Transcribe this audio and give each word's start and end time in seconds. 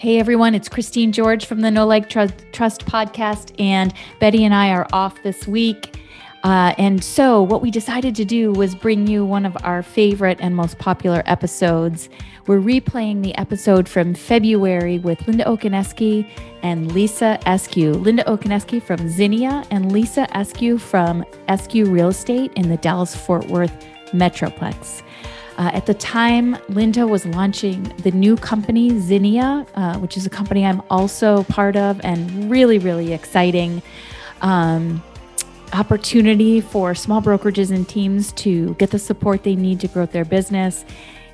Hey 0.00 0.18
everyone, 0.18 0.54
it's 0.54 0.66
Christine 0.66 1.12
George 1.12 1.44
from 1.44 1.60
the 1.60 1.70
Know 1.70 1.86
Like 1.86 2.08
Trust, 2.08 2.38
podcast, 2.86 3.54
and 3.60 3.92
Betty 4.18 4.46
and 4.46 4.54
I 4.54 4.70
are 4.70 4.86
off 4.94 5.22
this 5.22 5.46
week. 5.46 6.00
Uh, 6.42 6.74
and 6.78 7.04
so, 7.04 7.42
what 7.42 7.60
we 7.60 7.70
decided 7.70 8.14
to 8.14 8.24
do 8.24 8.50
was 8.50 8.74
bring 8.74 9.06
you 9.06 9.26
one 9.26 9.44
of 9.44 9.54
our 9.62 9.82
favorite 9.82 10.38
and 10.40 10.56
most 10.56 10.78
popular 10.78 11.22
episodes. 11.26 12.08
We're 12.46 12.62
replaying 12.62 13.22
the 13.22 13.36
episode 13.36 13.86
from 13.86 14.14
February 14.14 14.98
with 14.98 15.20
Linda 15.26 15.46
O'Koniewski 15.46 16.26
and 16.62 16.90
Lisa 16.92 17.38
Escue. 17.44 18.02
Linda 18.02 18.26
O'Koniewski 18.26 18.82
from 18.82 19.06
Zinnia 19.06 19.64
and 19.70 19.92
Lisa 19.92 20.26
Escue 20.34 20.80
from 20.80 21.26
Escue 21.46 21.92
Real 21.92 22.08
Estate 22.08 22.54
in 22.54 22.70
the 22.70 22.78
Dallas 22.78 23.14
Fort 23.14 23.46
Worth 23.48 23.86
Metroplex. 24.12 25.02
Uh, 25.60 25.70
at 25.74 25.84
the 25.84 25.92
time, 25.92 26.56
Linda 26.70 27.06
was 27.06 27.26
launching 27.26 27.82
the 27.98 28.10
new 28.12 28.34
company, 28.34 28.98
Zinnia, 28.98 29.66
uh, 29.74 29.98
which 29.98 30.16
is 30.16 30.24
a 30.24 30.30
company 30.30 30.64
I'm 30.64 30.80
also 30.88 31.42
part 31.44 31.76
of 31.76 32.00
and 32.02 32.50
really, 32.50 32.78
really 32.78 33.12
exciting. 33.12 33.82
Um, 34.40 35.02
opportunity 35.74 36.62
for 36.62 36.94
small 36.94 37.20
brokerages 37.20 37.70
and 37.70 37.86
teams 37.86 38.32
to 38.32 38.72
get 38.76 38.90
the 38.90 38.98
support 38.98 39.42
they 39.42 39.54
need 39.54 39.80
to 39.80 39.88
grow 39.88 40.06
their 40.06 40.24
business. 40.24 40.86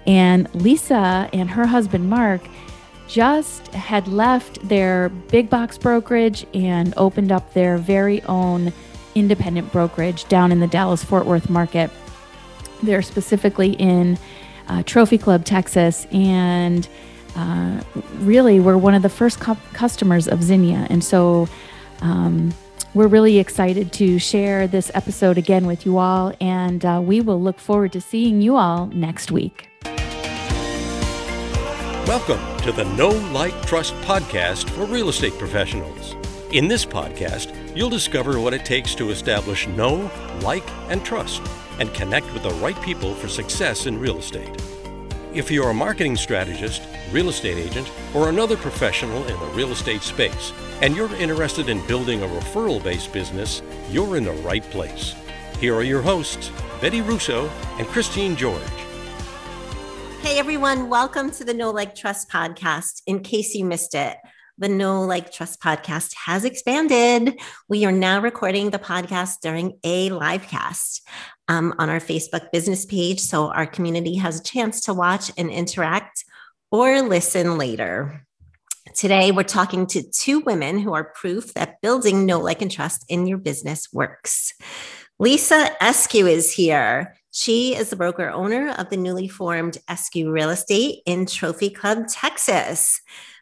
And 0.08 0.52
Lisa 0.56 1.30
and 1.32 1.48
her 1.48 1.64
husband, 1.64 2.10
Mark, 2.10 2.40
just 3.06 3.68
had 3.68 4.08
left 4.08 4.58
their 4.68 5.08
big 5.08 5.48
box 5.48 5.78
brokerage 5.78 6.44
and 6.52 6.92
opened 6.96 7.30
up 7.30 7.54
their 7.54 7.78
very 7.78 8.22
own 8.24 8.72
independent 9.14 9.70
brokerage 9.70 10.24
down 10.24 10.50
in 10.50 10.58
the 10.58 10.66
Dallas 10.66 11.04
Fort 11.04 11.26
Worth 11.26 11.48
market. 11.48 11.92
They're 12.82 13.02
specifically 13.02 13.72
in 13.72 14.18
uh, 14.68 14.82
Trophy 14.84 15.18
Club, 15.18 15.44
Texas, 15.44 16.06
and 16.12 16.88
uh, 17.36 17.80
really 18.18 18.60
were 18.60 18.78
one 18.78 18.94
of 18.94 19.02
the 19.02 19.08
first 19.08 19.40
cu- 19.40 19.56
customers 19.72 20.28
of 20.28 20.42
Zinnia. 20.42 20.86
And 20.90 21.04
so 21.04 21.48
um, 22.00 22.54
we're 22.94 23.08
really 23.08 23.38
excited 23.38 23.92
to 23.94 24.18
share 24.18 24.66
this 24.66 24.90
episode 24.94 25.38
again 25.38 25.66
with 25.66 25.84
you 25.84 25.98
all, 25.98 26.32
and 26.40 26.84
uh, 26.84 27.00
we 27.04 27.20
will 27.20 27.40
look 27.40 27.58
forward 27.58 27.92
to 27.92 28.00
seeing 28.00 28.40
you 28.40 28.56
all 28.56 28.86
next 28.86 29.30
week. 29.30 29.68
Welcome 32.06 32.40
to 32.62 32.72
the 32.72 32.84
Know 32.96 33.10
Like 33.32 33.60
Trust 33.66 33.92
podcast 33.96 34.70
for 34.70 34.84
real 34.86 35.08
estate 35.08 35.36
professionals. 35.38 36.14
In 36.52 36.68
this 36.68 36.86
podcast, 36.86 37.54
you'll 37.76 37.90
discover 37.90 38.40
what 38.40 38.54
it 38.54 38.64
takes 38.64 38.94
to 38.94 39.10
establish 39.10 39.66
know, 39.68 40.10
like, 40.40 40.62
and 40.88 41.04
trust, 41.04 41.42
and 41.78 41.92
connect 41.94 42.32
with 42.32 42.42
the 42.42 42.54
right 42.54 42.80
people 42.82 43.14
for 43.14 43.28
success 43.28 43.86
in 43.86 43.98
real 43.98 44.18
estate. 44.18 44.50
If 45.32 45.50
you're 45.50 45.70
a 45.70 45.74
marketing 45.74 46.16
strategist, 46.16 46.82
real 47.12 47.28
estate 47.28 47.58
agent, 47.58 47.90
or 48.14 48.28
another 48.28 48.56
professional 48.56 49.22
in 49.26 49.38
the 49.38 49.46
real 49.54 49.70
estate 49.72 50.02
space, 50.02 50.52
and 50.80 50.96
you're 50.96 51.14
interested 51.16 51.68
in 51.68 51.86
building 51.86 52.22
a 52.22 52.26
referral 52.26 52.82
based 52.82 53.12
business, 53.12 53.62
you're 53.90 54.16
in 54.16 54.24
the 54.24 54.32
right 54.32 54.62
place. 54.70 55.14
Here 55.60 55.74
are 55.74 55.82
your 55.82 56.02
hosts, 56.02 56.50
Betty 56.80 57.02
Russo 57.02 57.48
and 57.78 57.86
Christine 57.86 58.36
George. 58.36 58.62
Hey 60.22 60.38
everyone, 60.38 60.88
welcome 60.88 61.30
to 61.32 61.44
the 61.44 61.54
Know 61.54 61.70
Like 61.70 61.94
Trust 61.94 62.30
podcast. 62.30 63.02
In 63.06 63.20
case 63.20 63.54
you 63.54 63.64
missed 63.64 63.94
it, 63.94 64.16
the 64.58 64.68
Know 64.68 65.02
Like 65.02 65.30
Trust 65.30 65.60
podcast 65.60 66.14
has 66.24 66.44
expanded. 66.44 67.38
We 67.68 67.84
are 67.84 67.92
now 67.92 68.20
recording 68.20 68.70
the 68.70 68.78
podcast 68.78 69.40
during 69.42 69.78
a 69.84 70.10
live 70.10 70.48
cast 70.48 71.06
um, 71.48 71.74
on 71.78 71.88
our 71.88 72.00
Facebook 72.00 72.50
business 72.52 72.84
page. 72.84 73.20
So 73.20 73.50
our 73.52 73.66
community 73.66 74.16
has 74.16 74.40
a 74.40 74.42
chance 74.42 74.80
to 74.82 74.94
watch 74.94 75.30
and 75.36 75.50
interact 75.50 76.24
or 76.70 77.02
listen 77.02 77.58
later. 77.58 78.26
Today, 78.94 79.30
we're 79.32 79.42
talking 79.42 79.86
to 79.88 80.02
two 80.02 80.40
women 80.40 80.78
who 80.78 80.94
are 80.94 81.04
proof 81.04 81.52
that 81.54 81.80
building 81.82 82.24
know, 82.24 82.38
like, 82.40 82.62
and 82.62 82.70
trust 82.70 83.04
in 83.08 83.26
your 83.26 83.38
business 83.38 83.92
works. 83.92 84.54
Lisa 85.18 85.70
Escue 85.80 86.30
is 86.30 86.52
here. 86.52 87.14
She 87.30 87.74
is 87.74 87.90
the 87.90 87.96
broker 87.96 88.30
owner 88.30 88.70
of 88.78 88.88
the 88.88 88.96
newly 88.96 89.28
formed 89.28 89.78
Escue 89.88 90.32
Real 90.32 90.50
Estate 90.50 91.00
in 91.04 91.26
Trophy 91.26 91.68
Club, 91.68 92.08
Texas. 92.08 93.00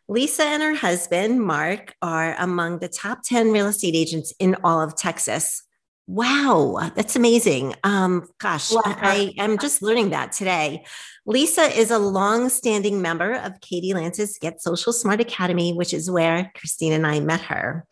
Lisa 0.09 0.45
and 0.45 0.62
her 0.62 0.75
husband, 0.75 1.41
Mark, 1.41 1.95
are 2.03 2.34
among 2.39 2.78
the 2.78 2.89
top 2.89 3.23
10 3.25 3.53
real 3.53 3.69
estate 3.69 3.95
agents 3.95 4.34
in 4.39 4.57
all 4.62 4.83
of 4.83 4.97
Texas. 4.97 5.62
Wow, 6.06 6.91
that's 6.94 7.16
amazing. 7.16 7.75
Um, 7.82 8.26
gosh. 8.38 8.72
I, 8.84 9.32
am 9.38 9.56
just 9.59 9.81
learning 9.81 10.10
that 10.10 10.32
today. 10.32 10.84
Lisa 11.25 11.62
is 11.62 11.91
a 11.91 11.98
long-standing 11.98 13.00
member 13.00 13.32
of 13.32 13.60
Katie 13.62 13.94
Lance's 13.94 14.37
Get 14.38 14.60
Social 14.60 14.92
Smart 14.92 15.20
Academy, 15.20 15.72
which 15.72 15.94
is 15.94 16.10
where 16.10 16.53
Christine 16.54 16.92
and 16.92 17.06
I 17.06 17.20
met 17.20 17.41
her. 17.42 17.87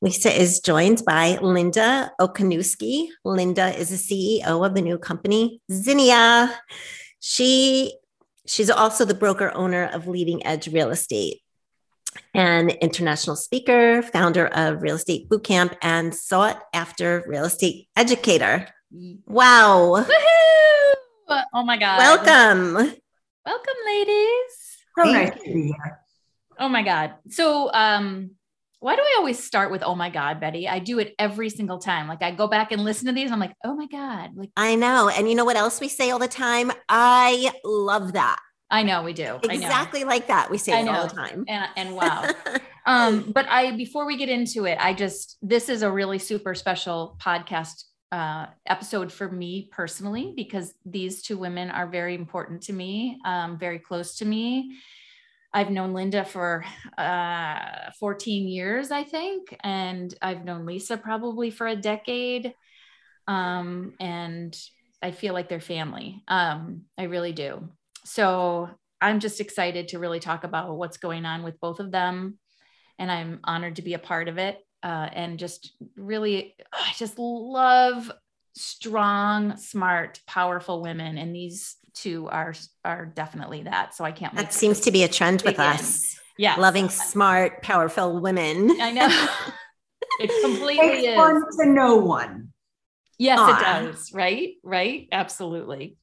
Lisa 0.00 0.30
is 0.30 0.60
joined 0.60 1.02
by 1.06 1.38
Linda 1.42 2.10
O'Koniewski. 2.20 3.08
Linda 3.24 3.68
is 3.78 3.90
the 3.90 3.96
CEO 4.42 4.64
of 4.64 4.74
the 4.74 4.82
new 4.82 4.98
company, 4.98 5.60
Zinnia. 5.70 6.58
She 7.20 7.96
she's 8.46 8.70
also 8.70 9.04
the 9.04 9.14
broker 9.14 9.50
owner 9.54 9.84
of 9.92 10.06
Leading 10.06 10.44
Edge 10.46 10.68
Real 10.68 10.90
Estate 10.90 11.40
an 12.34 12.70
international 12.70 13.36
speaker, 13.36 14.02
founder 14.02 14.46
of 14.48 14.82
Real 14.82 14.96
Estate 14.96 15.28
Bootcamp, 15.28 15.76
and 15.82 16.14
sought 16.14 16.62
after 16.72 17.24
real 17.26 17.44
estate 17.44 17.88
educator. 17.96 18.68
Wow. 19.26 20.04
Woohoo! 20.06 21.42
Oh 21.52 21.64
my 21.64 21.76
God. 21.76 21.98
Welcome. 21.98 22.74
Welcome, 23.44 23.74
ladies. 23.86 24.78
So 24.98 25.04
nice 25.04 25.30
to 25.30 25.52
be 25.52 25.62
here. 25.66 26.00
Oh 26.58 26.68
my 26.68 26.82
God. 26.82 27.14
So, 27.30 27.70
um, 27.72 28.30
why 28.80 28.94
do 28.94 29.02
I 29.02 29.16
always 29.18 29.42
start 29.42 29.70
with, 29.70 29.82
oh 29.82 29.94
my 29.94 30.10
God, 30.10 30.40
Betty? 30.40 30.68
I 30.68 30.78
do 30.78 30.98
it 30.98 31.14
every 31.18 31.50
single 31.50 31.78
time. 31.78 32.08
Like 32.08 32.22
I 32.22 32.30
go 32.30 32.46
back 32.46 32.72
and 32.72 32.84
listen 32.84 33.06
to 33.06 33.12
these. 33.12 33.32
I'm 33.32 33.40
like, 33.40 33.54
oh 33.64 33.74
my 33.74 33.86
God. 33.86 34.30
Like 34.36 34.50
I 34.56 34.74
know. 34.74 35.08
And 35.08 35.28
you 35.28 35.34
know 35.34 35.44
what 35.44 35.56
else 35.56 35.80
we 35.80 35.88
say 35.88 36.10
all 36.10 36.18
the 36.18 36.28
time? 36.28 36.70
I 36.88 37.52
love 37.64 38.12
that. 38.12 38.38
I 38.70 38.82
know 38.82 39.02
we 39.02 39.12
do. 39.12 39.38
Exactly 39.44 40.04
like 40.04 40.26
that. 40.26 40.50
We 40.50 40.58
say 40.58 40.80
it 40.80 40.88
all 40.88 41.06
the 41.06 41.14
time. 41.14 41.44
And, 41.46 41.68
and 41.76 41.94
wow. 41.94 42.28
um, 42.86 43.30
but 43.32 43.46
I, 43.48 43.76
before 43.76 44.06
we 44.06 44.16
get 44.16 44.28
into 44.28 44.64
it, 44.64 44.78
I 44.80 44.92
just, 44.92 45.38
this 45.40 45.68
is 45.68 45.82
a 45.82 45.90
really 45.90 46.18
super 46.18 46.54
special 46.54 47.16
podcast 47.22 47.84
uh, 48.10 48.46
episode 48.66 49.12
for 49.12 49.30
me 49.30 49.68
personally, 49.70 50.32
because 50.36 50.74
these 50.84 51.22
two 51.22 51.38
women 51.38 51.70
are 51.70 51.86
very 51.86 52.14
important 52.14 52.62
to 52.62 52.72
me, 52.72 53.18
um, 53.24 53.58
very 53.58 53.78
close 53.78 54.16
to 54.16 54.24
me. 54.24 54.76
I've 55.52 55.70
known 55.70 55.92
Linda 55.92 56.24
for 56.24 56.64
uh, 56.98 57.90
14 57.98 58.48
years, 58.48 58.90
I 58.90 59.04
think, 59.04 59.56
and 59.60 60.12
I've 60.20 60.44
known 60.44 60.66
Lisa 60.66 60.96
probably 60.96 61.50
for 61.50 61.66
a 61.66 61.76
decade. 61.76 62.52
Um, 63.28 63.94
and 64.00 64.56
I 65.00 65.12
feel 65.12 65.34
like 65.34 65.48
they're 65.48 65.60
family. 65.60 66.22
Um, 66.28 66.82
I 66.98 67.04
really 67.04 67.32
do 67.32 67.68
so 68.06 68.70
I'm 69.00 69.20
just 69.20 69.40
excited 69.40 69.88
to 69.88 69.98
really 69.98 70.20
talk 70.20 70.44
about 70.44 70.76
what's 70.76 70.96
going 70.96 71.26
on 71.26 71.42
with 71.42 71.60
both 71.60 71.80
of 71.80 71.90
them. 71.90 72.38
And 72.98 73.10
I'm 73.10 73.40
honored 73.44 73.76
to 73.76 73.82
be 73.82 73.94
a 73.94 73.98
part 73.98 74.28
of 74.28 74.38
it. 74.38 74.58
Uh, 74.82 75.08
and 75.12 75.38
just 75.38 75.72
really, 75.96 76.54
I 76.72 76.92
just 76.96 77.18
love 77.18 78.10
strong, 78.54 79.56
smart, 79.56 80.20
powerful 80.26 80.80
women. 80.82 81.18
And 81.18 81.34
these 81.34 81.76
two 81.94 82.28
are, 82.28 82.54
are 82.84 83.06
definitely 83.06 83.64
that. 83.64 83.94
So 83.94 84.04
I 84.04 84.12
can't 84.12 84.34
That 84.36 84.54
seems 84.54 84.80
to 84.82 84.92
be 84.92 85.02
a 85.02 85.08
trend 85.08 85.42
with 85.42 85.58
us. 85.58 86.18
Yeah. 86.38 86.56
Loving 86.56 86.88
smart, 86.88 87.62
powerful 87.62 88.20
women. 88.20 88.80
I 88.80 88.92
know. 88.92 89.08
it 90.20 90.30
completely 90.42 91.06
is. 91.06 91.18
One 91.18 91.42
to 91.58 91.66
no 91.66 91.96
one. 91.96 92.52
Yes, 93.18 93.40
Aww. 93.40 93.56
it 93.56 93.62
does. 93.62 94.12
Right. 94.12 94.54
Right. 94.62 95.08
Absolutely. 95.10 95.96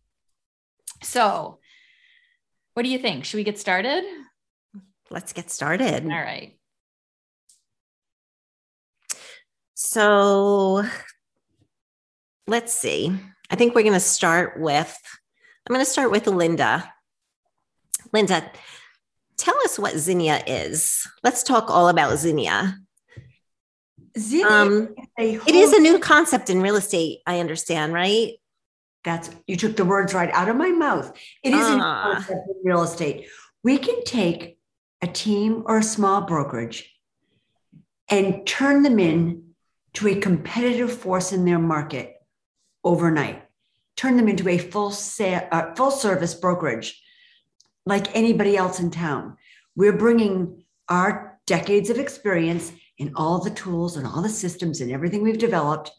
So 1.01 1.59
what 2.73 2.83
do 2.83 2.89
you 2.89 2.99
think? 2.99 3.25
Should 3.25 3.37
we 3.37 3.43
get 3.43 3.59
started? 3.59 4.03
Let's 5.09 5.33
get 5.33 5.51
started. 5.51 6.03
All 6.03 6.09
right. 6.09 6.57
So 9.75 10.83
let's 12.47 12.73
see. 12.73 13.15
I 13.49 13.55
think 13.55 13.75
we're 13.75 13.83
going 13.83 13.93
to 13.93 13.99
start 13.99 14.59
with, 14.59 14.97
I'm 15.67 15.73
going 15.73 15.85
to 15.85 15.91
start 15.91 16.09
with 16.09 16.25
Linda. 16.25 16.91
Linda, 18.11 18.49
tell 19.37 19.55
us 19.65 19.77
what 19.77 19.95
Zinnia 19.97 20.43
is. 20.47 21.07
Let's 21.23 21.43
talk 21.43 21.69
all 21.69 21.89
about 21.89 22.17
Zinnia. 22.17 22.77
Zinnia 24.17 24.47
um, 24.47 24.95
it 25.17 25.55
is 25.55 25.73
a 25.73 25.79
new 25.79 25.99
concept 25.99 26.49
in 26.49 26.61
real 26.61 26.75
estate, 26.75 27.19
I 27.27 27.39
understand, 27.39 27.93
right? 27.93 28.33
That's 29.03 29.29
you 29.47 29.57
took 29.57 29.75
the 29.75 29.85
words 29.85 30.13
right 30.13 30.31
out 30.31 30.49
of 30.49 30.55
my 30.55 30.71
mouth. 30.71 31.15
It 31.43 31.53
is 31.53 31.65
uh. 31.65 32.23
In 32.29 32.55
real 32.63 32.83
estate. 32.83 33.27
We 33.63 33.77
can 33.77 34.03
take 34.03 34.57
a 35.01 35.07
team 35.07 35.63
or 35.65 35.77
a 35.77 35.83
small 35.83 36.21
brokerage 36.21 36.89
and 38.09 38.45
turn 38.45 38.83
them 38.83 38.99
in 38.99 39.53
to 39.93 40.07
a 40.07 40.15
competitive 40.15 40.91
force 40.91 41.31
in 41.31 41.45
their 41.45 41.59
market 41.59 42.15
overnight. 42.83 43.43
Turn 43.95 44.17
them 44.17 44.27
into 44.27 44.49
a 44.49 44.57
full 44.57 44.91
sa- 44.91 45.47
uh, 45.51 45.75
full 45.75 45.91
service 45.91 46.33
brokerage 46.33 47.01
like 47.85 48.15
anybody 48.15 48.55
else 48.57 48.79
in 48.79 48.89
town. 48.91 49.37
we're 49.75 49.97
bringing 49.97 50.63
our 50.87 51.39
decades 51.47 51.89
of 51.89 51.97
experience 51.97 52.71
in 52.97 53.11
all 53.15 53.39
the 53.39 53.49
tools 53.49 53.97
and 53.97 54.05
all 54.05 54.21
the 54.21 54.29
systems 54.29 54.81
and 54.81 54.91
everything 54.91 55.23
we've 55.23 55.37
developed. 55.37 55.91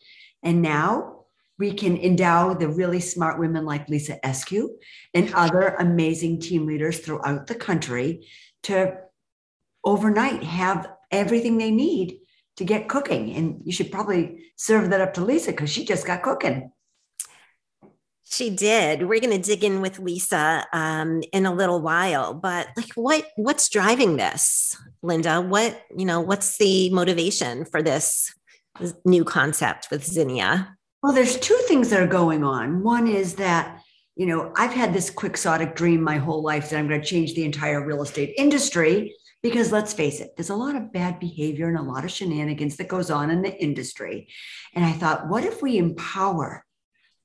And 0.43 0.63
now 0.63 1.14
we 1.59 1.73
can 1.73 1.97
endow 1.97 2.55
the 2.55 2.69
really 2.69 3.01
smart 3.01 3.39
women 3.39 3.65
like 3.65 3.89
Lisa 3.89 4.19
Escue 4.25 4.69
and 5.13 5.33
other 5.35 5.77
amazing 5.79 6.41
team 6.41 6.67
leaders 6.67 6.99
throughout 6.99 7.47
the 7.47 7.55
country 7.55 8.27
to 8.65 8.97
overnight 9.85 10.43
have 10.43 10.91
everything 11.11 11.59
they 11.59 11.71
need 11.71 12.19
to 12.57 12.65
get 12.65 12.89
cooking. 12.89 13.35
And 13.35 13.61
you 13.65 13.73
should 13.73 13.93
probably 13.93 14.51
serve 14.57 14.91
that 14.91 15.01
up 15.01 15.15
to 15.15 15.25
Lisa 15.25 15.51
because 15.51 15.71
she 15.71 15.85
just 15.85 16.07
got 16.07 16.23
cooking. 16.23 16.73
She 18.25 18.51
did. 18.51 19.07
We're 19.07 19.21
going 19.21 19.37
to 19.37 19.39
dig 19.39 19.63
in 19.63 19.81
with 19.81 19.99
Lisa 19.99 20.67
um, 20.73 21.23
in 21.33 21.47
a 21.47 21.55
little 21.55 21.81
while, 21.81 22.35
but 22.35 22.69
like, 22.77 22.93
what 22.95 23.27
what's 23.37 23.69
driving 23.69 24.17
this, 24.17 24.77
Linda? 25.03 25.41
What 25.41 25.81
you 25.97 26.05
know? 26.05 26.21
What's 26.21 26.57
the 26.59 26.91
motivation 26.91 27.65
for 27.65 27.83
this 27.83 28.35
new 29.05 29.25
concept 29.25 29.89
with 29.91 30.05
Zinnia? 30.05 30.77
Well, 31.05 31.13
there's 31.13 31.39
two 31.39 31.61
things 31.69 31.91
that 31.91 32.01
are 32.01 32.07
going 32.07 32.43
on. 32.43 32.83
One 32.83 33.07
is 33.07 33.35
that 33.35 33.83
you 34.17 34.25
know 34.25 34.55
I've 34.57 34.73
had 34.73 34.95
this 34.95 35.11
quixotic 35.11 35.77
dream 35.77 36.01
my 36.01 36.17
whole 36.17 36.43
life 36.43 36.71
that 36.71 36.79
I'm 36.79 36.89
going 36.89 36.99
to 36.99 37.07
change 37.07 37.35
the 37.35 37.45
entire 37.45 37.85
real 37.85 38.01
estate 38.01 38.33
industry 38.39 39.15
because 39.43 39.71
let's 39.71 39.93
face 39.93 40.21
it, 40.21 40.35
there's 40.35 40.49
a 40.49 40.57
lot 40.57 40.77
of 40.77 40.95
bad 40.95 41.21
behavior 41.21 41.69
and 41.69 41.77
a 41.77 41.83
lot 41.83 42.07
of 42.07 42.11
shenanigans 42.11 42.77
that 42.77 42.89
goes 42.89 43.11
on 43.11 43.31
in 43.31 43.43
the 43.43 43.55
industry. 43.63 44.29
And 44.73 44.83
I 44.83 44.93
thought, 44.93 45.29
what 45.29 45.45
if 45.45 45.61
we 45.61 45.77
empower 45.77 46.64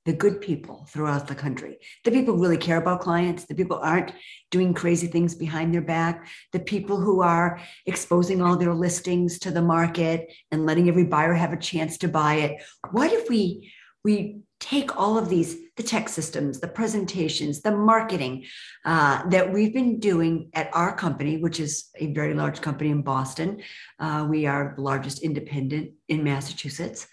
the 0.09 0.15
good 0.15 0.41
people 0.41 0.88
throughout 0.89 1.27
the 1.27 1.35
country, 1.35 1.77
the 2.03 2.09
people 2.09 2.33
who 2.33 2.41
really 2.41 2.57
care 2.57 2.77
about 2.77 3.00
clients, 3.00 3.45
the 3.45 3.53
people 3.53 3.77
aren't 3.77 4.11
doing 4.50 4.73
crazy 4.73 5.06
things 5.06 5.35
behind 5.35 5.71
their 5.71 5.83
back, 5.83 6.27
the 6.51 6.59
people 6.59 7.00
who 7.00 7.21
are 7.21 7.61
exposing 7.85 8.41
all 8.41 8.57
their 8.57 8.73
listings 8.73 9.38
to 9.38 9.51
the 9.51 9.61
market 9.61 10.33
and 10.51 10.65
letting 10.65 10.89
every 10.89 11.03
buyer 11.03 11.35
have 11.35 11.53
a 11.53 11.57
chance 11.57 12.00
to 12.00 12.07
buy 12.07 12.33
it. 12.45 12.63
What 12.89 13.13
if 13.13 13.29
we 13.29 13.71
we 14.03 14.39
take 14.59 14.97
all 14.97 15.15
of 15.15 15.29
these 15.29 15.56
the 15.77 15.83
tech 15.83 16.09
systems 16.09 16.59
the 16.59 16.67
presentations 16.67 17.62
the 17.62 17.71
marketing 17.71 18.45
uh, 18.85 19.27
that 19.29 19.53
we've 19.53 19.73
been 19.73 20.00
doing 20.00 20.50
at 20.53 20.69
our 20.73 20.95
company 20.95 21.38
which 21.38 21.59
is 21.59 21.89
a 21.97 22.07
very 22.13 22.33
large 22.33 22.59
company 22.62 22.89
in 22.89 23.01
boston 23.01 23.62
uh, 24.00 24.25
we 24.29 24.45
are 24.45 24.73
the 24.75 24.81
largest 24.81 25.21
independent 25.21 25.91
in 26.07 26.23
massachusetts 26.23 27.07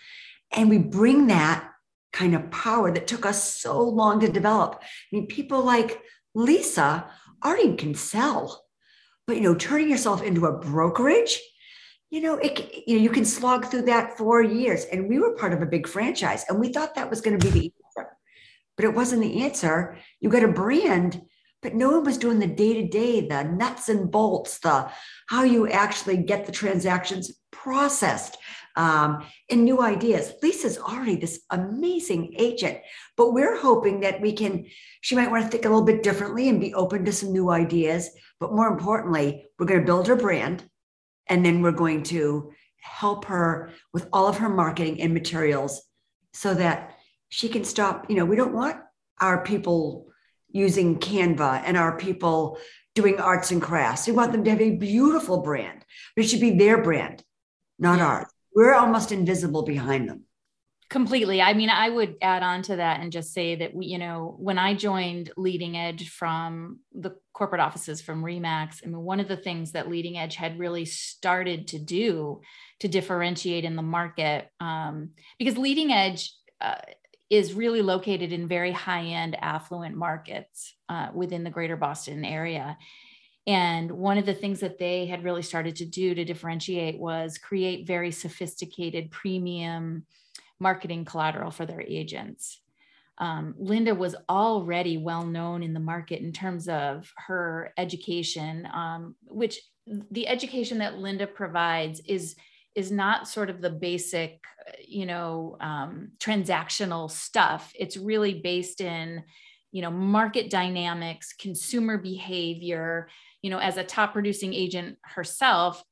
and 0.52 0.70
we 0.70 0.78
bring 0.78 1.26
that 1.28 1.69
kind 2.16 2.34
of 2.34 2.50
power 2.50 2.90
that 2.90 3.06
took 3.06 3.26
us 3.26 3.60
so 3.60 3.82
long 3.82 4.20
to 4.20 4.28
develop. 4.28 4.80
I 4.80 4.86
mean, 5.12 5.26
people 5.26 5.62
like 5.62 6.00
Lisa 6.34 7.10
already 7.44 7.76
can 7.76 7.94
sell, 7.94 8.64
but 9.26 9.36
you 9.36 9.42
know, 9.42 9.54
turning 9.54 9.90
yourself 9.90 10.22
into 10.22 10.46
a 10.46 10.58
brokerage, 10.58 11.38
you 12.10 12.22
know, 12.22 12.36
it 12.38 12.84
you 12.86 12.96
know, 12.96 13.02
you 13.02 13.10
can 13.10 13.26
slog 13.26 13.66
through 13.66 13.82
that 13.82 14.16
for 14.16 14.42
years. 14.42 14.86
And 14.86 15.08
we 15.08 15.18
were 15.18 15.36
part 15.36 15.52
of 15.52 15.60
a 15.60 15.66
big 15.66 15.86
franchise, 15.86 16.44
and 16.48 16.58
we 16.58 16.72
thought 16.72 16.94
that 16.94 17.10
was 17.10 17.20
going 17.20 17.38
to 17.38 17.46
be 17.46 17.52
the 17.52 17.72
answer, 17.84 18.10
but 18.76 18.86
it 18.86 18.94
wasn't 18.94 19.20
the 19.20 19.42
answer. 19.42 19.98
You 20.20 20.30
got 20.30 20.42
a 20.42 20.48
brand, 20.48 21.20
but 21.60 21.74
no 21.74 21.90
one 21.90 22.04
was 22.04 22.16
doing 22.16 22.38
the 22.38 22.46
day 22.46 22.80
to 22.80 22.88
day, 22.88 23.26
the 23.28 23.42
nuts 23.44 23.90
and 23.90 24.10
bolts, 24.10 24.58
the 24.60 24.90
how 25.28 25.42
you 25.42 25.68
actually 25.68 26.16
get 26.16 26.46
the 26.46 26.52
transactions 26.52 27.30
processed 27.50 28.38
um, 28.76 29.25
and 29.50 29.64
new 29.64 29.82
ideas. 29.82 30.32
Lisa's 30.43 30.78
already 30.78 31.17
this 31.17 31.40
amazing 31.50 32.34
agent, 32.38 32.78
but 33.17 33.32
we're 33.32 33.58
hoping 33.58 34.00
that 34.00 34.20
we 34.20 34.32
can, 34.32 34.67
she 35.00 35.17
might 35.17 35.31
want 35.31 35.44
to 35.44 35.50
think 35.50 35.64
a 35.64 35.69
little 35.69 35.84
bit 35.84 36.02
differently 36.02 36.49
and 36.49 36.61
be 36.61 36.75
open 36.75 37.05
to 37.05 37.12
some 37.12 37.32
new 37.32 37.50
ideas. 37.50 38.11
But 38.38 38.52
more 38.52 38.69
importantly, 38.69 39.46
we're 39.58 39.67
going 39.67 39.81
to 39.81 39.87
build 39.87 40.08
her 40.08 40.17
brand 40.17 40.62
and 41.28 41.44
then 41.44 41.62
we're 41.62 41.73
going 41.73 42.02
to 42.05 42.52
help 42.81 43.25
her 43.25 43.70
with 43.93 44.06
all 44.12 44.28
of 44.28 44.38
her 44.38 44.49
marketing 44.49 45.00
and 45.00 45.12
materials 45.12 45.82
so 46.34 46.55
that 46.55 46.94
she 47.31 47.49
can 47.49 47.64
stop. 47.64 48.08
You 48.08 48.17
know, 48.17 48.26
we 48.26 48.37
don't 48.37 48.55
want 48.55 48.76
our 49.20 49.43
people 49.43 50.06
using 50.49 50.99
Canva 50.99 51.62
and 51.64 51.76
our 51.76 51.96
people 51.96 52.58
doing 52.94 53.19
arts 53.19 53.50
and 53.50 53.61
crafts. 53.61 54.06
We 54.06 54.12
want 54.12 54.32
them 54.32 54.44
to 54.44 54.50
have 54.50 54.61
a 54.61 54.76
beautiful 54.76 55.43
brand, 55.43 55.84
but 56.14 56.25
it 56.25 56.28
should 56.28 56.40
be 56.40 56.56
their 56.56 56.82
brand, 56.82 57.25
not 57.78 58.00
ours 58.00 58.28
we're 58.56 58.75
almost 58.75 59.12
invisible 59.12 59.62
behind 59.62 60.08
them. 60.08 60.25
Completely. 60.88 61.43
I 61.43 61.53
mean 61.53 61.69
i 61.69 61.91
would 61.91 62.14
add 62.23 62.44
on 62.44 62.62
to 62.62 62.76
that 62.76 63.00
and 63.00 63.11
just 63.11 63.35
say 63.35 63.56
that 63.56 63.75
we 63.75 63.87
you 63.87 63.99
know 63.99 64.37
when 64.38 64.56
i 64.56 64.73
joined 64.73 65.32
leading 65.37 65.76
edge 65.76 66.08
from 66.08 66.79
the 66.94 67.17
corporate 67.32 67.61
offices 67.61 68.00
from 68.00 68.23
remax 68.23 68.81
i 68.85 68.87
mean 68.87 69.00
one 69.00 69.19
of 69.19 69.26
the 69.26 69.37
things 69.37 69.73
that 69.73 69.91
leading 69.91 70.17
edge 70.17 70.37
had 70.37 70.61
really 70.61 70.85
started 70.85 71.67
to 71.69 71.79
do 71.81 72.41
to 72.79 72.87
differentiate 72.87 73.64
in 73.64 73.75
the 73.75 73.82
market 73.82 74.49
um, 74.61 75.11
because 75.41 75.59
leading 75.59 75.91
edge 75.93 76.32
uh, 76.61 76.76
is 77.31 77.52
really 77.52 77.82
located 77.82 78.32
in 78.32 78.47
very 78.47 78.70
high 78.70 79.06
end 79.06 79.37
affluent 79.41 79.97
markets 79.97 80.73
uh, 80.88 81.09
within 81.12 81.43
the 81.43 81.50
greater 81.50 81.76
boston 81.76 82.25
area 82.25 82.79
and 83.46 83.90
one 83.90 84.19
of 84.19 84.26
the 84.26 84.34
things 84.34 84.60
that 84.60 84.78
they 84.78 85.06
had 85.06 85.22
really 85.22 85.43
started 85.43 85.76
to 85.76 85.84
do 85.84 86.14
to 86.14 86.25
differentiate 86.25 86.98
was 86.98 87.38
create 87.38 87.87
very 87.87 88.10
sophisticated 88.10 89.10
premium 89.10 90.04
marketing 90.58 91.04
collateral 91.04 91.50
for 91.50 91.66
their 91.66 91.82
agents. 91.82 92.60
Um, 93.19 93.54
Linda 93.58 93.94
was 93.94 94.16
already 94.28 94.98
well 94.98 95.25
known 95.25 95.62
in 95.62 95.72
the 95.72 95.81
market 95.81 96.20
in 96.20 96.32
terms 96.32 96.69
of 96.69 97.10
her 97.28 97.72
education, 97.78 98.69
um, 98.75 99.14
which 99.25 99.60
the 100.10 100.28
education 100.28 100.78
that 100.78 100.99
Linda 100.99 101.26
provides 101.26 102.00
is 102.00 102.37
is 102.75 102.92
not 102.92 103.26
sort 103.26 103.49
of 103.49 103.62
the 103.62 103.70
basic, 103.70 104.44
you 104.87 105.06
know, 105.06 105.56
um, 105.60 106.10
transactional 106.19 107.10
stuff. 107.10 107.72
It's 107.75 107.96
really 107.96 108.34
based 108.40 108.82
in, 108.82 109.22
you 109.72 109.81
know, 109.81 109.90
market 109.90 110.50
dynamics, 110.50 111.32
consumer 111.32 111.96
behavior, 111.96 113.08
you 113.46 113.50
know, 113.50 113.58
as 113.58 113.76
a 113.76 113.84
top 113.84 114.12
producing 114.12 114.52
agent 114.52 114.98
herself, 115.02 115.84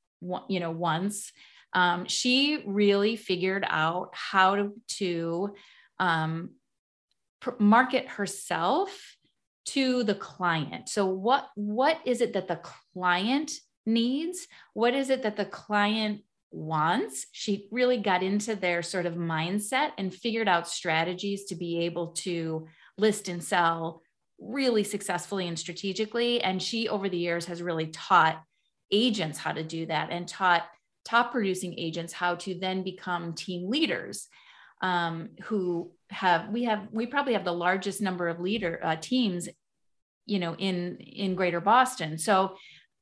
you 0.49 0.59
know, 0.59 0.73
once, 0.73 1.31
um, 1.73 2.05
she 2.07 2.65
really 2.67 3.15
figured 3.15 3.65
out 3.69 4.11
how 4.13 4.57
to, 4.57 4.73
to 4.89 5.55
um, 6.01 6.51
pr- 7.39 7.51
market 7.61 8.09
herself 8.09 9.17
to 9.67 10.03
the 10.03 10.17
client. 10.17 10.89
So 10.89 11.07
what 11.07 11.47
what 11.55 12.01
is 12.05 12.21
it 12.21 12.33
that 12.33 12.49
the 12.49 12.61
client 12.93 13.53
needs? 13.87 14.49
What 14.73 14.95
is 14.95 15.09
it 15.09 15.23
that 15.23 15.37
the 15.37 15.45
client 15.45 16.23
wants? 16.51 17.27
She 17.31 17.69
really 17.71 17.99
got 17.99 18.25
into 18.25 18.57
their 18.57 18.83
sort 18.83 19.07
of 19.07 19.15
mindset 19.15 19.93
and 19.97 20.13
figured 20.13 20.49
out 20.49 20.67
strategies 20.67 21.45
to 21.45 21.55
be 21.55 21.85
able 21.85 22.09
to 22.25 22.67
list 22.99 23.29
and 23.29 23.45
sell 23.45 24.03
really 24.39 24.85
successfully 24.85 25.49
and 25.49 25.59
strategically. 25.59 26.43
And 26.43 26.63
she, 26.63 26.89
over 26.89 27.09
the 27.09 27.19
years, 27.19 27.47
has 27.47 27.63
really 27.63 27.87
taught 27.89 28.43
agents 28.91 29.39
how 29.39 29.53
to 29.53 29.63
do 29.63 29.87
that 29.87 30.11
and 30.11 30.29
taught 30.29 30.65
top 31.05 31.33
producing 31.33 31.79
agents 31.79 32.13
how 32.13 32.35
to 32.35 32.59
then 32.59 32.83
become 32.83 33.35
team 33.35 33.69
leaders 33.69 34.29
um, 34.83 35.31
who 35.45 35.91
have 36.11 36.49
we 36.49 36.65
have 36.65 36.89
we 36.93 37.07
probably 37.07 37.33
have 37.33 37.45
the 37.45 37.53
largest 37.53 38.01
number 38.01 38.29
of 38.29 38.41
leader 38.41 38.81
uh, 38.83 38.97
teams 38.97 39.49
you 40.27 40.39
know 40.39 40.55
in 40.57 40.97
in 40.99 41.35
greater 41.35 41.61
boston 41.61 42.17
so 42.19 42.57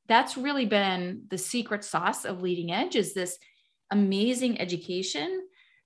that's 0.07 0.37
really 0.37 0.65
been 0.65 1.23
the 1.29 1.37
secret 1.37 1.83
sauce 1.83 2.25
of 2.25 2.41
leading 2.41 2.71
edge 2.71 2.95
is 2.95 3.13
this 3.13 3.37
amazing 3.91 4.59
education 4.59 5.45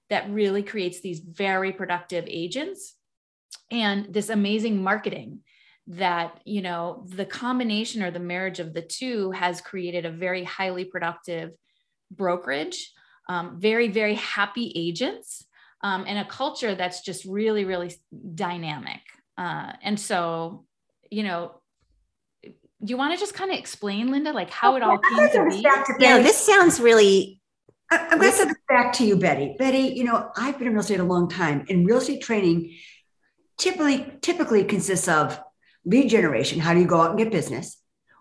that 0.10 0.30
really 0.30 0.63
creates 0.63 1.01
these 1.01 1.20
very 1.20 1.72
productive 1.72 2.24
agents 2.27 2.96
and 3.72 4.13
this 4.13 4.30
amazing 4.30 4.82
marketing 4.82 5.39
that 5.88 6.42
you 6.44 6.62
know 6.62 7.06
the 7.08 7.25
combination 7.25 8.04
or 8.04 8.12
the 8.12 8.20
marriage 8.20 8.60
of 8.60 8.74
the 8.74 8.82
two 8.82 9.32
has 9.32 9.62
created 9.62 10.06
a 10.06 10.12
very 10.12 10.44
highly 10.44 10.84
productive 10.84 11.51
brokerage 12.12 12.92
um, 13.30 13.60
very 13.60 13.88
very 13.88 14.16
happy 14.16 14.72
agents 14.75 15.46
um, 15.82 16.06
and 16.08 16.18
a 16.18 16.25
culture 16.25 16.75
that's 16.75 17.01
just 17.01 17.25
really 17.25 17.66
really 17.66 17.94
dynamic. 18.36 19.01
Uh, 19.38 19.74
and 19.82 20.00
so 20.00 20.66
you 21.10 21.24
know 21.24 21.51
do 22.44 22.92
you 22.92 22.98
want 22.98 23.13
to 23.13 23.20
just 23.20 23.34
kind 23.34 23.51
of 23.51 23.58
explain 23.58 24.12
linda 24.12 24.32
like 24.32 24.50
how 24.50 24.75
it 24.75 24.84
all 24.84 24.98
came 24.98 25.30
to 25.30 25.46
be? 25.50 25.63
yeah 26.00 26.22
this 26.22 26.38
sounds 26.38 26.80
really 26.80 27.42
i'm 27.92 28.20
going 28.20 28.32
to 28.32 28.38
send 28.38 28.50
this 28.50 28.58
back 28.68 28.92
to 28.94 29.06
you 29.06 29.16
betty. 29.16 29.56
Betty 29.58 29.94
you 29.96 30.04
know 30.04 30.30
i've 30.36 30.58
been 30.58 30.68
in 30.68 30.74
real 30.74 30.82
estate 30.82 31.00
a 31.00 31.04
long 31.04 31.30
time 31.30 31.66
in 31.70 31.86
real 31.86 31.98
estate 31.98 32.22
training 32.22 32.75
typically 33.58 34.12
typically 34.22 34.64
consists 34.64 35.08
of 35.08 35.40
lead 35.86 36.10
generation 36.10 36.60
how 36.60 36.74
do 36.74 36.80
you 36.80 36.88
go 36.88 37.02
out 37.02 37.12
and 37.12 37.20
get 37.20 37.32
business 37.32 37.78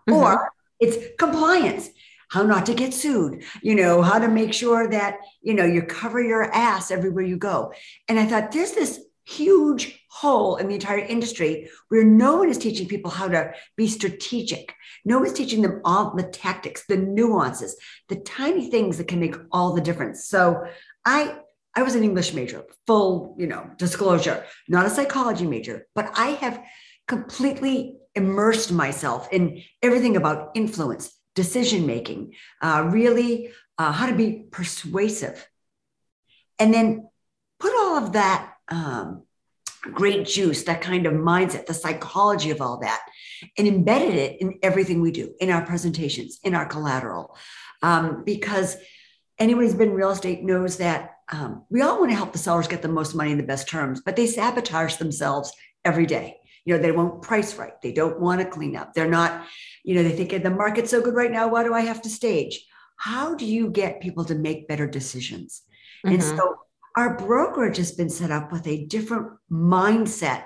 mm-hmm. 0.09 0.17
or 0.19 0.51
it's 0.79 0.97
compliance 1.17 1.89
how 2.29 2.43
not 2.43 2.65
to 2.65 2.73
get 2.73 2.93
sued 2.93 3.43
you 3.61 3.75
know 3.75 4.01
how 4.01 4.19
to 4.19 4.27
make 4.27 4.53
sure 4.53 4.89
that 4.89 5.19
you 5.41 5.53
know 5.53 5.65
you 5.65 5.81
cover 5.81 6.21
your 6.21 6.43
ass 6.53 6.91
everywhere 6.91 7.23
you 7.23 7.37
go 7.37 7.73
and 8.07 8.19
i 8.19 8.25
thought 8.25 8.51
there's 8.51 8.73
this 8.73 8.99
huge 9.27 10.05
hole 10.09 10.55
in 10.55 10.69
the 10.69 10.75
entire 10.75 10.99
industry 10.99 11.69
where 11.89 12.03
no 12.03 12.37
one 12.37 12.49
is 12.49 12.57
teaching 12.57 12.87
people 12.87 13.11
how 13.11 13.27
to 13.27 13.51
be 13.75 13.85
strategic. 13.85 14.73
No 15.03 15.19
one's 15.19 15.33
teaching 15.33 15.61
them 15.61 15.81
all 15.83 16.15
the 16.15 16.23
tactics, 16.23 16.85
the 16.87 16.95
nuances, 16.95 17.75
the 18.07 18.15
tiny 18.15 18.71
things 18.71 18.97
that 18.97 19.09
can 19.09 19.19
make 19.19 19.35
all 19.51 19.73
the 19.73 19.81
difference. 19.81 20.25
So 20.25 20.63
I 21.03 21.39
I 21.77 21.83
was 21.83 21.93
an 21.93 22.03
English 22.03 22.33
major, 22.33 22.63
full, 22.87 23.35
you 23.37 23.45
know, 23.45 23.69
disclosure, 23.77 24.43
not 24.67 24.87
a 24.87 24.89
psychology 24.89 25.45
major, 25.45 25.85
but 25.93 26.11
I 26.17 26.29
have 26.29 26.59
completely 27.07 27.97
immersed 28.15 28.71
myself 28.71 29.29
in 29.31 29.61
everything 29.83 30.17
about 30.17 30.53
influence, 30.55 31.13
decision 31.35 31.85
making, 31.85 32.33
uh, 32.63 32.89
really 32.91 33.51
uh, 33.77 33.91
how 33.91 34.07
to 34.07 34.15
be 34.15 34.47
persuasive, 34.49 35.47
and 36.57 36.73
then 36.73 37.07
put 37.59 37.73
all 37.73 37.95
of 38.03 38.13
that 38.13 38.55
um, 38.69 39.21
great 39.81 40.25
juice, 40.25 40.63
that 40.63 40.81
kind 40.81 41.05
of 41.05 41.13
mindset, 41.13 41.67
the 41.67 41.75
psychology 41.75 42.49
of 42.49 42.59
all 42.59 42.79
that, 42.79 43.01
and 43.55 43.67
embedded 43.67 44.15
it 44.15 44.41
in 44.41 44.57
everything 44.63 44.99
we 44.99 45.11
do, 45.11 45.35
in 45.39 45.51
our 45.51 45.63
presentations, 45.63 46.39
in 46.43 46.55
our 46.55 46.65
collateral. 46.65 47.37
Um, 47.83 48.23
because 48.25 48.77
anyone 49.37 49.63
who's 49.63 49.75
been 49.75 49.89
in 49.89 49.93
real 49.95 50.09
estate 50.09 50.43
knows 50.43 50.77
that 50.77 51.16
um, 51.31 51.63
we 51.69 51.81
all 51.81 51.99
want 51.99 52.11
to 52.11 52.15
help 52.15 52.31
the 52.31 52.37
sellers 52.37 52.67
get 52.67 52.81
the 52.81 52.87
most 52.87 53.15
money 53.15 53.31
in 53.31 53.37
the 53.37 53.43
best 53.43 53.67
terms, 53.67 54.01
but 54.05 54.15
they 54.15 54.27
sabotage 54.27 54.95
themselves 54.95 55.51
every 55.83 56.05
day. 56.05 56.37
You 56.65 56.75
know, 56.75 56.81
they 56.81 56.91
won't 56.91 57.21
price 57.21 57.55
right. 57.55 57.79
They 57.81 57.91
don't 57.91 58.19
want 58.19 58.41
to 58.41 58.47
clean 58.47 58.75
up. 58.75 58.93
They're 58.93 59.09
not, 59.09 59.45
you 59.83 59.95
know, 59.95 60.03
they 60.03 60.11
think 60.11 60.43
the 60.43 60.49
market's 60.49 60.91
so 60.91 61.01
good 61.01 61.15
right 61.15 61.31
now. 61.31 61.47
Why 61.47 61.63
do 61.63 61.73
I 61.73 61.81
have 61.81 62.01
to 62.03 62.09
stage? 62.09 62.65
How 62.97 63.35
do 63.35 63.45
you 63.45 63.69
get 63.69 64.01
people 64.01 64.25
to 64.25 64.35
make 64.35 64.67
better 64.67 64.87
decisions? 64.87 65.61
Mm-hmm. 66.05 66.15
And 66.15 66.23
so 66.23 66.55
our 66.95 67.15
brokerage 67.15 67.77
has 67.77 67.91
been 67.91 68.09
set 68.09 68.31
up 68.31 68.51
with 68.51 68.67
a 68.67 68.85
different 68.85 69.31
mindset 69.51 70.45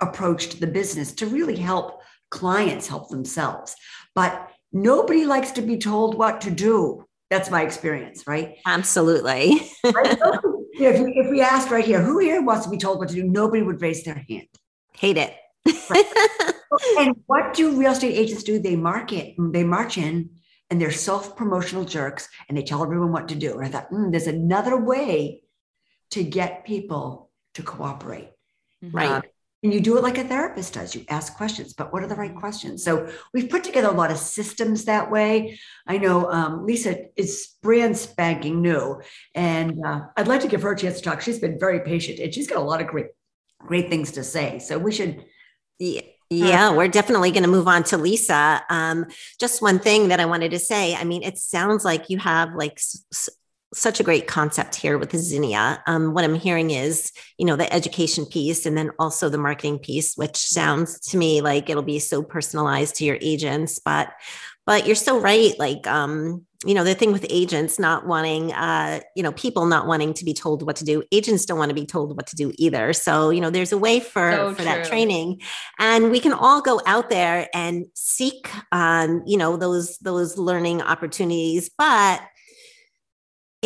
approach 0.00 0.48
to 0.50 0.60
the 0.60 0.66
business 0.66 1.12
to 1.14 1.26
really 1.26 1.56
help 1.56 2.00
clients 2.30 2.86
help 2.86 3.08
themselves. 3.08 3.74
But 4.14 4.50
nobody 4.72 5.24
likes 5.24 5.52
to 5.52 5.62
be 5.62 5.78
told 5.78 6.16
what 6.16 6.42
to 6.42 6.50
do. 6.50 7.05
That's 7.30 7.50
my 7.50 7.62
experience, 7.62 8.26
right? 8.26 8.56
Absolutely. 8.66 9.60
if, 9.84 11.00
if 11.00 11.30
we 11.30 11.40
asked 11.40 11.70
right 11.70 11.84
here, 11.84 12.00
who 12.00 12.18
here 12.18 12.40
wants 12.42 12.64
to 12.64 12.70
be 12.70 12.78
told 12.78 12.98
what 12.98 13.08
to 13.08 13.14
do? 13.14 13.24
Nobody 13.24 13.62
would 13.62 13.82
raise 13.82 14.04
their 14.04 14.24
hand. 14.28 14.46
Hate 14.92 15.16
it. 15.16 15.34
and 16.98 17.16
what 17.26 17.54
do 17.54 17.76
real 17.76 17.92
estate 17.92 18.14
agents 18.14 18.44
do? 18.44 18.58
They 18.60 18.76
market, 18.76 19.34
they 19.38 19.64
march 19.64 19.98
in 19.98 20.30
and 20.70 20.80
they're 20.80 20.92
self 20.92 21.36
promotional 21.36 21.84
jerks 21.84 22.28
and 22.48 22.56
they 22.56 22.62
tell 22.62 22.82
everyone 22.82 23.12
what 23.12 23.28
to 23.28 23.34
do. 23.34 23.58
And 23.58 23.64
I 23.66 23.68
thought, 23.68 23.90
mm, 23.90 24.10
there's 24.10 24.26
another 24.28 24.76
way 24.76 25.42
to 26.10 26.22
get 26.22 26.64
people 26.64 27.30
to 27.54 27.62
cooperate. 27.62 28.30
Right. 28.82 29.10
Um, 29.10 29.22
and 29.62 29.72
you 29.72 29.80
do 29.80 29.96
it 29.96 30.02
like 30.02 30.18
a 30.18 30.24
therapist 30.24 30.74
does. 30.74 30.94
You 30.94 31.04
ask 31.08 31.36
questions, 31.36 31.72
but 31.72 31.92
what 31.92 32.02
are 32.02 32.06
the 32.06 32.14
right 32.14 32.34
questions? 32.34 32.84
So 32.84 33.10
we've 33.32 33.48
put 33.48 33.64
together 33.64 33.88
a 33.88 33.92
lot 33.92 34.10
of 34.10 34.18
systems 34.18 34.84
that 34.84 35.10
way. 35.10 35.58
I 35.86 35.98
know 35.98 36.30
um, 36.30 36.66
Lisa 36.66 37.06
is 37.16 37.54
brand 37.62 37.96
spanking 37.96 38.60
new, 38.62 39.00
and 39.34 39.84
uh, 39.84 40.00
I'd 40.16 40.28
like 40.28 40.42
to 40.42 40.48
give 40.48 40.62
her 40.62 40.72
a 40.72 40.78
chance 40.78 40.98
to 40.98 41.02
talk. 41.02 41.20
She's 41.20 41.38
been 41.38 41.58
very 41.58 41.80
patient, 41.80 42.18
and 42.20 42.32
she's 42.32 42.46
got 42.46 42.58
a 42.58 42.64
lot 42.64 42.80
of 42.80 42.86
great, 42.86 43.06
great 43.58 43.88
things 43.88 44.12
to 44.12 44.24
say. 44.24 44.58
So 44.58 44.78
we 44.78 44.92
should. 44.92 45.24
Yeah. 45.78 46.02
Yeah, 46.28 46.74
we're 46.74 46.88
definitely 46.88 47.30
going 47.30 47.44
to 47.44 47.48
move 47.48 47.68
on 47.68 47.84
to 47.84 47.96
Lisa. 47.96 48.60
Um, 48.68 49.06
just 49.38 49.62
one 49.62 49.78
thing 49.78 50.08
that 50.08 50.18
I 50.18 50.24
wanted 50.24 50.50
to 50.50 50.58
say. 50.58 50.96
I 50.96 51.04
mean, 51.04 51.22
it 51.22 51.38
sounds 51.38 51.84
like 51.84 52.10
you 52.10 52.18
have 52.18 52.52
like 52.56 52.72
s- 52.72 53.28
such 53.74 54.00
a 54.00 54.04
great 54.04 54.26
concept 54.26 54.74
here 54.74 54.96
with 54.96 55.14
Zinnia. 55.16 55.82
Um, 55.86 56.14
what 56.14 56.24
I'm 56.24 56.34
hearing 56.34 56.70
is, 56.70 57.12
you 57.38 57.44
know, 57.44 57.56
the 57.56 57.72
education 57.72 58.24
piece 58.24 58.64
and 58.64 58.76
then 58.76 58.90
also 58.98 59.28
the 59.28 59.38
marketing 59.38 59.78
piece, 59.80 60.14
which 60.14 60.36
sounds 60.36 61.00
to 61.10 61.16
me 61.16 61.40
like 61.40 61.68
it'll 61.68 61.82
be 61.82 61.98
so 61.98 62.22
personalized 62.22 62.96
to 62.96 63.04
your 63.04 63.18
agents. 63.20 63.78
But, 63.78 64.12
but 64.66 64.86
you're 64.86 64.94
so 64.94 65.20
right. 65.20 65.58
Like, 65.58 65.86
um, 65.86 66.46
you 66.64 66.74
know, 66.74 66.84
the 66.84 66.94
thing 66.94 67.12
with 67.12 67.26
agents 67.28 67.78
not 67.78 68.06
wanting, 68.06 68.52
uh, 68.52 69.00
you 69.14 69.22
know, 69.22 69.32
people 69.32 69.66
not 69.66 69.86
wanting 69.86 70.14
to 70.14 70.24
be 70.24 70.32
told 70.32 70.64
what 70.64 70.76
to 70.76 70.84
do. 70.84 71.02
Agents 71.12 71.44
don't 71.44 71.58
want 71.58 71.68
to 71.68 71.74
be 71.74 71.86
told 71.86 72.16
what 72.16 72.26
to 72.28 72.36
do 72.36 72.52
either. 72.56 72.92
So, 72.92 73.30
you 73.30 73.40
know, 73.40 73.50
there's 73.50 73.72
a 73.72 73.78
way 73.78 74.00
for 74.00 74.32
so 74.32 74.50
for 74.50 74.56
true. 74.56 74.64
that 74.64 74.86
training, 74.86 75.40
and 75.78 76.10
we 76.10 76.18
can 76.18 76.32
all 76.32 76.62
go 76.62 76.80
out 76.86 77.10
there 77.10 77.48
and 77.54 77.86
seek, 77.94 78.50
um, 78.72 79.22
you 79.26 79.36
know, 79.36 79.56
those 79.56 79.98
those 79.98 80.38
learning 80.38 80.82
opportunities, 80.82 81.70
but 81.76 82.20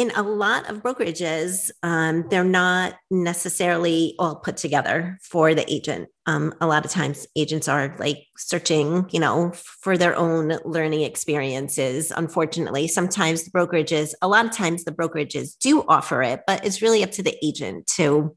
in 0.00 0.11
a 0.12 0.23
lot 0.23 0.66
of 0.71 0.83
brokerages, 0.83 1.71
um, 1.83 2.25
they're 2.30 2.42
not 2.42 2.95
necessarily 3.11 4.14
all 4.19 4.37
put 4.37 4.57
together 4.57 5.19
for 5.21 5.54
the 5.54 5.71
agent. 5.71 6.09
Um, 6.25 6.54
a 6.59 6.66
lot 6.66 6.87
of 6.87 6.90
times, 6.90 7.26
agents 7.37 7.69
are 7.69 7.95
like 7.99 8.26
searching, 8.38 9.11
you 9.11 9.21
know, 9.21 9.52
for 9.52 9.99
their 9.99 10.16
own 10.16 10.59
learning 10.64 11.02
experiences. 11.02 12.12
Unfortunately, 12.16 12.88
sometimes 12.88 13.45
the 13.45 13.50
brokerages, 13.50 14.14
a 14.23 14.28
lot 14.28 14.47
of 14.47 14.52
times, 14.52 14.85
the 14.85 14.90
brokerages 14.90 15.59
do 15.59 15.85
offer 15.87 16.23
it, 16.23 16.40
but 16.47 16.64
it's 16.64 16.80
really 16.80 17.04
up 17.04 17.11
to 17.11 17.23
the 17.23 17.37
agent 17.45 17.87
to, 17.99 18.35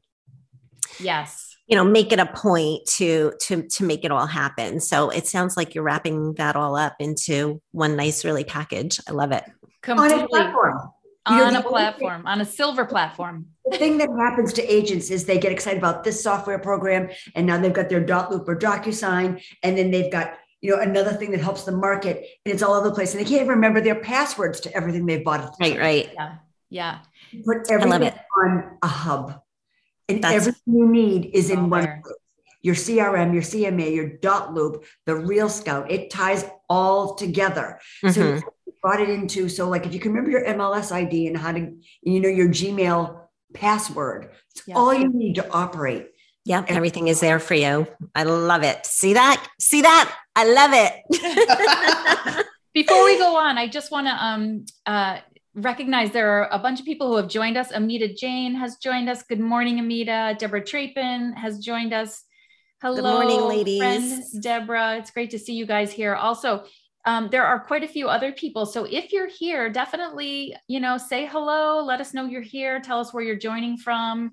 yes, 1.00 1.56
you 1.66 1.76
know, 1.76 1.84
make 1.84 2.12
it 2.12 2.18
a 2.18 2.26
point 2.26 2.84
to 2.96 3.32
to 3.40 3.62
to 3.68 3.84
make 3.84 4.04
it 4.04 4.10
all 4.10 4.26
happen. 4.26 4.80
So 4.80 5.08
it 5.08 5.26
sounds 5.26 5.56
like 5.56 5.74
you're 5.74 5.84
wrapping 5.84 6.34
that 6.34 6.56
all 6.56 6.76
up 6.76 6.96
into 7.00 7.62
one 7.72 7.96
nice, 7.96 8.22
really 8.22 8.44
package. 8.44 9.00
I 9.08 9.12
love 9.12 9.32
it. 9.32 9.44
Completely 9.80 10.40
on 10.40 10.92
know, 11.30 11.58
a 11.58 11.62
platform, 11.62 12.22
thing, 12.22 12.26
on 12.26 12.40
a 12.40 12.44
silver 12.44 12.84
platform. 12.84 13.46
The 13.64 13.78
thing 13.78 13.98
that 13.98 14.10
happens 14.18 14.52
to 14.54 14.62
agents 14.62 15.10
is 15.10 15.24
they 15.24 15.38
get 15.38 15.52
excited 15.52 15.78
about 15.78 16.04
this 16.04 16.22
software 16.22 16.58
program, 16.58 17.08
and 17.34 17.46
now 17.46 17.58
they've 17.58 17.72
got 17.72 17.88
their 17.88 18.04
dot 18.04 18.30
loop 18.30 18.48
or 18.48 18.56
DocuSign, 18.56 19.42
and 19.62 19.78
then 19.78 19.90
they've 19.90 20.12
got 20.12 20.34
you 20.60 20.70
know 20.70 20.80
another 20.80 21.12
thing 21.12 21.30
that 21.30 21.40
helps 21.40 21.64
them 21.64 21.80
market, 21.80 22.26
and 22.44 22.52
it's 22.52 22.62
all 22.62 22.74
over 22.74 22.88
the 22.88 22.94
place, 22.94 23.14
and 23.14 23.20
they 23.20 23.28
can't 23.28 23.42
even 23.42 23.48
remember 23.48 23.80
their 23.80 23.94
passwords 23.94 24.60
to 24.60 24.74
everything 24.74 25.06
they've 25.06 25.24
bought. 25.24 25.54
Right, 25.60 25.78
right. 25.78 26.10
Yeah, 26.14 26.36
yeah. 26.70 26.98
Put 27.44 27.70
everything 27.70 28.12
on 28.42 28.78
a 28.82 28.86
hub, 28.86 29.40
and 30.08 30.22
That's 30.22 30.34
everything 30.34 30.74
you 30.74 30.88
need 30.88 31.30
is 31.32 31.50
in 31.50 31.70
one 31.70 31.84
place. 32.02 32.16
Your 32.62 32.74
CRM, 32.74 33.34
your 33.34 33.42
CMA, 33.42 33.94
your 33.94 34.08
dot 34.08 34.54
loop, 34.54 34.86
the 35.04 35.14
Real 35.14 35.50
Scout, 35.50 35.90
it 35.90 36.08
ties 36.08 36.46
all 36.70 37.14
together. 37.14 37.78
Mm-hmm. 38.02 38.38
So 38.38 38.53
brought 38.84 39.00
it 39.00 39.08
into 39.08 39.48
so 39.48 39.66
like 39.66 39.86
if 39.86 39.94
you 39.94 39.98
can 39.98 40.12
remember 40.12 40.30
your 40.30 40.44
MLS 40.44 40.92
ID 40.92 41.26
and 41.26 41.38
how 41.38 41.50
to 41.52 41.74
you 42.02 42.20
know 42.20 42.28
your 42.28 42.48
Gmail 42.48 43.18
password, 43.54 44.28
it's 44.50 44.68
yeah. 44.68 44.74
all 44.74 44.92
you 44.92 45.08
need 45.08 45.36
to 45.36 45.50
operate. 45.50 46.08
Yeah, 46.44 46.62
everything 46.68 47.08
is 47.08 47.18
there 47.20 47.38
for 47.38 47.54
you. 47.54 47.86
I 48.14 48.24
love 48.24 48.62
it. 48.62 48.84
See 48.84 49.14
that? 49.14 49.48
See 49.58 49.80
that? 49.80 50.14
I 50.36 50.44
love 50.44 50.72
it. 50.74 52.46
Before 52.74 53.04
we 53.06 53.16
go 53.16 53.38
on, 53.38 53.56
I 53.56 53.68
just 53.68 53.90
want 53.90 54.06
to 54.06 54.12
um 54.22 54.66
uh 54.84 55.20
recognize 55.54 56.10
there 56.10 56.28
are 56.28 56.48
a 56.52 56.58
bunch 56.58 56.78
of 56.78 56.84
people 56.84 57.08
who 57.08 57.16
have 57.16 57.28
joined 57.28 57.56
us. 57.56 57.72
Amita 57.72 58.12
Jane 58.12 58.54
has 58.54 58.76
joined 58.76 59.08
us. 59.08 59.22
Good 59.22 59.40
morning, 59.40 59.78
Amita. 59.78 60.36
Deborah 60.38 60.62
Trapin 60.62 61.32
has 61.32 61.58
joined 61.58 61.94
us. 61.94 62.22
Hello, 62.82 62.96
Good 62.96 63.04
morning, 63.04 63.40
ladies. 63.48 63.78
Friend 63.78 64.42
Deborah. 64.42 64.98
It's 64.98 65.10
great 65.10 65.30
to 65.30 65.38
see 65.38 65.54
you 65.54 65.64
guys 65.64 65.90
here. 65.90 66.14
Also, 66.14 66.64
um, 67.04 67.28
there 67.30 67.44
are 67.44 67.60
quite 67.60 67.84
a 67.84 67.88
few 67.88 68.08
other 68.08 68.32
people. 68.32 68.64
So 68.66 68.84
if 68.84 69.12
you're 69.12 69.28
here, 69.28 69.68
definitely, 69.68 70.56
you 70.68 70.80
know, 70.80 70.96
say 70.96 71.26
hello, 71.26 71.84
let 71.84 72.00
us 72.00 72.14
know 72.14 72.24
you're 72.24 72.40
here, 72.40 72.80
tell 72.80 73.00
us 73.00 73.12
where 73.12 73.22
you're 73.22 73.36
joining 73.36 73.76
from. 73.76 74.32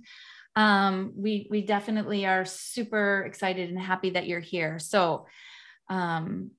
Um, 0.56 1.14
we, 1.16 1.48
we 1.50 1.62
definitely 1.62 2.26
are 2.26 2.46
super 2.46 3.24
excited 3.26 3.70
and 3.70 3.80
happy 3.80 4.12
that 4.12 4.28
you're 4.28 4.40
here. 4.40 4.80
So, 4.80 5.28
um, 5.90 6.52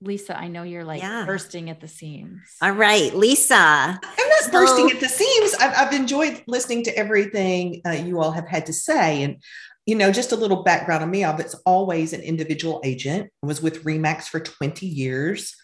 Lisa, 0.00 0.38
I 0.38 0.46
know 0.46 0.62
you're 0.62 0.84
like 0.84 1.02
yeah. 1.02 1.24
bursting 1.26 1.70
at 1.70 1.80
the 1.80 1.88
seams. 1.88 2.40
All 2.62 2.70
right, 2.70 3.12
Lisa. 3.14 3.54
I'm 3.56 4.28
not 4.28 4.42
so, 4.42 4.52
bursting 4.52 4.90
at 4.92 5.00
the 5.00 5.08
seams. 5.08 5.54
I've, 5.54 5.74
I've 5.76 5.92
enjoyed 5.92 6.42
listening 6.46 6.84
to 6.84 6.96
everything 6.96 7.80
uh, 7.84 7.90
you 7.90 8.20
all 8.20 8.30
have 8.30 8.46
had 8.46 8.66
to 8.66 8.72
say. 8.72 9.24
And 9.24 9.42
you 9.88 9.94
know, 9.94 10.12
just 10.12 10.32
a 10.32 10.36
little 10.36 10.62
background 10.62 11.02
on 11.02 11.10
me. 11.10 11.24
I 11.24 11.34
was 11.34 11.54
always 11.64 12.12
an 12.12 12.20
individual 12.20 12.82
agent. 12.84 13.30
I 13.42 13.46
was 13.46 13.62
with 13.62 13.84
Remax 13.84 14.24
for 14.24 14.38
20 14.38 14.84
years. 14.84 15.56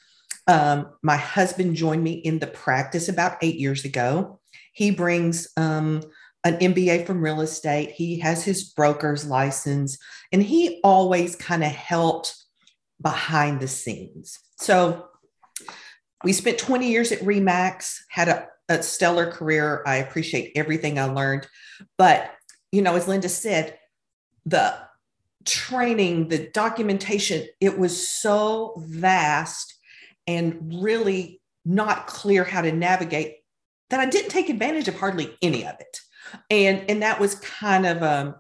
Um, 0.46 0.92
my 1.02 1.18
husband 1.18 1.76
joined 1.76 2.02
me 2.02 2.12
in 2.12 2.38
the 2.38 2.46
practice 2.46 3.10
about 3.10 3.36
eight 3.42 3.56
years 3.56 3.84
ago. 3.84 4.40
He 4.72 4.90
brings 4.92 5.48
um, 5.58 6.02
an 6.42 6.56
MBA 6.56 7.06
from 7.06 7.20
real 7.20 7.42
estate. 7.42 7.90
He 7.90 8.18
has 8.20 8.42
his 8.42 8.64
broker's 8.64 9.26
license, 9.26 9.98
and 10.32 10.42
he 10.42 10.80
always 10.82 11.36
kind 11.36 11.62
of 11.62 11.72
helped 11.72 12.34
behind 13.02 13.60
the 13.60 13.68
scenes. 13.68 14.38
So 14.56 15.04
we 16.24 16.32
spent 16.32 16.56
20 16.56 16.90
years 16.90 17.12
at 17.12 17.20
Remax, 17.20 17.98
had 18.08 18.30
a, 18.30 18.48
a 18.70 18.82
stellar 18.82 19.30
career. 19.30 19.82
I 19.86 19.96
appreciate 19.96 20.52
everything 20.56 20.98
I 20.98 21.04
learned. 21.04 21.46
But, 21.98 22.30
you 22.72 22.80
know, 22.80 22.96
as 22.96 23.06
Linda 23.06 23.28
said, 23.28 23.78
the 24.46 24.76
training, 25.44 26.28
the 26.28 26.48
documentation, 26.48 27.46
it 27.60 27.78
was 27.78 28.08
so 28.08 28.74
vast 28.78 29.74
and 30.26 30.82
really 30.82 31.40
not 31.64 32.06
clear 32.06 32.44
how 32.44 32.62
to 32.62 32.72
navigate 32.72 33.36
that 33.90 34.00
I 34.00 34.06
didn't 34.06 34.30
take 34.30 34.48
advantage 34.48 34.88
of 34.88 34.96
hardly 34.96 35.36
any 35.42 35.66
of 35.66 35.74
it. 35.80 36.00
And, 36.50 36.84
and 36.88 37.02
that 37.02 37.20
was 37.20 37.36
kind 37.36 37.86
of 37.86 38.02
um, 38.02 38.34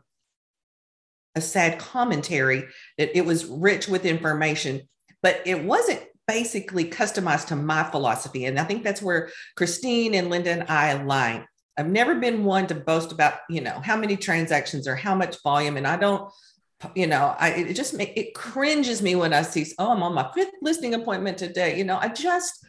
a 1.34 1.40
sad 1.40 1.78
commentary 1.78 2.64
that 2.98 3.16
it 3.16 3.24
was 3.24 3.44
rich 3.46 3.88
with 3.88 4.06
information, 4.06 4.82
but 5.22 5.42
it 5.44 5.62
wasn't 5.62 6.02
basically 6.26 6.86
customized 6.86 7.46
to 7.48 7.56
my 7.56 7.84
philosophy. 7.84 8.46
And 8.46 8.58
I 8.58 8.64
think 8.64 8.82
that's 8.82 9.02
where 9.02 9.30
Christine 9.56 10.14
and 10.14 10.30
Linda 10.30 10.50
and 10.50 10.64
I 10.68 10.88
align. 10.88 11.46
I've 11.76 11.88
never 11.88 12.14
been 12.14 12.44
one 12.44 12.66
to 12.68 12.74
boast 12.74 13.12
about, 13.12 13.34
you 13.48 13.60
know, 13.60 13.80
how 13.80 13.96
many 13.96 14.16
transactions 14.16 14.86
or 14.86 14.94
how 14.94 15.14
much 15.14 15.42
volume. 15.42 15.76
And 15.76 15.86
I 15.86 15.96
don't, 15.96 16.30
you 16.94 17.06
know, 17.06 17.34
I 17.38 17.50
it 17.50 17.74
just 17.74 17.94
make 17.94 18.16
it 18.16 18.34
cringes 18.34 19.02
me 19.02 19.16
when 19.16 19.32
I 19.32 19.42
see, 19.42 19.66
oh, 19.78 19.92
I'm 19.92 20.02
on 20.02 20.14
my 20.14 20.30
fifth 20.34 20.54
listing 20.62 20.94
appointment 20.94 21.38
today. 21.38 21.76
You 21.76 21.84
know, 21.84 21.98
I 22.00 22.08
just 22.08 22.64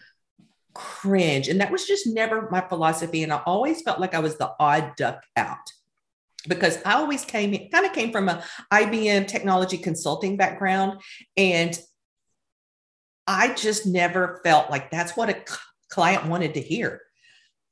cringe. 0.73 1.47
And 1.47 1.61
that 1.61 1.71
was 1.71 1.85
just 1.85 2.07
never 2.07 2.49
my 2.49 2.61
philosophy. 2.61 3.23
And 3.23 3.33
I 3.33 3.41
always 3.45 3.81
felt 3.81 3.99
like 3.99 4.13
I 4.13 4.19
was 4.19 4.37
the 4.37 4.51
odd 4.59 4.95
duck 4.95 5.23
out 5.35 5.71
because 6.47 6.79
I 6.85 6.93
always 6.93 7.25
came 7.25 7.69
kind 7.69 7.85
of 7.85 7.93
came 7.93 8.11
from 8.11 8.29
a 8.29 8.43
IBM 8.71 9.27
technology 9.27 9.77
consulting 9.77 10.37
background. 10.37 11.01
And 11.37 11.79
I 13.27 13.53
just 13.53 13.87
never 13.87 14.41
felt 14.43 14.69
like 14.69 14.91
that's 14.91 15.17
what 15.17 15.29
a 15.29 15.43
client 15.89 16.27
wanted 16.27 16.53
to 16.55 16.61
hear. 16.61 17.01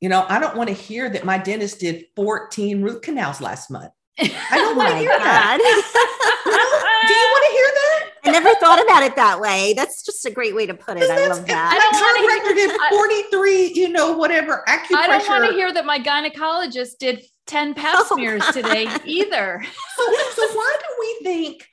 You 0.04 0.10
know, 0.10 0.26
I 0.28 0.38
don't 0.38 0.58
want 0.58 0.68
to 0.68 0.76
hear 0.76 1.10
that 1.10 1.24
my 1.24 1.38
dentist 1.38 1.80
did 1.80 2.08
14 2.18 2.82
root 2.82 3.04
canals 3.04 3.40
last 3.40 3.72
month. 3.72 3.94
I 4.20 4.28
don't 4.52 4.76
want 4.76 4.90
to 4.90 4.98
hear 4.98 5.08
that. 5.08 5.58
do 7.08 7.14
you 7.14 7.28
want 7.32 7.46
to 7.46 7.52
hear 7.54 7.70
that? 7.74 8.10
I 8.26 8.32
never 8.32 8.54
thought 8.60 8.84
about 8.84 9.04
it 9.04 9.16
that 9.16 9.40
way. 9.40 9.74
That's 9.78 10.04
just 10.04 10.26
a 10.26 10.30
great 10.30 10.56
way 10.56 10.66
to 10.66 10.74
put 10.74 10.98
it. 10.98 11.10
I 11.10 11.26
love 11.30 11.48
that. 11.48 11.72
I 11.72 11.80
don't 11.80 12.02
want 12.02 12.50
to 12.50 12.54
hear 12.54 12.68
that. 12.68 12.90
43, 13.32 13.72
you 13.76 13.88
know, 13.88 14.12
whatever 14.12 14.66
acupressure. 14.68 14.98
I 14.98 15.08
don't 15.08 15.30
want 15.30 15.50
to 15.50 15.54
hear 15.54 15.72
that 15.72 15.86
my 15.86 16.00
gynecologist 16.00 16.98
did 17.00 17.24
10 17.48 17.74
pap 17.74 18.00
oh, 18.00 18.14
smears 18.14 18.42
God. 18.42 18.52
today 18.52 18.88
either. 19.06 19.64
So, 19.96 20.14
so 20.36 20.54
why 20.54 20.78
do 20.80 20.96
we 21.00 21.24
think 21.24 21.68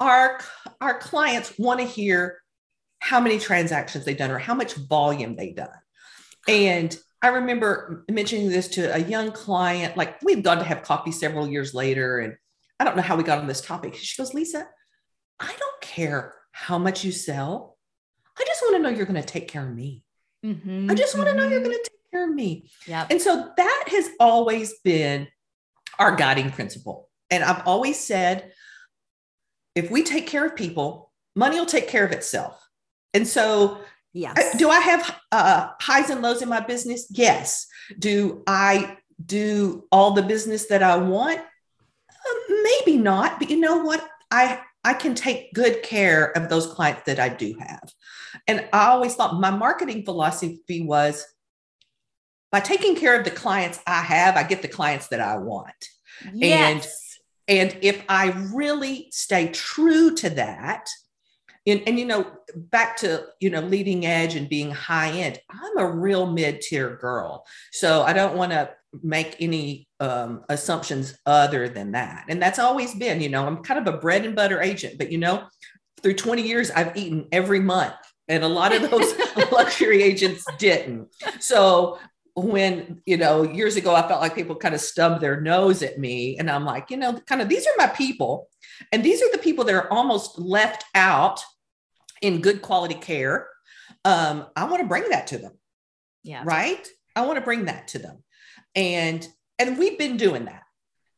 our 0.00 0.38
our 0.82 0.98
clients 0.98 1.58
want 1.58 1.80
to 1.80 1.86
hear 1.86 2.42
how 2.98 3.20
many 3.20 3.38
transactions 3.38 4.04
they've 4.04 4.18
done 4.18 4.30
or 4.30 4.38
how 4.38 4.54
much 4.54 4.74
volume 4.74 5.34
they've 5.34 5.56
done. 5.56 5.70
And 6.46 6.94
I 7.24 7.28
remember 7.28 8.04
mentioning 8.10 8.50
this 8.50 8.68
to 8.68 8.94
a 8.94 8.98
young 8.98 9.32
client, 9.32 9.96
like 9.96 10.20
we've 10.22 10.42
gone 10.42 10.58
to 10.58 10.64
have 10.64 10.82
coffee 10.82 11.10
several 11.10 11.48
years 11.48 11.72
later. 11.72 12.18
And 12.18 12.36
I 12.78 12.84
don't 12.84 12.96
know 12.96 13.02
how 13.02 13.16
we 13.16 13.22
got 13.22 13.38
on 13.38 13.46
this 13.46 13.62
topic. 13.62 13.94
She 13.94 14.20
goes, 14.20 14.34
Lisa, 14.34 14.68
I 15.40 15.46
don't 15.46 15.80
care 15.80 16.34
how 16.52 16.76
much 16.76 17.02
you 17.02 17.12
sell. 17.12 17.78
I 18.38 18.44
just 18.46 18.60
want 18.60 18.76
to 18.76 18.82
know 18.82 18.90
you're 18.90 19.06
going 19.06 19.22
to 19.22 19.26
take 19.26 19.48
care 19.48 19.66
of 19.66 19.74
me. 19.74 20.02
Mm-hmm, 20.44 20.90
I 20.90 20.94
just 20.94 21.16
want 21.16 21.28
to 21.28 21.30
mm-hmm. 21.30 21.40
know 21.40 21.48
you're 21.48 21.62
going 21.62 21.72
to 21.72 21.82
take 21.82 22.10
care 22.12 22.28
of 22.28 22.34
me. 22.34 22.68
Yeah. 22.86 23.06
And 23.08 23.22
so 23.22 23.52
that 23.56 23.84
has 23.88 24.10
always 24.20 24.74
been 24.80 25.26
our 25.98 26.16
guiding 26.16 26.50
principle. 26.50 27.08
And 27.30 27.42
I've 27.42 27.66
always 27.66 27.98
said, 27.98 28.52
if 29.74 29.90
we 29.90 30.02
take 30.02 30.26
care 30.26 30.44
of 30.44 30.54
people, 30.56 31.10
money 31.34 31.58
will 31.58 31.64
take 31.64 31.88
care 31.88 32.04
of 32.04 32.12
itself. 32.12 32.60
And 33.14 33.26
so, 33.26 33.78
yes. 34.14 34.56
do 34.56 34.70
I 34.70 34.80
have 34.80 35.20
uh, 35.30 35.68
highs 35.80 36.08
and 36.08 36.22
lows 36.22 36.40
in 36.40 36.48
my 36.48 36.60
business? 36.60 37.06
Yes. 37.10 37.66
Do 37.98 38.42
I 38.46 38.96
do 39.24 39.84
all 39.92 40.12
the 40.12 40.22
business 40.22 40.66
that 40.66 40.82
I 40.82 40.96
want? 40.96 41.38
Uh, 41.38 42.54
maybe 42.62 42.96
not, 42.96 43.38
but 43.38 43.50
you 43.50 43.60
know 43.60 43.78
what? 43.82 44.06
I 44.30 44.60
I 44.84 44.94
can 44.94 45.14
take 45.14 45.52
good 45.54 45.82
care 45.82 46.36
of 46.36 46.48
those 46.48 46.66
clients 46.66 47.02
that 47.06 47.18
I 47.18 47.30
do 47.30 47.56
have. 47.58 47.92
And 48.46 48.68
I 48.72 48.88
always 48.88 49.14
thought 49.14 49.40
my 49.40 49.50
marketing 49.50 50.04
philosophy 50.04 50.82
was 50.82 51.24
by 52.52 52.60
taking 52.60 52.94
care 52.94 53.18
of 53.18 53.24
the 53.24 53.30
clients 53.30 53.80
I 53.86 54.02
have, 54.02 54.36
I 54.36 54.42
get 54.42 54.62
the 54.62 54.68
clients 54.68 55.08
that 55.08 55.20
I 55.20 55.38
want. 55.38 55.88
Yes. 56.32 57.18
And 57.48 57.68
and 57.72 57.78
if 57.82 58.02
I 58.08 58.30
really 58.54 59.08
stay 59.10 59.48
true 59.48 60.14
to 60.16 60.30
that, 60.30 60.88
and, 61.66 61.82
and 61.86 61.98
you 61.98 62.04
know 62.04 62.26
back 62.54 62.96
to 62.98 63.26
you 63.40 63.50
know 63.50 63.60
leading 63.60 64.06
edge 64.06 64.34
and 64.34 64.48
being 64.48 64.70
high 64.70 65.10
end 65.10 65.38
i'm 65.50 65.78
a 65.78 65.86
real 65.86 66.26
mid-tier 66.26 66.96
girl. 66.96 67.46
So 67.72 68.02
i 68.02 68.12
don't 68.12 68.36
want 68.36 68.52
to 68.52 68.70
make 69.02 69.36
any 69.40 69.88
um, 69.98 70.44
assumptions 70.48 71.18
other 71.26 71.68
than 71.68 71.92
that. 71.92 72.26
And 72.28 72.40
that's 72.40 72.58
always 72.58 72.94
been 72.94 73.20
you 73.20 73.28
know 73.28 73.46
i'm 73.46 73.62
kind 73.62 73.86
of 73.86 73.92
a 73.92 73.98
bread 73.98 74.24
and 74.24 74.36
butter 74.36 74.60
agent 74.60 74.98
but 74.98 75.10
you 75.10 75.18
know 75.18 75.44
through 76.02 76.14
20 76.14 76.42
years 76.42 76.70
i've 76.70 76.96
eaten 76.96 77.26
every 77.32 77.60
month 77.60 77.94
and 78.28 78.44
a 78.44 78.48
lot 78.48 78.74
of 78.74 78.90
those 78.90 79.14
luxury 79.52 80.02
agents 80.02 80.44
didn't. 80.58 81.08
So 81.40 81.98
when 82.36 83.00
you 83.06 83.16
know 83.16 83.42
years 83.44 83.76
ago 83.76 83.94
i 83.94 84.06
felt 84.08 84.20
like 84.20 84.34
people 84.34 84.56
kind 84.56 84.74
of 84.74 84.80
stubbed 84.80 85.20
their 85.20 85.40
nose 85.40 85.84
at 85.84 86.00
me 86.00 86.36
and 86.36 86.50
i'm 86.50 86.64
like 86.64 86.90
you 86.90 86.96
know 86.96 87.12
kind 87.28 87.40
of 87.40 87.48
these 87.48 87.64
are 87.64 87.72
my 87.78 87.86
people 87.86 88.48
and 88.90 89.04
these 89.04 89.22
are 89.22 89.30
the 89.30 89.38
people 89.38 89.64
that 89.64 89.74
are 89.74 89.92
almost 89.92 90.36
left 90.36 90.84
out 90.96 91.40
in 92.22 92.40
good 92.40 92.62
quality 92.62 92.94
care, 92.94 93.48
um, 94.04 94.46
I 94.56 94.64
want 94.64 94.82
to 94.82 94.88
bring 94.88 95.08
that 95.10 95.28
to 95.28 95.38
them. 95.38 95.52
Yeah. 96.22 96.42
Right. 96.44 96.86
I 97.16 97.26
want 97.26 97.36
to 97.36 97.44
bring 97.44 97.66
that 97.66 97.88
to 97.88 97.98
them. 97.98 98.22
And 98.74 99.26
and 99.58 99.78
we've 99.78 99.98
been 99.98 100.16
doing 100.16 100.46
that. 100.46 100.62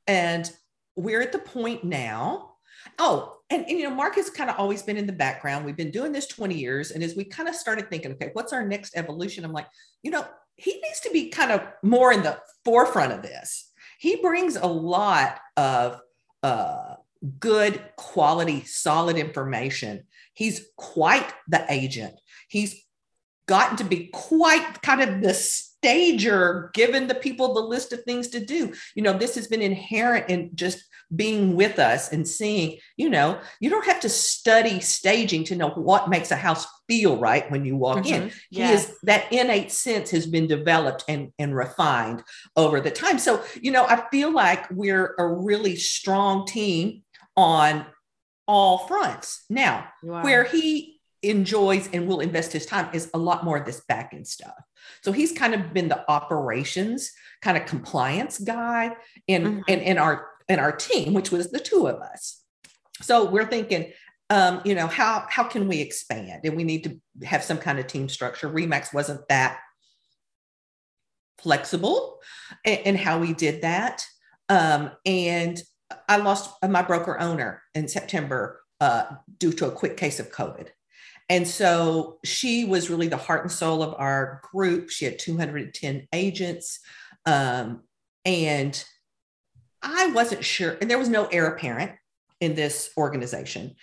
And 0.07 0.51
we're 0.95 1.23
at 1.23 1.33
the 1.33 1.39
point 1.39 1.85
now. 1.85 2.57
Oh, 2.99 3.37
and, 3.49 3.65
and, 3.69 3.79
you 3.79 3.89
know, 3.89 3.95
Mark 3.95 4.17
has 4.17 4.29
kind 4.31 4.51
of 4.51 4.57
always 4.59 4.83
been 4.83 4.97
in 4.97 5.07
the 5.07 5.13
background. 5.13 5.65
We've 5.65 5.77
been 5.77 5.91
doing 5.91 6.13
this 6.13 6.27
20 6.27 6.55
years. 6.55 6.91
And 6.91 7.03
as 7.03 7.15
we 7.15 7.25
kind 7.25 7.49
of 7.49 7.55
started 7.55 7.89
thinking, 7.89 8.13
okay, 8.13 8.31
what's 8.33 8.53
our 8.53 8.67
next 8.67 8.97
evolution? 8.97 9.45
I'm 9.45 9.53
like, 9.53 9.69
you 10.03 10.11
know, 10.11 10.27
he 10.57 10.73
needs 10.73 11.01
to 11.01 11.11
be 11.11 11.29
kind 11.29 11.53
of 11.53 11.63
more 11.83 12.13
in 12.13 12.23
the 12.23 12.39
forefront 12.65 13.13
of 13.13 13.23
this. 13.23 13.71
He 13.99 14.17
brings 14.17 14.57
a 14.57 14.67
lot 14.67 15.39
of 15.57 16.01
uh, 16.43 16.95
good 17.39 17.83
quality, 17.97 18.65
solid 18.65 19.17
information 19.17 20.05
He's 20.37 20.67
quite 20.77 21.33
the 21.49 21.65
agent. 21.69 22.15
He's 22.49 22.85
gotten 23.49 23.77
to 23.79 23.85
be 23.85 24.11
quite 24.13 24.83
kind 24.83 25.01
of 25.01 25.23
the 25.23 25.33
stager, 25.33 26.71
given 26.75 27.07
the 27.07 27.15
people 27.15 27.55
the 27.55 27.61
list 27.61 27.93
of 27.93 28.03
things 28.03 28.29
to 28.29 28.45
do. 28.45 28.75
You 28.95 29.03
know, 29.03 29.17
this 29.17 29.35
has 29.37 29.47
been 29.47 29.63
inherent 29.63 30.29
in 30.29 30.51
just 30.55 30.85
being 31.15 31.55
with 31.55 31.79
us 31.79 32.13
and 32.13 32.27
seeing, 32.27 32.79
you 32.97 33.09
know, 33.09 33.41
you 33.61 33.71
don't 33.71 33.87
have 33.87 34.01
to 34.01 34.09
study 34.09 34.81
staging 34.81 35.45
to 35.45 35.55
know 35.55 35.71
what 35.71 36.11
makes 36.11 36.33
a 36.33 36.37
house 36.37 36.67
feel 36.89 37.17
right 37.17 37.49
when 37.51 37.65
you 37.65 37.77
walk 37.77 37.99
mm-hmm. 37.99 38.25
in. 38.25 38.33
Yes. 38.51 38.69
He 38.69 38.75
is 38.75 38.99
that 39.05 39.33
innate 39.33 39.71
sense 39.71 40.11
has 40.11 40.27
been 40.27 40.49
developed 40.49 41.05
and, 41.09 41.33
and 41.39 41.55
refined 41.55 42.25
over 42.57 42.81
the 42.81 42.91
time. 42.91 43.19
So, 43.19 43.43
you 43.61 43.71
know, 43.71 43.87
I 43.87 44.05
feel 44.11 44.33
like 44.33 44.69
we're 44.71 45.15
a 45.19 45.27
really 45.27 45.77
strong 45.77 46.47
team 46.47 47.03
on 47.37 47.87
all 48.47 48.79
fronts. 48.79 49.45
Now, 49.49 49.89
where 50.03 50.45
he 50.45 51.01
enjoys 51.23 51.89
and 51.93 52.07
will 52.07 52.21
invest 52.21 52.53
his 52.53 52.67
time 52.67 52.89
is 52.93 53.11
a 53.15 53.19
lot 53.19 53.45
more 53.45 53.57
of 53.57 53.67
this 53.67 53.81
back 53.89 54.13
end 54.15 54.27
stuff. 54.27 54.55
So 55.03 55.13
he's 55.13 55.33
kind 55.33 55.55
of 55.55 55.73
been 55.73 55.89
the 55.89 56.09
operations 56.11 57.13
kind 57.43 57.57
of 57.57 57.67
compliance 57.67 58.39
guy 58.39 58.97
in, 59.27 59.43
mm-hmm. 59.43 59.61
in, 59.69 59.81
in 59.81 59.99
our 59.99 60.29
in 60.49 60.61
our 60.61 60.73
team, 60.73 61.13
which 61.13 61.33
was 61.33 61.51
the 61.51 61.59
two 61.59 61.89
of 61.89 62.01
us. 62.01 62.41
So 63.03 63.29
we're 63.29 63.47
thinking, 63.47 63.93
um, 64.31 64.63
you 64.65 64.75
know, 64.75 64.87
how 64.87 65.27
how 65.29 65.45
can 65.45 65.67
we 65.67 65.81
expand? 65.81 66.43
And 66.45 66.57
we 66.57 66.65
need 66.65 66.85
to 66.85 67.27
have 67.27 67.43
some 67.43 67.59
kind 67.59 67.79
of 67.79 67.87
team 67.87 68.09
structure. 68.09 68.49
Remax 68.49 68.95
wasn't 68.95 69.27
that 69.29 69.59
flexible 71.39 72.21
in, 72.65 72.79
in 72.79 72.97
how 72.97 73.19
we 73.19 73.33
did 73.33 73.63
that. 73.63 74.05
Um, 74.49 74.93
and 75.05 75.61
I 76.09 76.17
lost 76.17 76.55
my 76.67 76.83
broker 76.83 77.19
owner 77.21 77.63
in 77.75 77.89
September 77.89 78.61
uh, 78.81 79.05
due 79.39 79.53
to 79.53 79.67
a 79.67 79.71
quick 79.71 79.97
case 79.97 80.21
of 80.21 80.33
COVID. 80.33 80.69
And 81.29 81.47
so 81.47 82.19
she 82.25 82.65
was 82.65 82.91
really 82.91 83.09
the 83.09 83.17
heart 83.17 83.43
and 83.43 83.51
soul 83.51 83.83
of 83.83 83.95
our 83.99 84.41
group. 84.53 84.91
She 84.91 85.05
had 85.05 85.19
210 85.19 86.07
agents. 86.13 86.81
Um, 87.25 87.83
and 88.25 88.85
I 89.83 90.09
wasn't 90.09 90.45
sure, 90.45 90.77
and 90.81 90.91
there 90.91 90.99
was 90.99 91.09
no 91.09 91.27
heir 91.27 91.47
apparent 91.47 91.93
in 92.41 92.55
this 92.55 92.91
organization. 92.97 93.75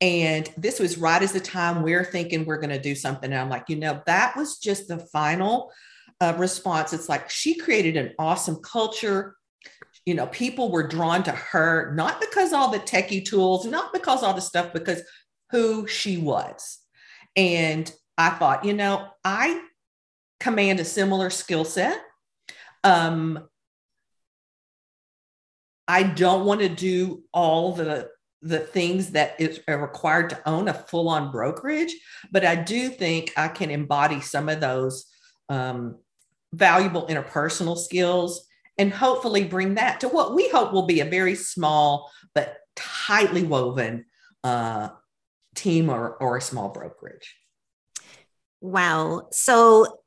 And 0.00 0.50
this 0.56 0.80
was 0.80 0.98
right 0.98 1.22
as 1.22 1.32
the 1.32 1.40
time 1.40 1.82
we're 1.82 2.04
thinking 2.04 2.44
we're 2.44 2.60
going 2.60 2.70
to 2.70 2.80
do 2.80 2.94
something. 2.94 3.30
And 3.30 3.40
I'm 3.40 3.50
like, 3.50 3.68
you 3.68 3.76
know, 3.76 4.02
that 4.06 4.36
was 4.36 4.58
just 4.58 4.88
the 4.88 4.98
final 4.98 5.70
uh, 6.20 6.34
response. 6.38 6.92
It's 6.92 7.08
like 7.08 7.28
she 7.28 7.54
created 7.54 7.96
an 7.96 8.14
awesome 8.18 8.56
culture 8.56 9.36
you 10.10 10.16
know, 10.16 10.26
people 10.26 10.72
were 10.72 10.88
drawn 10.88 11.22
to 11.22 11.30
her, 11.30 11.94
not 11.94 12.20
because 12.20 12.52
all 12.52 12.68
the 12.68 12.80
techie 12.80 13.24
tools, 13.24 13.64
not 13.64 13.92
because 13.92 14.24
all 14.24 14.34
the 14.34 14.40
stuff, 14.40 14.72
because 14.72 15.02
who 15.52 15.86
she 15.86 16.16
was. 16.16 16.80
And 17.36 17.88
I 18.18 18.30
thought, 18.30 18.64
you 18.64 18.74
know, 18.74 19.06
I 19.24 19.62
command 20.40 20.80
a 20.80 20.84
similar 20.84 21.30
skill 21.30 21.64
set. 21.64 21.96
Um, 22.82 23.46
I 25.86 26.02
don't 26.02 26.44
want 26.44 26.60
to 26.62 26.68
do 26.68 27.22
all 27.32 27.72
the 27.72 28.08
the 28.42 28.58
things 28.58 29.12
that 29.12 29.40
is 29.40 29.60
required 29.68 30.30
to 30.30 30.48
own 30.48 30.66
a 30.66 30.74
full-on 30.74 31.30
brokerage, 31.30 31.94
but 32.32 32.44
I 32.44 32.56
do 32.56 32.88
think 32.88 33.32
I 33.36 33.46
can 33.46 33.70
embody 33.70 34.20
some 34.22 34.48
of 34.48 34.60
those 34.60 35.06
um, 35.48 35.98
valuable 36.52 37.06
interpersonal 37.06 37.78
skills 37.78 38.49
and 38.80 38.94
hopefully 38.94 39.44
bring 39.44 39.74
that 39.74 40.00
to 40.00 40.08
what 40.08 40.34
we 40.34 40.48
hope 40.48 40.72
will 40.72 40.86
be 40.86 41.00
a 41.00 41.04
very 41.04 41.34
small 41.34 42.10
but 42.34 42.56
tightly 42.74 43.42
woven 43.42 44.06
uh, 44.42 44.88
team 45.54 45.90
or, 45.90 46.14
or 46.14 46.38
a 46.38 46.40
small 46.40 46.70
brokerage. 46.70 47.36
Wow. 48.62 49.28
So 49.32 50.00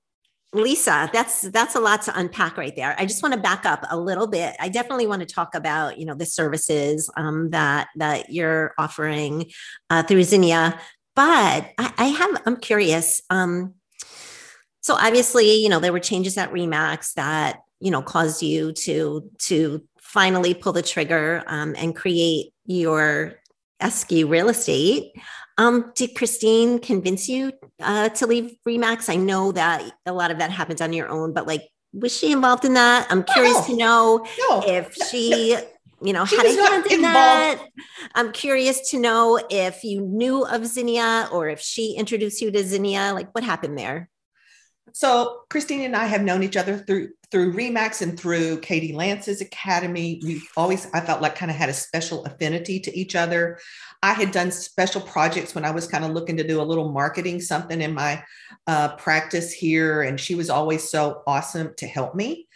Lisa, 0.53 1.07
that's 1.13 1.41
that's 1.41 1.75
a 1.75 1.79
lot 1.79 2.01
to 2.03 2.19
unpack 2.19 2.57
right 2.57 2.75
there. 2.75 2.95
I 2.97 3.05
just 3.05 3.21
want 3.21 3.36
to 3.36 3.39
back 3.39 3.63
up 3.65 3.86
a 3.91 3.97
little 3.97 4.27
bit. 4.27 4.55
I 4.59 4.69
definitely 4.69 5.05
want 5.05 5.21
to 5.21 5.27
talk 5.27 5.53
about 5.53 5.99
you 5.99 6.05
know 6.05 6.15
the 6.15 6.25
services 6.25 7.12
um, 7.15 7.51
that 7.51 7.89
that 7.97 8.31
you're 8.31 8.73
offering 8.79 9.51
uh, 9.91 10.03
through 10.03 10.23
Zinnia, 10.23 10.79
but 11.15 11.71
I, 11.77 11.93
I 11.97 12.05
have 12.05 12.41
I'm 12.45 12.57
curious. 12.57 13.21
Um, 13.29 13.75
so 14.81 14.93
obviously, 14.93 15.55
you 15.55 15.69
know 15.69 15.79
there 15.79 15.93
were 15.93 15.99
changes 15.99 16.38
at 16.38 16.51
Remax 16.51 17.13
that 17.13 17.59
you 17.83 17.91
know 17.91 18.01
caused 18.01 18.41
you 18.41 18.71
to 18.71 19.29
to 19.37 19.83
finally 19.99 20.53
pull 20.53 20.71
the 20.71 20.81
trigger 20.81 21.43
um, 21.47 21.75
and 21.77 21.95
create 21.95 22.53
your 22.65 23.33
Escue 23.81 24.29
real 24.29 24.47
estate. 24.47 25.11
Um, 25.57 25.91
did 25.93 26.15
Christine 26.15 26.79
convince 26.79 27.27
you 27.27 27.51
uh, 27.81 28.09
to 28.09 28.25
leave 28.25 28.55
Remax? 28.65 29.09
I 29.09 29.17
know 29.17 29.51
that 29.51 29.83
a 30.05 30.13
lot 30.13 30.31
of 30.31 30.39
that 30.39 30.49
happens 30.49 30.79
on 30.79 30.93
your 30.93 31.09
own, 31.09 31.33
but 31.33 31.45
like, 31.45 31.63
was 31.91 32.15
she 32.15 32.31
involved 32.31 32.63
in 32.63 32.73
that? 32.75 33.05
I'm 33.09 33.23
curious 33.23 33.59
no. 33.59 33.65
to 33.65 33.75
know 33.75 34.25
no. 34.49 34.63
if 34.65 34.95
she, 35.11 35.57
you 36.01 36.13
know, 36.13 36.25
she 36.25 36.37
had 36.37 36.45
a 36.45 36.71
hand 36.71 36.85
in 36.87 37.01
that. 37.01 37.65
I'm 38.15 38.31
curious 38.31 38.89
to 38.91 38.99
know 38.99 39.39
if 39.49 39.83
you 39.83 40.01
knew 40.01 40.45
of 40.45 40.65
Zinnia 40.65 41.27
or 41.31 41.49
if 41.49 41.59
she 41.59 41.95
introduced 41.97 42.41
you 42.41 42.49
to 42.49 42.63
Zinnia. 42.63 43.11
Like, 43.13 43.35
what 43.35 43.43
happened 43.43 43.77
there? 43.77 44.09
So 44.91 45.41
Christine 45.49 45.81
and 45.81 45.95
I 45.95 46.05
have 46.05 46.23
known 46.23 46.43
each 46.43 46.57
other 46.57 46.77
through 46.77 47.09
through 47.31 47.53
Remax 47.53 48.03
and 48.03 48.19
through 48.19 48.59
Katie 48.59 48.93
Lance's 48.93 49.41
academy. 49.41 50.21
We 50.23 50.41
always 50.55 50.87
I 50.93 50.99
felt 51.01 51.21
like 51.21 51.35
kind 51.35 51.49
of 51.49 51.57
had 51.57 51.69
a 51.69 51.73
special 51.73 52.23
affinity 52.25 52.79
to 52.81 52.95
each 52.95 53.15
other. 53.15 53.59
I 54.03 54.13
had 54.13 54.31
done 54.31 54.51
special 54.51 55.01
projects 55.01 55.55
when 55.55 55.65
I 55.65 55.71
was 55.71 55.87
kind 55.87 56.05
of 56.05 56.11
looking 56.11 56.37
to 56.37 56.47
do 56.47 56.61
a 56.61 56.63
little 56.63 56.91
marketing 56.91 57.41
something 57.41 57.81
in 57.81 57.93
my 57.93 58.23
uh, 58.67 58.95
practice 58.97 59.51
here, 59.51 60.01
and 60.03 60.19
she 60.19 60.35
was 60.35 60.49
always 60.49 60.89
so 60.89 61.23
awesome 61.25 61.73
to 61.77 61.87
help 61.87 62.13
me. 62.13 62.47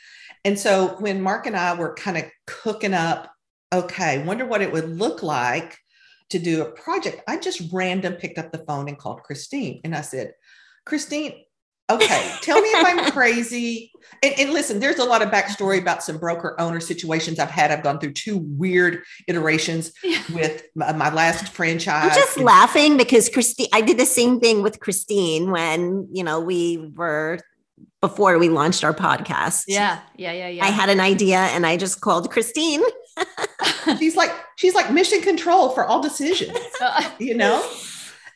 And 0.44 0.60
so 0.60 0.98
when 1.00 1.22
Mark 1.22 1.48
and 1.48 1.56
I 1.56 1.74
were 1.74 1.96
kind 1.96 2.18
of 2.18 2.26
cooking 2.46 2.94
up, 2.94 3.32
okay, 3.74 4.24
wonder 4.24 4.46
what 4.46 4.62
it 4.62 4.72
would 4.72 4.90
look 4.90 5.24
like 5.24 5.78
to 6.30 6.40
do 6.40 6.62
a 6.62 6.72
project. 6.72 7.24
I 7.28 7.38
just 7.38 7.74
random 7.74 8.14
picked 8.14 8.38
up 8.38 8.52
the 8.52 8.64
phone 8.68 8.90
and 8.90 8.98
called 8.98 9.24
Christine, 9.24 9.82
and 9.84 9.96
I 9.96 10.02
said, 10.02 10.34
Christine, 10.86 11.44
Okay, 11.90 12.32
tell 12.42 12.60
me 12.62 12.68
if 12.70 12.86
I'm 12.86 13.12
crazy. 13.12 13.92
And, 14.22 14.34
and, 14.40 14.50
listen, 14.52 14.80
there's 14.80 15.00
a 15.00 15.06
lot 15.06 15.22
of 15.22 15.30
backstory 15.30 15.80
about 15.80 16.04
some 16.04 16.18
broker 16.18 16.60
owner 16.60 16.80
situations 16.80 17.40
I've 17.40 17.52
had. 17.52 17.72
I've 17.72 17.84
gone 17.84 18.00
through 18.00 18.14
two 18.14 18.38
weird 18.38 19.04
iterations 19.28 19.94
with 20.34 20.64
my, 20.76 20.88
uh, 20.88 20.94
my 20.94 21.14
last 21.14 21.50
franchise. 21.50 22.12
I'm 22.12 22.16
just 22.18 22.38
and- 22.38 22.46
laughing 22.46 22.98
because 22.98 23.30
Christine, 23.30 23.68
I 23.74 23.82
did 23.82 23.98
the 23.98 24.06
same 24.06 24.40
thing 24.40 24.64
with 24.64 24.80
Christine 24.80 25.52
when, 25.52 26.08
you 26.12 26.24
know, 26.24 26.40
we 26.40 26.92
were 26.96 27.40
before 28.02 28.38
we 28.38 28.50
launched 28.50 28.84
our 28.84 28.94
podcast. 28.94 29.64
Yeah, 29.68 30.00
yeah, 30.18 30.32
yeah, 30.32 30.48
yeah. 30.50 30.66
I 30.66 30.70
had 30.70 30.90
an 30.90 31.00
idea 31.00 31.38
and 31.38 31.66
I 31.66 31.78
just 31.78 32.02
called 32.02 32.32
Christine. 32.32 32.82
she's 33.98 34.16
like, 34.16 34.32
she's 34.58 34.76
like 34.76 34.92
mission 34.92 35.22
control 35.22 35.70
for 35.70 35.86
all 35.86 36.02
decisions, 36.02 36.58
you 37.20 37.36
know? 37.36 37.68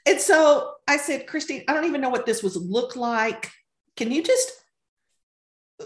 And 0.05 0.19
so 0.19 0.71
I 0.87 0.97
said, 0.97 1.27
Christine, 1.27 1.63
I 1.67 1.73
don't 1.73 1.85
even 1.85 2.01
know 2.01 2.09
what 2.09 2.25
this 2.25 2.43
was 2.43 2.55
look 2.55 2.95
like. 2.95 3.49
Can 3.95 4.11
you 4.11 4.23
just 4.23 4.51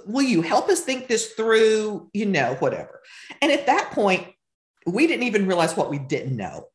will 0.05 0.23
you 0.23 0.41
help 0.41 0.69
us 0.69 0.81
think 0.81 1.07
this 1.07 1.31
through? 1.33 2.09
You 2.13 2.25
know, 2.25 2.55
whatever. 2.59 3.01
And 3.41 3.51
at 3.51 3.67
that 3.67 3.91
point, 3.91 4.27
we 4.85 5.07
didn't 5.07 5.23
even 5.23 5.47
realize 5.47 5.75
what 5.75 5.89
we 5.89 5.99
didn't 5.99 6.35
know. 6.35 6.67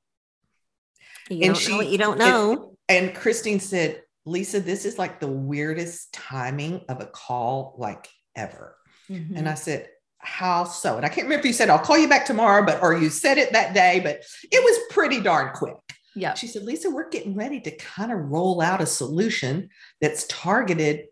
You 1.28 1.46
and 1.46 1.56
she, 1.56 1.72
you 1.86 1.98
don't 1.98 2.18
know. 2.18 2.76
And, 2.88 3.06
and 3.06 3.16
Christine 3.16 3.60
said, 3.60 4.02
Lisa, 4.26 4.60
this 4.60 4.84
is 4.84 4.98
like 4.98 5.20
the 5.20 5.28
weirdest 5.28 6.12
timing 6.12 6.82
of 6.88 7.00
a 7.00 7.06
call 7.06 7.76
like 7.78 8.08
ever. 8.34 8.76
Mm-hmm. 9.08 9.36
And 9.36 9.48
I 9.48 9.54
said, 9.54 9.88
how 10.18 10.64
so? 10.64 10.96
And 10.96 11.06
I 11.06 11.08
can't 11.08 11.24
remember 11.24 11.40
if 11.40 11.46
you 11.46 11.52
said, 11.52 11.70
I'll 11.70 11.78
call 11.78 11.96
you 11.96 12.08
back 12.08 12.26
tomorrow, 12.26 12.64
but, 12.64 12.82
or 12.82 12.96
you 12.96 13.10
said 13.10 13.38
it 13.38 13.52
that 13.52 13.74
day, 13.74 14.00
but 14.02 14.22
it 14.50 14.62
was 14.62 14.78
pretty 14.90 15.20
darn 15.20 15.54
quick. 15.54 15.76
Yeah. 16.14 16.34
She 16.34 16.46
said, 16.46 16.64
Lisa, 16.64 16.90
we're 16.90 17.08
getting 17.08 17.34
ready 17.34 17.60
to 17.60 17.70
kind 17.76 18.12
of 18.12 18.30
roll 18.30 18.60
out 18.60 18.80
a 18.80 18.86
solution 18.86 19.70
that's 20.00 20.26
targeted 20.26 21.06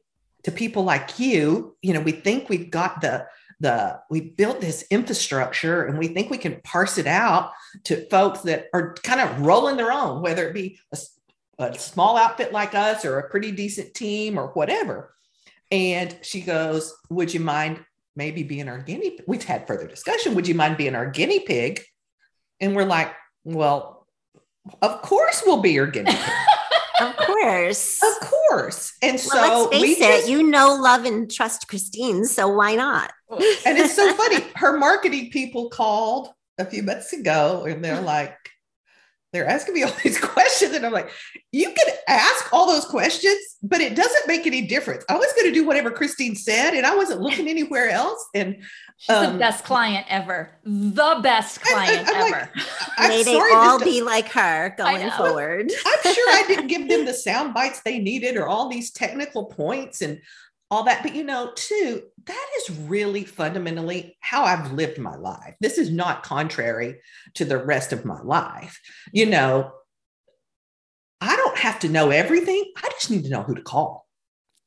to 0.45 0.51
people 0.51 0.85
like 0.85 1.19
you. 1.19 1.77
You 1.83 1.95
know, 1.95 2.01
we 2.01 2.13
think 2.13 2.49
we've 2.49 2.71
got 2.71 3.01
the 3.01 3.27
the 3.61 4.01
we 4.09 4.21
built 4.21 4.61
this 4.61 4.85
infrastructure 4.91 5.85
and 5.85 5.99
we 5.99 6.09
think 6.09 6.31
we 6.31 6.39
can 6.39 6.61
parse 6.63 6.97
it 6.97 7.07
out 7.07 7.53
to 7.85 8.09
folks 8.09 8.41
that 8.43 8.67
are 8.73 8.95
kind 9.03 9.21
of 9.21 9.41
rolling 9.41 9.77
their 9.77 9.91
own, 9.91 10.23
whether 10.23 10.49
it 10.49 10.55
be 10.55 10.79
a, 10.93 10.99
a 11.59 11.79
small 11.79 12.17
outfit 12.17 12.53
like 12.53 12.75
us 12.75 13.05
or 13.05 13.19
a 13.19 13.29
pretty 13.29 13.51
decent 13.51 13.95
team 13.95 14.39
or 14.39 14.49
whatever. 14.49 15.15
And 15.71 16.17
she 16.23 16.41
goes, 16.41 16.95
Would 17.11 17.35
you 17.35 17.41
mind 17.41 17.85
maybe 18.15 18.43
being 18.43 18.69
our 18.69 18.79
guinea 18.79 19.11
pig? 19.11 19.25
We've 19.27 19.45
had 19.45 19.67
further 19.67 19.87
discussion. 19.87 20.35
Would 20.35 20.49
you 20.49 20.55
mind 20.55 20.77
being 20.77 20.95
our 20.95 21.11
guinea 21.11 21.41
pig? 21.41 21.83
And 22.61 22.75
we're 22.77 22.85
like, 22.85 23.13
Well, 23.45 23.98
of 24.83 25.03
course, 25.03 25.43
we'll 25.45 25.63
be 25.63 25.73
your 25.73 25.87
guinea 25.87 26.13
pig. 26.13 26.33
of 27.01 27.17
course. 27.17 28.01
Of 28.03 28.29
course. 28.29 28.93
And 29.03 29.19
so 29.21 29.37
well, 29.37 29.65
let's 29.65 29.77
face 29.83 29.99
it, 29.99 30.01
just, 30.01 30.29
you 30.29 30.43
know, 30.43 30.77
love 30.81 31.05
and 31.05 31.31
trust 31.31 31.69
Christine. 31.69 32.25
So 32.25 32.49
why 32.49 32.75
not? 32.75 33.13
and 33.31 33.79
it's 33.79 33.95
so 33.95 34.13
funny. 34.15 34.45
Her 34.57 34.79
marketing 34.79 35.31
people 35.31 35.69
called 35.71 36.29
a 36.59 36.65
few 36.65 36.83
months 36.83 37.13
ago 37.13 37.65
and 37.69 37.85
they're 37.85 37.97
mm-hmm. 37.97 38.07
like, 38.07 38.37
they're 39.33 39.47
asking 39.47 39.75
me 39.75 39.83
all 39.83 39.93
these 40.03 40.19
questions. 40.23 40.75
And 40.75 40.87
I'm 40.87 40.93
like, 40.93 41.11
you 41.53 41.73
can 41.73 41.95
ask 42.09 42.53
all 42.53 42.67
those 42.67 42.87
questions, 42.87 43.39
but 43.63 43.81
it 43.81 43.95
doesn't 43.95 44.27
make 44.27 44.47
any 44.47 44.63
difference. 44.63 45.05
I 45.09 45.17
was 45.17 45.33
going 45.35 45.47
to 45.47 45.53
do 45.53 45.67
whatever 45.67 45.91
Christine 45.91 46.35
said, 46.35 46.75
and 46.75 46.87
I 46.87 46.97
wasn't 46.97 47.21
looking 47.21 47.49
anywhere 47.49 47.91
else. 47.91 48.25
And 48.35 48.63
she's 48.99 49.17
um, 49.17 49.33
the 49.33 49.39
best 49.39 49.65
client 49.65 50.07
ever. 50.09 50.51
The 50.65 51.21
best 51.23 51.61
client 51.63 52.09
ever. 52.09 52.51
Like, 52.99 53.09
May 53.09 53.23
they 53.23 53.39
all 53.39 53.79
be 53.83 54.03
like 54.03 54.29
her 54.31 54.75
going 54.77 55.11
forward. 55.13 55.71
I'm 55.87 56.15
sure 56.15 56.31
I 56.31 56.45
didn't 56.47 56.67
give 56.67 56.89
them 56.89 57.05
the 57.05 57.15
sound 57.27 57.55
bites 57.55 57.81
they 57.83 57.99
needed 57.99 58.37
or 58.37 58.47
all 58.47 58.69
these 58.69 58.91
technical 58.91 59.47
points. 59.47 60.03
And 60.03 60.21
all 60.71 60.85
that. 60.85 61.03
But 61.03 61.15
you 61.15 61.25
know, 61.25 61.53
too, 61.55 62.03
that 62.27 62.47
is 62.59 62.79
really 62.79 63.25
fundamentally 63.25 64.17
how 64.21 64.45
I've 64.45 64.73
lived 64.73 64.99
my 64.99 65.17
life. 65.17 65.55
This 65.61 65.79
is 65.79 65.91
not 65.91 66.23
contrary 66.23 67.01
to 67.35 67.45
the 67.45 67.59
rest 67.59 67.93
of 67.93 68.05
my 68.05 68.21
life. 68.21 68.81
You 69.13 69.27
know, 69.27 69.73
I 71.21 71.37
don't 71.37 71.59
have 71.59 71.81
to 71.81 71.89
know 71.89 72.11
everything. 72.11 72.71
I 72.77 72.89
just 72.91 73.11
need 73.11 73.25
to 73.25 73.31
know 73.31 73.43
who 73.43 73.55
to 73.55 73.63
call. 73.63 74.07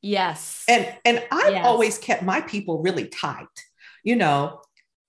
Yes. 0.02 0.64
And 0.68 0.92
and 1.04 1.22
I've 1.30 1.52
yes. 1.52 1.64
always 1.64 1.98
kept 1.98 2.22
my 2.22 2.40
people 2.40 2.82
really 2.82 3.06
tight. 3.06 3.46
You 4.02 4.16
know, 4.16 4.60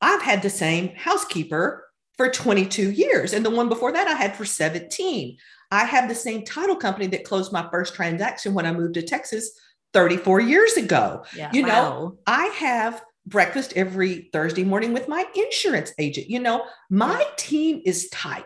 I've 0.01 0.21
had 0.21 0.41
the 0.41 0.49
same 0.49 0.89
housekeeper 0.95 1.85
for 2.17 2.29
22 2.29 2.91
years 2.91 3.33
and 3.33 3.45
the 3.45 3.49
one 3.49 3.69
before 3.69 3.91
that 3.91 4.07
I 4.07 4.13
had 4.13 4.35
for 4.35 4.45
17. 4.45 5.37
I 5.71 5.85
have 5.85 6.07
the 6.07 6.15
same 6.15 6.45
title 6.45 6.75
company 6.75 7.07
that 7.07 7.23
closed 7.23 7.51
my 7.51 7.67
first 7.71 7.95
transaction 7.95 8.53
when 8.53 8.65
I 8.65 8.71
moved 8.73 8.93
to 8.95 9.01
Texas 9.01 9.49
34 9.93 10.41
years 10.41 10.77
ago. 10.77 11.25
Yeah, 11.35 11.49
you 11.51 11.63
wow. 11.63 11.69
know, 11.69 12.17
I 12.27 12.45
have 12.45 13.03
breakfast 13.25 13.73
every 13.75 14.29
Thursday 14.33 14.63
morning 14.63 14.93
with 14.93 15.07
my 15.07 15.25
insurance 15.35 15.93
agent. 15.97 16.29
You 16.29 16.39
know, 16.39 16.65
my 16.89 17.19
yeah. 17.19 17.27
team 17.37 17.81
is 17.85 18.09
tight. 18.09 18.45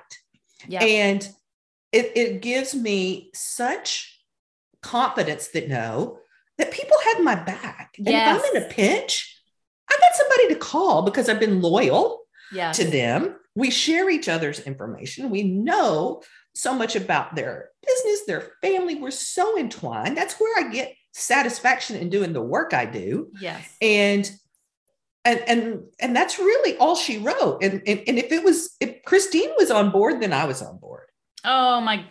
Yeah. 0.68 0.84
And 0.84 1.28
it, 1.92 2.12
it 2.16 2.42
gives 2.42 2.76
me 2.76 3.32
such 3.34 4.22
confidence 4.82 5.50
that 5.50 5.68
know 5.68 6.20
that 6.58 6.72
people 6.72 6.98
have 7.06 7.24
my 7.24 7.36
back. 7.36 7.96
And 7.98 8.08
yes. 8.08 8.38
if 8.38 8.50
I'm 8.50 8.56
in 8.56 8.64
a 8.64 8.74
pinch, 8.74 9.37
I 9.90 9.98
got 10.00 10.16
somebody 10.16 10.54
to 10.54 10.60
call 10.60 11.02
because 11.04 11.30
I've 11.30 11.40
been 11.40 11.62
loyal 11.62 12.22
yes. 12.52 12.78
to 12.78 12.86
them. 12.86 13.36
We 13.56 13.72
share 13.72 14.10
each 14.10 14.30
other's 14.30 14.60
information. 14.60 15.30
We 15.30 15.44
know 15.44 16.22
so 16.56 16.74
much 16.74 16.96
about 16.96 17.36
their 17.36 17.70
business, 17.86 18.26
their 18.26 18.52
family. 18.62 18.96
We're 18.96 19.12
so 19.12 19.58
entwined. 19.58 20.18
That's 20.18 20.40
where 20.40 20.66
I 20.66 20.70
get 20.70 20.94
satisfaction 21.14 21.96
in 21.96 22.10
doing 22.10 22.34
the 22.34 22.42
work 22.42 22.74
I 22.74 22.86
do. 22.86 23.32
Yes. 23.40 23.76
And 23.82 24.30
and 25.26 25.44
and 25.48 25.84
and 26.00 26.16
that's 26.16 26.40
really 26.40 26.78
all 26.78 26.96
she 26.96 27.18
wrote. 27.18 27.62
And 27.62 27.82
and, 27.86 28.04
and 28.08 28.18
if 28.18 28.32
it 28.32 28.44
was 28.44 28.76
if 28.80 29.04
Christine 29.04 29.52
was 29.58 29.72
on 29.72 29.92
board, 29.92 30.22
then 30.22 30.34
I 30.34 30.46
was 30.46 30.62
on 30.62 30.78
board. 30.78 31.08
Oh 31.44 31.82
my 31.82 31.98
God, 31.98 32.06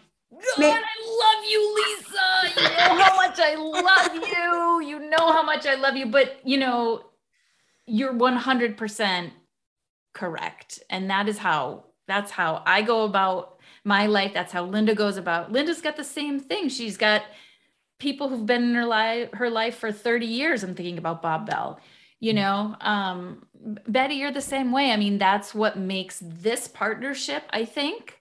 I 0.60 0.74
love 0.74 1.44
you, 1.48 1.74
Lisa. 1.74 2.60
You 2.60 2.68
know 2.76 3.02
how 3.02 3.16
much 3.16 3.38
I 3.38 3.54
love 3.54 4.14
you. 4.82 4.88
You 4.88 5.10
know 5.10 5.32
how 5.32 5.42
much 5.42 5.66
I 5.66 5.74
love 5.76 5.96
you. 5.96 6.06
But 6.06 6.40
you 6.44 6.58
know, 6.58 7.02
you're 7.86 8.12
100% 8.12 9.30
correct. 10.14 10.78
And 10.90 11.10
that 11.10 11.28
is 11.28 11.38
how 11.38 11.84
that's 12.08 12.30
how 12.30 12.62
I 12.64 12.82
go 12.82 13.04
about 13.04 13.58
my 13.84 14.06
life. 14.06 14.32
That's 14.32 14.52
how 14.52 14.64
Linda 14.64 14.94
goes 14.94 15.16
about. 15.16 15.50
Linda's 15.50 15.80
got 15.80 15.96
the 15.96 16.04
same 16.04 16.38
thing. 16.38 16.68
She's 16.68 16.96
got 16.96 17.22
people 17.98 18.28
who've 18.28 18.46
been 18.46 18.62
in 18.62 18.74
her 18.74 18.86
life 18.86 19.30
her 19.32 19.48
life 19.48 19.76
for 19.78 19.90
30 19.90 20.26
years 20.26 20.62
i'm 20.62 20.74
thinking 20.74 20.98
about 20.98 21.22
bob 21.22 21.46
bell 21.46 21.80
you 22.20 22.34
know 22.34 22.76
um 22.82 23.46
betty 23.88 24.16
you're 24.16 24.30
the 24.30 24.38
same 24.38 24.70
way 24.70 24.92
i 24.92 24.98
mean 24.98 25.16
that's 25.16 25.54
what 25.54 25.78
makes 25.78 26.20
this 26.22 26.68
partnership 26.68 27.44
i 27.54 27.64
think 27.64 28.20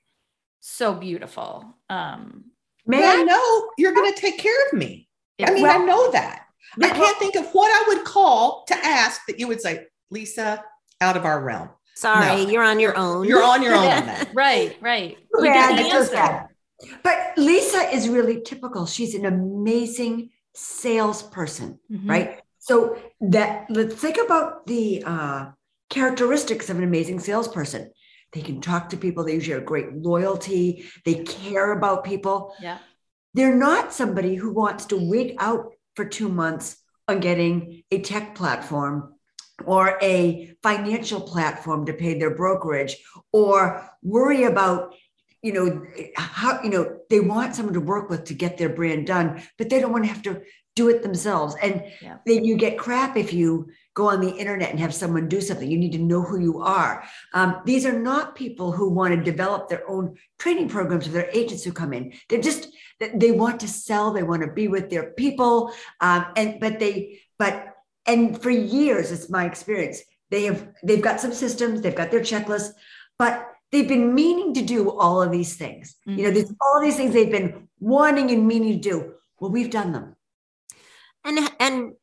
so 0.61 0.93
beautiful 0.93 1.75
um 1.89 2.45
May 2.85 3.05
I 3.05 3.23
know 3.23 3.71
you're 3.77 3.93
going 3.93 4.13
to 4.13 4.19
take 4.19 4.37
care 4.37 4.55
of 4.67 4.77
me. 4.77 5.09
I 5.41 5.51
mean, 5.51 5.63
well, 5.63 5.81
I 5.81 5.83
know 5.83 6.11
that. 6.11 6.44
I 6.81 6.89
can't 6.89 7.17
think 7.17 7.35
of 7.35 7.47
what 7.51 7.69
I 7.69 7.93
would 7.93 8.05
call 8.05 8.65
to 8.67 8.75
ask 8.75 9.21
that 9.27 9.39
you 9.39 9.47
would 9.47 9.61
say, 9.61 9.85
Lisa, 10.11 10.63
out 11.01 11.17
of 11.17 11.25
our 11.25 11.43
realm. 11.43 11.69
Sorry, 11.95 12.43
no. 12.43 12.49
you're 12.49 12.63
on 12.63 12.79
your 12.79 12.97
own. 12.97 13.25
You're 13.25 13.43
on 13.43 13.63
your 13.63 13.73
own 13.73 13.85
on 13.85 14.05
that. 14.05 14.29
right, 14.33 14.77
right. 14.81 15.17
Yeah, 15.41 16.47
but 17.03 17.33
Lisa 17.37 17.89
is 17.93 18.09
really 18.09 18.41
typical. 18.41 18.85
She's 18.85 19.15
an 19.15 19.25
amazing 19.25 20.31
salesperson, 20.53 21.79
mm-hmm. 21.89 22.09
right? 22.09 22.41
So 22.59 22.97
that 23.21 23.67
let's 23.69 23.95
think 23.95 24.17
about 24.23 24.65
the 24.65 25.03
uh, 25.05 25.45
characteristics 25.89 26.69
of 26.69 26.77
an 26.77 26.83
amazing 26.83 27.19
salesperson. 27.19 27.91
They 28.33 28.41
can 28.41 28.59
talk 28.59 28.89
to 28.89 28.97
people. 28.97 29.23
They 29.23 29.35
usually 29.35 29.55
have 29.55 29.65
great 29.65 29.93
loyalty. 29.93 30.85
They 31.05 31.23
care 31.23 31.71
about 31.71 32.03
people. 32.03 32.53
Yeah. 32.61 32.79
They're 33.33 33.55
not 33.55 33.93
somebody 33.93 34.35
who 34.35 34.51
wants 34.51 34.85
to 34.87 34.97
wait 34.97 35.35
out 35.39 35.74
for 35.95 36.05
two 36.05 36.29
months 36.29 36.77
on 37.07 37.19
getting 37.19 37.83
a 37.91 38.01
tech 38.01 38.35
platform 38.35 39.13
or 39.65 39.97
a 40.01 40.55
financial 40.61 41.21
platform 41.21 41.85
to 41.85 41.93
pay 41.93 42.17
their 42.19 42.35
brokerage 42.35 42.97
or 43.31 43.89
worry 44.01 44.43
about 44.43 44.93
you 45.41 45.53
know 45.53 45.85
how 46.15 46.61
you 46.63 46.69
know 46.69 46.97
they 47.09 47.19
want 47.19 47.55
someone 47.55 47.73
to 47.73 47.79
work 47.79 48.09
with 48.09 48.25
to 48.25 48.33
get 48.33 48.57
their 48.57 48.69
brand 48.69 49.05
done 49.05 49.41
but 49.57 49.69
they 49.69 49.79
don't 49.79 49.91
want 49.91 50.03
to 50.03 50.09
have 50.09 50.23
to 50.23 50.41
do 50.75 50.89
it 50.89 51.01
themselves. 51.01 51.55
And 51.61 51.83
yeah. 52.01 52.17
then 52.25 52.43
you 52.43 52.57
get 52.57 52.77
crap 52.77 53.15
if 53.15 53.33
you 53.33 53.69
go 53.93 54.09
on 54.09 54.19
the 54.19 54.31
internet 54.31 54.71
and 54.71 54.79
have 54.79 54.93
someone 54.93 55.29
do 55.29 55.39
something. 55.39 55.69
You 55.69 55.77
need 55.77 55.93
to 55.93 55.99
know 55.99 56.21
who 56.21 56.39
you 56.39 56.61
are. 56.61 57.03
Um, 57.33 57.61
these 57.65 57.85
are 57.85 57.97
not 57.97 58.35
people 58.35 58.73
who 58.73 58.89
want 58.89 59.15
to 59.15 59.31
develop 59.31 59.69
their 59.69 59.89
own 59.89 60.17
training 60.37 60.67
programs 60.67 61.05
for 61.05 61.13
their 61.13 61.29
agents 61.33 61.63
who 61.63 61.71
come 61.71 61.93
in. 61.93 62.13
They're 62.27 62.41
just 62.41 62.67
they 62.99 63.31
want 63.31 63.59
to 63.59 63.67
sell 63.67 64.11
they 64.11 64.23
want 64.23 64.41
to 64.41 64.51
be 64.51 64.67
with 64.67 64.89
their 64.89 65.11
people 65.11 65.71
um, 66.01 66.25
and 66.35 66.59
but 66.59 66.79
they 66.79 67.19
but 67.37 67.75
and 68.05 68.41
for 68.41 68.49
years 68.49 69.11
it's 69.11 69.29
my 69.29 69.45
experience 69.45 70.01
they 70.31 70.43
have 70.43 70.67
they've 70.83 71.01
got 71.01 71.19
some 71.19 71.33
systems 71.33 71.81
they've 71.81 71.95
got 71.95 72.11
their 72.11 72.21
checklists 72.21 72.71
but 73.17 73.55
they've 73.71 73.87
been 73.87 74.13
meaning 74.15 74.53
to 74.53 74.61
do 74.61 74.89
all 74.89 75.21
of 75.21 75.31
these 75.31 75.55
things. 75.55 75.95
Mm-hmm. 76.07 76.19
you 76.19 76.25
know 76.25 76.31
there's 76.31 76.53
all 76.61 76.81
these 76.81 76.95
things 76.95 77.13
they've 77.13 77.31
been 77.31 77.67
wanting 77.79 78.31
and 78.31 78.47
meaning 78.47 78.81
to 78.81 78.89
do. 78.89 79.13
Well 79.39 79.51
we've 79.51 79.69
done 79.69 79.91
them. 79.91 80.15
And 81.23 81.39
and 81.59 81.93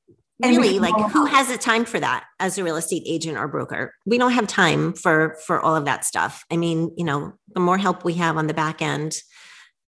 really 0.43 0.81
like 0.81 0.95
who 1.13 1.27
has 1.27 1.49
the 1.49 1.57
time 1.57 1.85
for 1.85 2.01
that 2.01 2.25
as 2.41 2.59
a 2.59 2.65
real 2.65 2.77
estate 2.77 3.05
agent 3.07 3.39
or 3.39 3.49
broker? 3.49 3.95
We 4.05 4.19
don't 4.19 4.33
have 4.33 4.47
time 4.47 4.93
for 4.93 5.37
for 5.47 5.61
all 5.61 5.77
of 5.77 5.85
that 5.85 6.05
stuff. 6.05 6.45
I 6.51 6.57
mean 6.57 6.93
you 6.97 7.05
know 7.05 7.35
the 7.55 7.61
more 7.61 7.79
help 7.79 8.05
we 8.05 8.15
have 8.15 8.37
on 8.37 8.47
the 8.47 8.55
back 8.55 8.83
end 8.83 9.17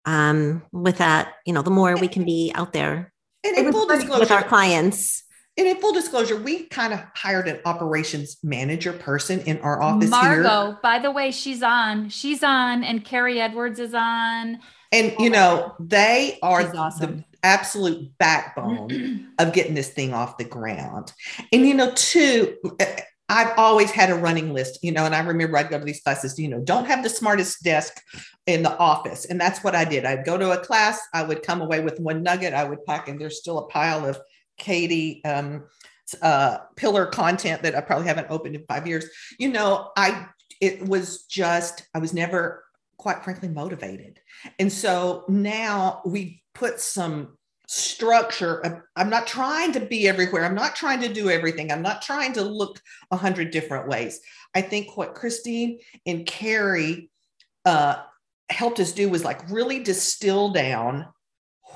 um 0.05 0.61
with 0.71 0.97
that 0.97 1.35
you 1.45 1.53
know 1.53 1.61
the 1.61 1.71
more 1.71 1.95
we 1.95 2.07
can 2.07 2.25
be 2.25 2.51
out 2.55 2.73
there 2.73 3.11
and 3.43 3.57
in 3.57 3.71
full 3.71 3.87
disclosure 3.87 4.19
with 4.19 4.31
our 4.31 4.43
clients 4.43 5.23
and 5.55 5.67
in 5.67 5.77
full 5.77 5.93
disclosure, 5.93 6.35
we 6.35 6.63
kind 6.65 6.93
of 6.93 7.01
hired 7.13 7.47
an 7.47 7.59
operations 7.65 8.37
manager 8.41 8.91
person 8.91 9.41
in 9.41 9.59
our 9.59 9.81
office 9.81 10.09
Margot, 10.09 10.65
here. 10.65 10.79
by 10.81 10.97
the 10.97 11.11
way, 11.11 11.29
she's 11.29 11.61
on. 11.61 12.09
She's 12.09 12.41
on, 12.41 12.83
and 12.83 13.05
Carrie 13.05 13.39
Edwards 13.39 13.79
is 13.79 13.93
on. 13.93 14.59
And 14.91 15.13
you 15.19 15.29
know, 15.29 15.75
they 15.79 16.39
are 16.41 16.75
awesome. 16.75 17.17
the 17.17 17.23
absolute 17.43 18.17
backbone 18.17 19.27
of 19.37 19.53
getting 19.53 19.75
this 19.75 19.89
thing 19.89 20.11
off 20.13 20.37
the 20.37 20.43
ground. 20.43 21.13
And 21.51 21.67
you 21.67 21.75
know, 21.75 21.91
too, 21.93 22.57
I've 23.29 23.57
always 23.57 23.89
had 23.89 24.09
a 24.09 24.15
running 24.15 24.53
list, 24.53 24.79
you 24.83 24.91
know, 24.91 25.05
and 25.05 25.15
I 25.15 25.21
remember 25.21 25.57
I'd 25.57 25.69
go 25.69 25.79
to 25.79 25.85
these 25.85 26.01
classes, 26.01 26.37
you 26.37 26.49
know, 26.49 26.59
don't 26.59 26.85
have 26.85 27.03
the 27.03 27.09
smartest 27.09 27.63
desk 27.63 28.01
in 28.45 28.63
the 28.63 28.77
office. 28.77 29.25
And 29.25 29.39
that's 29.39 29.63
what 29.63 29.75
I 29.75 29.85
did. 29.85 30.05
I'd 30.05 30.25
go 30.25 30.37
to 30.37 30.51
a 30.51 30.57
class, 30.57 30.99
I 31.13 31.23
would 31.23 31.43
come 31.43 31.61
away 31.61 31.79
with 31.79 31.99
one 31.99 32.21
nugget, 32.21 32.53
I 32.53 32.65
would 32.65 32.83
pack, 32.85 33.07
and 33.07 33.19
there's 33.19 33.39
still 33.39 33.59
a 33.59 33.67
pile 33.67 34.05
of 34.05 34.19
Katie 34.57 35.23
um, 35.23 35.63
uh, 36.21 36.59
pillar 36.75 37.05
content 37.05 37.63
that 37.63 37.75
I 37.75 37.81
probably 37.81 38.07
haven't 38.07 38.27
opened 38.29 38.55
in 38.55 38.65
five 38.65 38.87
years. 38.87 39.05
You 39.39 39.49
know, 39.49 39.91
I 39.97 40.27
it 40.61 40.87
was 40.87 41.23
just 41.23 41.87
I 41.93 41.99
was 41.99 42.13
never 42.13 42.63
quite 42.97 43.23
frankly 43.23 43.49
motivated, 43.49 44.19
and 44.59 44.71
so 44.71 45.25
now 45.27 46.01
we 46.05 46.43
put 46.53 46.79
some 46.79 47.37
structure 47.73 48.83
i'm 48.95 49.09
not 49.09 49.25
trying 49.25 49.71
to 49.71 49.79
be 49.79 50.07
everywhere 50.07 50.45
i'm 50.45 50.55
not 50.55 50.75
trying 50.75 51.01
to 51.01 51.11
do 51.11 51.29
everything 51.29 51.71
i'm 51.71 51.81
not 51.81 52.01
trying 52.01 52.33
to 52.33 52.43
look 52.43 52.79
a 53.11 53.17
hundred 53.17 53.51
different 53.51 53.87
ways 53.87 54.19
i 54.53 54.61
think 54.61 54.95
what 54.95 55.15
christine 55.15 55.79
and 56.05 56.25
carrie 56.25 57.09
uh, 57.65 57.95
helped 58.49 58.79
us 58.79 58.91
do 58.91 59.09
was 59.09 59.23
like 59.23 59.49
really 59.49 59.79
distill 59.79 60.51
down 60.51 61.07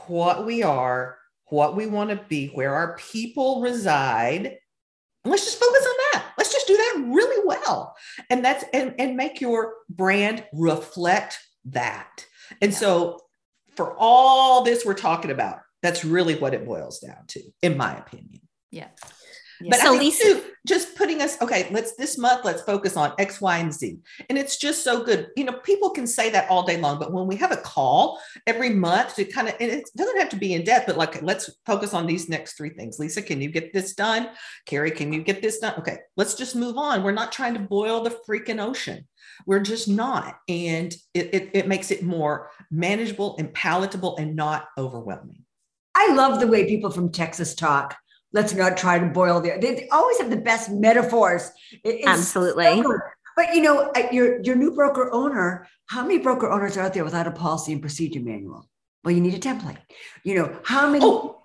what 0.07 0.45
we 0.45 0.61
are 0.63 1.17
what 1.49 1.75
we 1.75 1.87
want 1.87 2.09
to 2.09 2.19
be, 2.27 2.47
where 2.47 2.73
our 2.73 2.97
people 2.97 3.61
reside. 3.61 4.45
And 4.45 5.31
let's 5.31 5.45
just 5.45 5.59
focus 5.59 5.85
on 5.85 5.95
that. 6.13 6.25
Let's 6.37 6.53
just 6.53 6.67
do 6.67 6.75
that 6.75 7.05
really 7.07 7.43
well. 7.45 7.95
And 8.29 8.43
that's 8.43 8.65
and, 8.73 8.95
and 8.99 9.15
make 9.15 9.41
your 9.41 9.73
brand 9.89 10.43
reflect 10.53 11.39
that. 11.65 12.25
And 12.61 12.71
yeah. 12.71 12.77
so 12.77 13.19
for 13.75 13.95
all 13.97 14.63
this 14.63 14.85
we're 14.85 14.93
talking 14.93 15.31
about, 15.31 15.59
that's 15.81 16.03
really 16.03 16.35
what 16.35 16.53
it 16.53 16.65
boils 16.65 16.99
down 16.99 17.25
to, 17.27 17.41
in 17.61 17.77
my 17.77 17.97
opinion. 17.97 18.41
Yeah. 18.71 18.87
Yeah. 19.59 19.69
But 19.71 19.79
so 19.79 19.93
Lisa, 19.93 20.23
too, 20.23 20.43
just 20.67 20.95
putting 20.95 21.21
us 21.21 21.41
okay. 21.41 21.67
Let's 21.71 21.95
this 21.95 22.17
month. 22.17 22.45
Let's 22.45 22.61
focus 22.61 22.95
on 22.95 23.13
X, 23.17 23.41
Y, 23.41 23.57
and 23.57 23.73
Z, 23.73 23.97
and 24.29 24.37
it's 24.37 24.57
just 24.57 24.83
so 24.83 25.03
good. 25.03 25.29
You 25.35 25.45
know, 25.45 25.53
people 25.53 25.89
can 25.89 26.05
say 26.05 26.29
that 26.29 26.49
all 26.49 26.63
day 26.63 26.79
long, 26.79 26.99
but 26.99 27.11
when 27.11 27.25
we 27.25 27.35
have 27.37 27.51
a 27.51 27.57
call 27.57 28.21
every 28.45 28.69
month 28.69 29.15
to 29.15 29.25
kind 29.25 29.47
of, 29.47 29.55
and 29.59 29.71
it 29.71 29.89
doesn't 29.95 30.19
have 30.19 30.29
to 30.29 30.35
be 30.35 30.53
in 30.53 30.63
depth, 30.63 30.85
but 30.85 30.97
like 30.97 31.21
let's 31.23 31.49
focus 31.65 31.95
on 31.95 32.05
these 32.05 32.29
next 32.29 32.53
three 32.53 32.69
things. 32.69 32.99
Lisa, 32.99 33.21
can 33.21 33.41
you 33.41 33.49
get 33.49 33.73
this 33.73 33.95
done? 33.95 34.29
Carrie, 34.67 34.91
can 34.91 35.11
you 35.11 35.23
get 35.23 35.41
this 35.41 35.57
done? 35.57 35.73
Okay, 35.79 35.97
let's 36.17 36.35
just 36.35 36.55
move 36.55 36.77
on. 36.77 37.01
We're 37.01 37.11
not 37.11 37.31
trying 37.31 37.55
to 37.55 37.59
boil 37.59 38.03
the 38.03 38.15
freaking 38.29 38.63
ocean. 38.63 39.07
We're 39.47 39.61
just 39.61 39.87
not, 39.87 40.37
and 40.47 40.93
it, 41.15 41.33
it, 41.33 41.49
it 41.53 41.67
makes 41.67 41.89
it 41.89 42.03
more 42.03 42.51
manageable 42.69 43.35
and 43.39 43.51
palatable 43.53 44.17
and 44.17 44.35
not 44.35 44.67
overwhelming. 44.77 45.45
I 45.97 46.13
love 46.13 46.39
the 46.39 46.47
way 46.47 46.67
people 46.67 46.91
from 46.91 47.11
Texas 47.11 47.55
talk. 47.55 47.97
Let's 48.31 48.53
not 48.53 48.77
try 48.77 48.99
to 48.99 49.07
boil 49.07 49.41
the 49.41 49.57
they, 49.59 49.73
they 49.73 49.87
always 49.89 50.19
have 50.19 50.29
the 50.29 50.37
best 50.37 50.69
metaphors. 50.69 51.49
It, 51.83 52.05
absolutely. 52.05 52.83
so 52.83 52.99
but 53.35 53.55
you 53.55 53.61
know 53.61 53.91
your 54.11 54.41
your 54.41 54.55
new 54.55 54.71
broker 54.75 55.09
owner 55.11 55.67
how 55.87 56.01
many 56.03 56.19
broker 56.19 56.49
owners 56.51 56.77
are 56.77 56.81
out 56.81 56.93
there 56.93 57.05
without 57.05 57.27
a 57.27 57.31
policy 57.31 57.71
and 57.71 57.81
procedure 57.81 58.19
manual? 58.19 58.69
Well 59.03 59.15
you 59.15 59.21
need 59.21 59.33
a 59.33 59.39
template. 59.39 59.77
You 60.23 60.35
know 60.35 60.59
how 60.63 60.87
many 60.87 61.03
oh, 61.03 61.39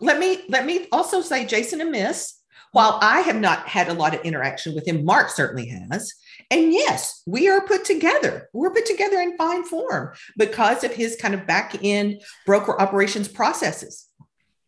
let 0.00 0.18
me 0.18 0.44
let 0.48 0.64
me 0.64 0.86
also 0.92 1.20
say 1.20 1.44
jason 1.44 1.80
and 1.80 1.90
miss 1.90 2.34
while 2.72 2.98
i 3.02 3.20
have 3.20 3.36
not 3.36 3.66
had 3.66 3.88
a 3.88 3.92
lot 3.92 4.14
of 4.14 4.20
interaction 4.22 4.74
with 4.74 4.86
him 4.86 5.04
mark 5.04 5.28
certainly 5.28 5.66
has 5.66 6.14
and 6.50 6.72
yes 6.72 7.22
we 7.26 7.48
are 7.48 7.60
put 7.60 7.84
together 7.84 8.48
we're 8.52 8.72
put 8.72 8.86
together 8.86 9.20
in 9.20 9.36
fine 9.36 9.64
form 9.64 10.12
because 10.36 10.84
of 10.84 10.92
his 10.92 11.16
kind 11.16 11.34
of 11.34 11.46
back 11.46 11.76
end 11.82 12.20
broker 12.46 12.80
operations 12.80 13.28
processes 13.28 14.08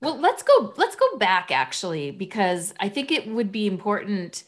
well, 0.03 0.19
let's 0.19 0.43
go 0.43 0.73
let's 0.77 0.97
go 0.97 1.19
back 1.19 1.51
actually 1.51 2.11
because 2.11 2.73
I 2.81 2.88
think 2.88 3.11
it 3.11 3.27
would 3.29 3.53
be 3.53 3.66
important 3.66 4.45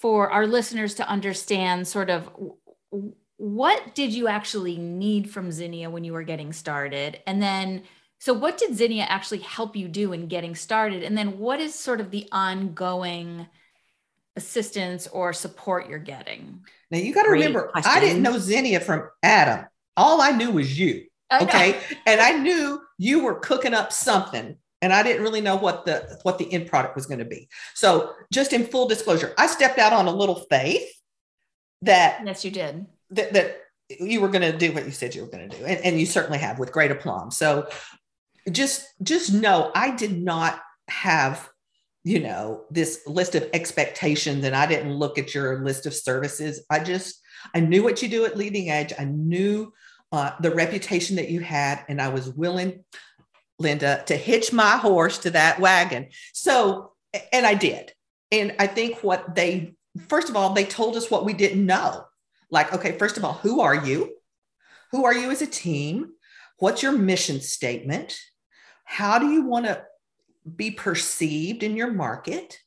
for 0.00 0.30
our 0.30 0.46
listeners 0.46 0.94
to 0.94 1.08
understand 1.08 1.86
sort 1.86 2.08
of 2.08 2.30
what 3.36 3.94
did 3.94 4.12
you 4.12 4.28
actually 4.28 4.78
need 4.78 5.30
from 5.30 5.52
Zinnia 5.52 5.90
when 5.90 6.04
you 6.04 6.14
were 6.14 6.22
getting 6.22 6.52
started? 6.52 7.20
And 7.26 7.42
then 7.42 7.82
so 8.18 8.32
what 8.32 8.56
did 8.56 8.74
Zinnia 8.74 9.04
actually 9.04 9.40
help 9.40 9.76
you 9.76 9.86
do 9.86 10.14
in 10.14 10.28
getting 10.28 10.54
started? 10.54 11.02
And 11.02 11.16
then 11.16 11.38
what 11.38 11.60
is 11.60 11.74
sort 11.74 12.00
of 12.00 12.10
the 12.10 12.26
ongoing 12.32 13.46
assistance 14.36 15.06
or 15.08 15.32
support 15.32 15.88
you're 15.88 15.98
getting? 15.98 16.60
Now 16.90 16.98
you 16.98 17.14
got 17.14 17.24
to 17.24 17.30
remember, 17.30 17.68
question. 17.68 17.92
I 17.94 18.00
didn't 18.00 18.22
know 18.22 18.38
Zinnia 18.38 18.80
from 18.80 19.08
Adam. 19.22 19.66
All 19.96 20.20
I 20.20 20.30
knew 20.30 20.50
was 20.52 20.78
you. 20.78 21.06
Okay. 21.32 21.78
And 22.06 22.20
I 22.20 22.32
knew 22.32 22.80
you 22.98 23.22
were 23.22 23.36
cooking 23.36 23.74
up 23.74 23.92
something 23.92 24.56
and 24.82 24.92
I 24.92 25.02
didn't 25.02 25.22
really 25.22 25.40
know 25.40 25.56
what 25.56 25.84
the 25.84 26.18
what 26.22 26.38
the 26.38 26.50
end 26.52 26.66
product 26.66 26.96
was 26.96 27.06
going 27.06 27.18
to 27.18 27.24
be. 27.24 27.48
So, 27.74 28.14
just 28.32 28.52
in 28.52 28.64
full 28.64 28.88
disclosure, 28.88 29.34
I 29.36 29.46
stepped 29.46 29.78
out 29.78 29.92
on 29.92 30.06
a 30.06 30.12
little 30.12 30.46
faith 30.50 30.88
that 31.82 32.22
yes, 32.24 32.44
you 32.44 32.50
did 32.50 32.86
that, 33.10 33.32
that 33.32 33.58
you 33.88 34.20
were 34.20 34.28
going 34.28 34.50
to 34.50 34.56
do 34.56 34.72
what 34.72 34.84
you 34.84 34.90
said 34.90 35.14
you 35.14 35.22
were 35.22 35.30
going 35.30 35.48
to 35.48 35.58
do, 35.58 35.64
and, 35.64 35.84
and 35.84 36.00
you 36.00 36.06
certainly 36.06 36.38
have 36.38 36.58
with 36.58 36.72
great 36.72 36.90
aplomb. 36.90 37.30
So, 37.30 37.68
just 38.50 38.86
just 39.02 39.32
know 39.32 39.70
I 39.74 39.90
did 39.94 40.20
not 40.20 40.60
have 40.88 41.48
you 42.02 42.18
know 42.18 42.64
this 42.70 43.02
list 43.06 43.34
of 43.34 43.48
expectations 43.52 44.44
and 44.44 44.56
i 44.56 44.66
didn't 44.66 44.94
look 44.94 45.18
at 45.18 45.34
your 45.34 45.62
list 45.62 45.84
of 45.84 45.94
services 45.94 46.64
i 46.70 46.78
just 46.78 47.20
i 47.54 47.60
knew 47.60 47.82
what 47.82 48.00
you 48.00 48.08
do 48.08 48.24
at 48.24 48.38
leading 48.38 48.70
edge 48.70 48.92
i 48.98 49.04
knew 49.04 49.72
uh, 50.12 50.32
the 50.40 50.50
reputation 50.50 51.16
that 51.16 51.28
you 51.28 51.40
had 51.40 51.84
and 51.88 52.00
i 52.00 52.08
was 52.08 52.30
willing 52.30 52.82
Linda, 53.60 54.02
to 54.06 54.16
hitch 54.16 54.52
my 54.52 54.78
horse 54.78 55.18
to 55.18 55.30
that 55.32 55.60
wagon. 55.60 56.08
So, 56.32 56.92
and 57.32 57.46
I 57.46 57.54
did. 57.54 57.92
And 58.32 58.56
I 58.58 58.66
think 58.66 59.04
what 59.04 59.34
they, 59.34 59.74
first 60.08 60.30
of 60.30 60.36
all, 60.36 60.54
they 60.54 60.64
told 60.64 60.96
us 60.96 61.10
what 61.10 61.26
we 61.26 61.34
didn't 61.34 61.64
know. 61.64 62.06
Like, 62.50 62.72
okay, 62.72 62.92
first 62.92 63.18
of 63.18 63.24
all, 63.24 63.34
who 63.34 63.60
are 63.60 63.74
you? 63.74 64.14
Who 64.92 65.04
are 65.04 65.14
you 65.14 65.30
as 65.30 65.42
a 65.42 65.46
team? 65.46 66.12
What's 66.58 66.82
your 66.82 66.92
mission 66.92 67.40
statement? 67.40 68.18
How 68.84 69.18
do 69.18 69.30
you 69.30 69.42
want 69.42 69.66
to 69.66 69.84
be 70.56 70.70
perceived 70.70 71.62
in 71.62 71.76
your 71.76 71.92
market? 71.92 72.58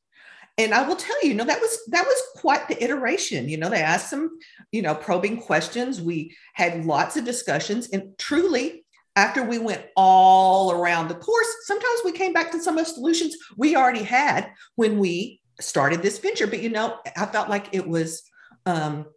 and 0.57 0.73
I 0.73 0.87
will 0.87 0.95
tell 0.95 1.15
you, 1.23 1.29
you 1.29 1.35
know, 1.35 1.45
that 1.45 1.59
was 1.59 1.79
that 1.87 2.05
was 2.05 2.21
quite 2.35 2.67
the 2.67 2.81
iteration. 2.83 3.49
You 3.49 3.57
know, 3.57 3.69
they 3.69 3.81
asked 3.81 4.09
some, 4.09 4.37
you 4.71 4.81
know, 4.81 4.93
probing 4.93 5.41
questions. 5.41 6.01
We 6.01 6.35
had 6.53 6.85
lots 6.85 7.17
of 7.17 7.25
discussions, 7.25 7.89
and 7.89 8.15
truly, 8.19 8.85
after 9.15 9.43
we 9.43 9.57
went 9.57 9.85
all 9.95 10.71
around 10.71 11.07
the 11.07 11.15
course, 11.15 11.47
sometimes 11.63 12.01
we 12.05 12.11
came 12.11 12.33
back 12.33 12.51
to 12.51 12.61
some 12.61 12.77
of 12.77 12.85
the 12.85 12.91
solutions 12.91 13.35
we 13.57 13.75
already 13.75 14.03
had 14.03 14.51
when 14.75 14.99
we 14.99 15.41
started 15.59 16.03
this 16.03 16.19
venture. 16.19 16.47
But 16.47 16.61
you 16.61 16.69
know, 16.69 16.99
I 17.17 17.25
felt 17.25 17.49
like 17.49 17.69
it 17.71 17.87
was 17.87 18.21
um, 18.67 19.07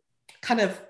kind 0.41 0.61
of 0.61 0.81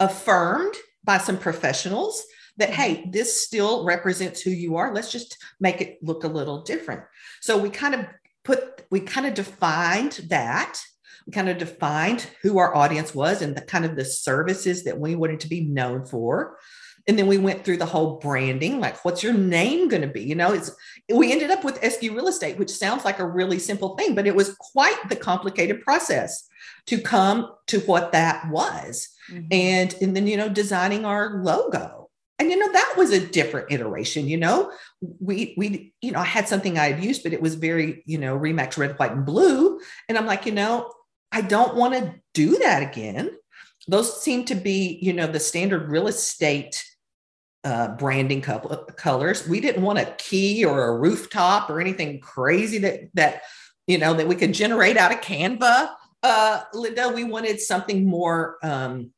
affirmed 0.00 0.74
by 1.02 1.16
some 1.16 1.38
professionals 1.38 2.22
that 2.58 2.70
hey 2.70 3.08
this 3.10 3.44
still 3.44 3.84
represents 3.84 4.40
who 4.40 4.50
you 4.50 4.76
are. 4.76 4.94
Let's 4.94 5.10
just 5.10 5.38
make 5.60 5.80
it 5.80 5.98
look 6.02 6.24
a 6.24 6.28
little 6.28 6.62
different. 6.62 7.02
So 7.40 7.58
we 7.58 7.70
kind 7.70 7.94
of 7.94 8.06
put 8.44 8.84
we 8.90 9.00
kind 9.00 9.26
of 9.26 9.34
defined 9.34 10.20
that. 10.28 10.80
We 11.26 11.32
kind 11.32 11.48
of 11.48 11.58
defined 11.58 12.28
who 12.42 12.58
our 12.58 12.74
audience 12.74 13.14
was 13.14 13.42
and 13.42 13.56
the 13.56 13.60
kind 13.60 13.84
of 13.84 13.96
the 13.96 14.04
services 14.04 14.84
that 14.84 14.98
we 14.98 15.14
wanted 15.14 15.40
to 15.40 15.48
be 15.48 15.60
known 15.60 16.04
for. 16.04 16.58
And 17.06 17.18
then 17.18 17.26
we 17.26 17.38
went 17.38 17.64
through 17.64 17.78
the 17.78 17.86
whole 17.86 18.18
branding 18.18 18.80
like 18.80 19.04
what's 19.04 19.22
your 19.22 19.32
name 19.32 19.88
going 19.88 20.02
to 20.02 20.08
be? 20.08 20.22
You 20.22 20.34
know 20.34 20.52
it's 20.52 20.70
we 21.12 21.32
ended 21.32 21.50
up 21.50 21.64
with 21.64 21.80
Escue 21.80 22.14
real 22.14 22.28
estate 22.28 22.58
which 22.58 22.70
sounds 22.70 23.04
like 23.04 23.18
a 23.18 23.26
really 23.26 23.58
simple 23.58 23.96
thing 23.96 24.14
but 24.14 24.26
it 24.26 24.36
was 24.36 24.54
quite 24.56 25.08
the 25.08 25.16
complicated 25.16 25.80
process 25.82 26.48
to 26.86 27.00
come 27.00 27.52
to 27.68 27.80
what 27.80 28.12
that 28.12 28.48
was. 28.50 29.08
Mm-hmm. 29.30 29.46
and 29.52 29.94
and 30.02 30.16
then 30.16 30.26
you 30.26 30.36
know 30.36 30.48
designing 30.48 31.04
our 31.04 31.42
logo 31.44 32.01
and 32.42 32.50
you 32.50 32.58
know 32.58 32.72
that 32.72 32.94
was 32.96 33.12
a 33.12 33.24
different 33.24 33.70
iteration 33.70 34.26
you 34.26 34.36
know? 34.36 34.72
We 35.20 35.54
we 35.56 35.94
you 36.00 36.10
know 36.10 36.18
i 36.18 36.24
had 36.24 36.48
something 36.48 36.76
i 36.76 36.90
had 36.90 37.02
used 37.02 37.22
but 37.22 37.32
it 37.32 37.40
was 37.40 37.54
very 37.54 38.02
you 38.04 38.18
know 38.18 38.34
RE/MAX 38.34 38.76
red 38.76 38.98
white 38.98 39.12
and 39.12 39.24
blue. 39.24 39.80
And 40.08 40.18
i'm 40.18 40.26
like 40.26 40.44
you 40.44 40.52
know 40.52 40.92
i 41.30 41.40
don't 41.40 41.76
want 41.76 41.94
to 41.94 42.14
do 42.34 42.58
that 42.58 42.82
again. 42.82 43.30
Those 43.88 44.22
seem 44.22 44.44
to 44.46 44.54
be 44.54 44.98
you 45.00 45.12
know 45.12 45.26
the 45.26 45.40
standard 45.40 45.88
real 45.88 46.08
estate 46.08 46.84
uh, 47.64 47.88
branding 47.96 48.40
couple 48.40 48.76
colors. 48.96 49.46
We 49.46 49.60
didn't 49.60 49.84
want 49.84 50.00
a 50.00 50.14
key 50.18 50.64
or 50.64 50.88
a 50.88 50.98
rooftop 50.98 51.70
or 51.70 51.80
anything 51.80 52.18
crazy 52.20 52.78
that 52.78 53.00
that 53.14 53.42
you 53.86 53.98
know 53.98 54.14
that 54.14 54.26
we 54.26 54.34
could 54.34 54.52
generate 54.52 54.96
out 54.96 55.12
of 55.12 55.20
canva. 55.20 55.90
Uh 56.22 56.62
linda 56.74 57.08
we 57.08 57.24
wanted 57.24 57.60
something 57.60 58.04
more 58.04 58.58
um 58.62 59.12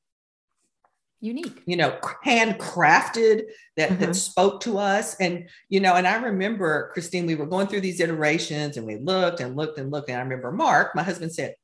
unique. 1.24 1.62
You 1.66 1.76
know 1.76 1.98
handcrafted 2.24 3.44
that 3.76 3.90
mm-hmm. 3.90 4.00
that 4.00 4.14
spoke 4.14 4.60
to 4.62 4.78
us. 4.78 5.16
And 5.16 5.48
you 5.68 5.80
know 5.80 5.94
and 5.94 6.06
i 6.06 6.16
remember 6.16 6.90
christine 6.92 7.26
we 7.26 7.34
were 7.34 7.46
going 7.46 7.66
through 7.66 7.80
these 7.80 8.00
iterations 8.00 8.76
and 8.76 8.87
we 8.87 8.96
looked 8.96 9.40
and 9.40 9.56
looked 9.56 9.78
and 9.78 9.90
looked. 9.90 10.08
And 10.08 10.18
i 10.18 10.22
remember 10.22 10.52
mark 10.52 10.94
my 10.94 11.02
husband 11.02 11.32
said 11.32 11.54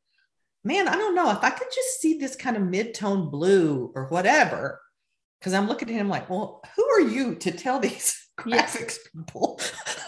man 0.64 0.88
i 0.88 0.96
don't 0.96 1.14
know. 1.14 1.31
If 1.31 1.42
i 1.42 1.51
could 1.51 1.68
just 1.75 2.01
see 2.01 2.18
this 2.18 2.37
kind 2.37 2.57
of 2.57 2.62
mid-tone 2.62 3.31
blue 3.31 3.92
or 3.94 4.07
whatever 4.07 4.81
because 5.38 5.55
i'm 5.55 5.68
looking 5.68 5.88
at 5.88 5.94
him 5.94 6.09
like 6.09 6.29
well 6.29 6.62
who 6.77 6.85
are 6.90 7.01
you 7.01 7.35
to 7.37 7.51
tell 7.51 7.79
these 7.79 8.29
graphics 8.38 8.99
people 9.14 9.61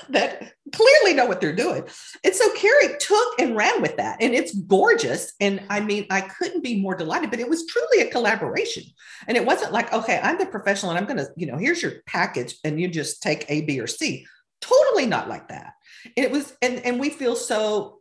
that 0.10 0.54
clearly 0.72 1.14
know 1.14 1.26
what 1.26 1.40
they're 1.40 1.54
doing. 1.54 1.84
And 2.24 2.34
so 2.34 2.52
Carrie 2.54 2.96
took 2.98 3.40
and 3.40 3.56
ran 3.56 3.82
with 3.82 3.96
that. 3.96 4.18
And 4.20 4.34
it's 4.34 4.54
gorgeous. 4.54 5.32
And 5.40 5.62
I 5.68 5.80
mean, 5.80 6.06
I 6.10 6.22
couldn't 6.22 6.62
be 6.62 6.80
more 6.80 6.94
delighted, 6.94 7.30
but 7.30 7.40
it 7.40 7.48
was 7.48 7.66
truly 7.66 8.00
a 8.00 8.10
collaboration. 8.10 8.84
And 9.26 9.36
it 9.36 9.44
wasn't 9.44 9.72
like, 9.72 9.92
okay, 9.92 10.20
I'm 10.22 10.38
the 10.38 10.46
professional 10.46 10.90
and 10.90 10.98
I'm 10.98 11.06
going 11.06 11.18
to, 11.18 11.30
you 11.36 11.46
know, 11.46 11.58
here's 11.58 11.82
your 11.82 11.92
package 12.06 12.56
and 12.64 12.80
you 12.80 12.88
just 12.88 13.22
take 13.22 13.44
A, 13.48 13.62
B, 13.62 13.80
or 13.80 13.86
C. 13.86 14.26
Totally 14.60 15.06
not 15.06 15.28
like 15.28 15.48
that. 15.48 15.74
And 16.16 16.24
it 16.24 16.32
was, 16.32 16.56
and, 16.62 16.78
and 16.84 16.98
we 16.98 17.10
feel 17.10 17.36
so 17.36 17.98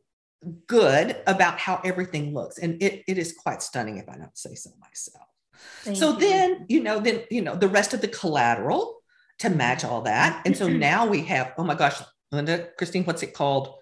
good 0.67 1.17
about 1.27 1.59
how 1.59 1.81
everything 1.83 2.33
looks. 2.33 2.57
And 2.57 2.81
it, 2.81 3.03
it 3.07 3.17
is 3.17 3.33
quite 3.33 3.61
stunning 3.61 3.97
if 3.97 4.09
I 4.09 4.17
don't 4.17 4.37
say 4.37 4.55
so 4.55 4.71
myself. 4.79 5.27
Thank 5.83 5.97
so 5.97 6.13
you. 6.13 6.19
then, 6.19 6.65
you 6.69 6.81
know, 6.81 6.99
then, 6.99 7.23
you 7.29 7.41
know, 7.41 7.55
the 7.55 7.67
rest 7.67 7.93
of 7.93 8.01
the 8.01 8.07
collateral 8.07 9.00
to 9.41 9.49
match 9.49 9.83
all 9.83 10.01
that. 10.03 10.41
And 10.45 10.55
so 10.55 10.67
now 10.67 11.05
we 11.05 11.23
have, 11.25 11.53
oh 11.57 11.63
my 11.63 11.75
gosh, 11.75 12.01
Linda, 12.31 12.69
Christine, 12.77 13.03
what's 13.03 13.23
it 13.23 13.33
called? 13.33 13.75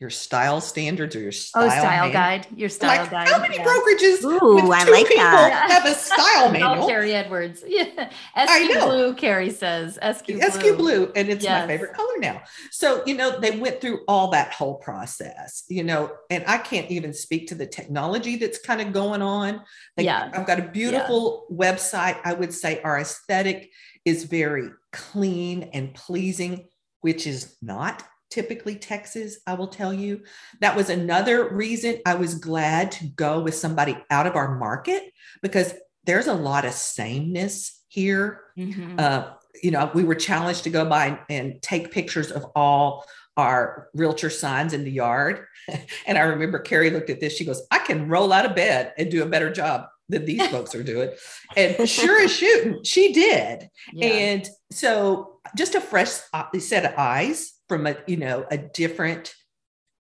Your 0.00 0.10
style 0.10 0.60
standards 0.60 1.16
or 1.16 1.18
your 1.18 1.32
style, 1.32 1.64
oh, 1.64 1.68
style 1.68 2.12
guide. 2.12 2.46
Your 2.54 2.68
style 2.68 3.02
like, 3.02 3.10
guide. 3.10 3.26
How 3.26 3.40
many 3.40 3.56
yeah. 3.56 3.64
brokerages 3.64 4.22
Ooh, 4.22 4.54
with 4.54 4.64
two 4.64 4.72
I 4.72 4.84
like 4.84 5.08
people 5.08 5.24
that. 5.24 5.68
have 5.68 5.86
a 5.86 5.94
style 5.94 6.52
manual? 6.52 6.86
Carrie 6.86 7.14
Edwards. 7.14 7.64
Yeah. 7.68 8.08
Escue 8.36 8.80
Blue, 8.80 9.14
Carrie 9.14 9.50
says. 9.50 9.98
Escue 10.00 10.36
Blue. 10.36 10.46
Escue 10.46 10.76
Blue. 10.76 11.12
And 11.16 11.28
it's 11.28 11.42
yes. 11.42 11.62
my 11.62 11.66
favorite 11.66 11.94
color 11.94 12.16
now. 12.18 12.42
So, 12.70 13.02
you 13.06 13.16
know, 13.16 13.40
they 13.40 13.58
went 13.58 13.80
through 13.80 14.04
all 14.06 14.30
that 14.30 14.52
whole 14.52 14.76
process, 14.76 15.64
you 15.68 15.82
know, 15.82 16.12
and 16.30 16.44
I 16.46 16.58
can't 16.58 16.88
even 16.92 17.12
speak 17.12 17.48
to 17.48 17.56
the 17.56 17.66
technology 17.66 18.36
that's 18.36 18.60
kind 18.60 18.80
of 18.80 18.92
going 18.92 19.20
on. 19.20 19.62
Like, 19.96 20.06
yeah. 20.06 20.30
I've 20.32 20.46
got 20.46 20.60
a 20.60 20.68
beautiful 20.68 21.46
yeah. 21.50 21.56
website. 21.56 22.20
I 22.24 22.34
would 22.34 22.54
say 22.54 22.80
our 22.82 23.00
aesthetic 23.00 23.72
is 24.04 24.24
very 24.24 24.70
clean 24.92 25.70
and 25.72 25.94
pleasing, 25.94 26.66
which 27.00 27.26
is 27.26 27.56
not 27.62 28.02
typically 28.30 28.76
Texas, 28.76 29.38
I 29.46 29.54
will 29.54 29.68
tell 29.68 29.92
you. 29.92 30.22
That 30.60 30.76
was 30.76 30.90
another 30.90 31.48
reason 31.48 31.98
I 32.04 32.14
was 32.14 32.34
glad 32.34 32.92
to 32.92 33.06
go 33.06 33.40
with 33.40 33.54
somebody 33.54 33.96
out 34.10 34.26
of 34.26 34.36
our 34.36 34.58
market 34.58 35.12
because 35.42 35.74
there's 36.04 36.26
a 36.26 36.34
lot 36.34 36.64
of 36.64 36.72
sameness 36.72 37.82
here. 37.88 38.42
Mm-hmm. 38.58 38.96
Uh, 38.98 39.30
you 39.62 39.70
know, 39.70 39.90
we 39.94 40.04
were 40.04 40.14
challenged 40.14 40.64
to 40.64 40.70
go 40.70 40.84
by 40.84 41.18
and 41.28 41.60
take 41.62 41.90
pictures 41.90 42.30
of 42.30 42.44
all 42.54 43.04
our 43.36 43.88
realtor 43.94 44.30
signs 44.30 44.72
in 44.72 44.84
the 44.84 44.90
yard. 44.90 45.46
and 46.06 46.18
I 46.18 46.22
remember 46.22 46.58
Carrie 46.58 46.90
looked 46.90 47.10
at 47.10 47.20
this. 47.20 47.36
She 47.36 47.44
goes, 47.44 47.62
I 47.70 47.78
can 47.78 48.08
roll 48.08 48.32
out 48.32 48.46
of 48.46 48.56
bed 48.56 48.92
and 48.98 49.10
do 49.10 49.22
a 49.22 49.26
better 49.26 49.50
job 49.50 49.86
that 50.08 50.26
these 50.26 50.46
folks 50.48 50.74
are 50.74 50.82
doing. 50.82 51.10
And 51.56 51.88
sure 51.88 52.22
as 52.22 52.32
shooting, 52.32 52.82
she 52.84 53.12
did. 53.12 53.68
Yeah. 53.92 54.06
And 54.06 54.48
so 54.70 55.40
just 55.56 55.74
a 55.74 55.80
fresh 55.80 56.20
uh, 56.32 56.46
set 56.58 56.84
of 56.84 56.94
eyes 56.96 57.52
from 57.68 57.86
a, 57.86 57.96
you 58.06 58.16
know, 58.16 58.46
a 58.50 58.58
different 58.58 59.34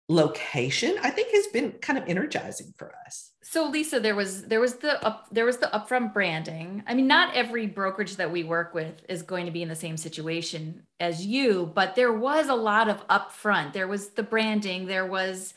location, 0.08 0.96
I 1.02 1.10
think 1.10 1.32
has 1.32 1.46
been 1.48 1.72
kind 1.80 1.98
of 1.98 2.04
energizing 2.08 2.74
for 2.76 2.92
us. 3.06 3.30
So 3.42 3.68
Lisa, 3.68 3.98
there 3.98 4.14
was 4.14 4.44
there 4.44 4.60
was 4.60 4.74
the 4.76 5.04
up 5.04 5.26
there 5.32 5.44
was 5.44 5.56
the 5.56 5.66
upfront 5.72 6.12
branding. 6.12 6.84
I 6.86 6.94
mean, 6.94 7.06
not 7.06 7.34
every 7.34 7.66
brokerage 7.66 8.16
that 8.16 8.30
we 8.30 8.44
work 8.44 8.74
with 8.74 9.02
is 9.08 9.22
going 9.22 9.46
to 9.46 9.52
be 9.52 9.62
in 9.62 9.68
the 9.68 9.74
same 9.74 9.96
situation 9.96 10.82
as 11.00 11.26
you, 11.26 11.70
but 11.74 11.96
there 11.96 12.12
was 12.12 12.48
a 12.48 12.54
lot 12.54 12.88
of 12.88 13.06
upfront. 13.08 13.72
There 13.72 13.88
was 13.88 14.10
the 14.10 14.22
branding, 14.22 14.86
there 14.86 15.06
was 15.06 15.54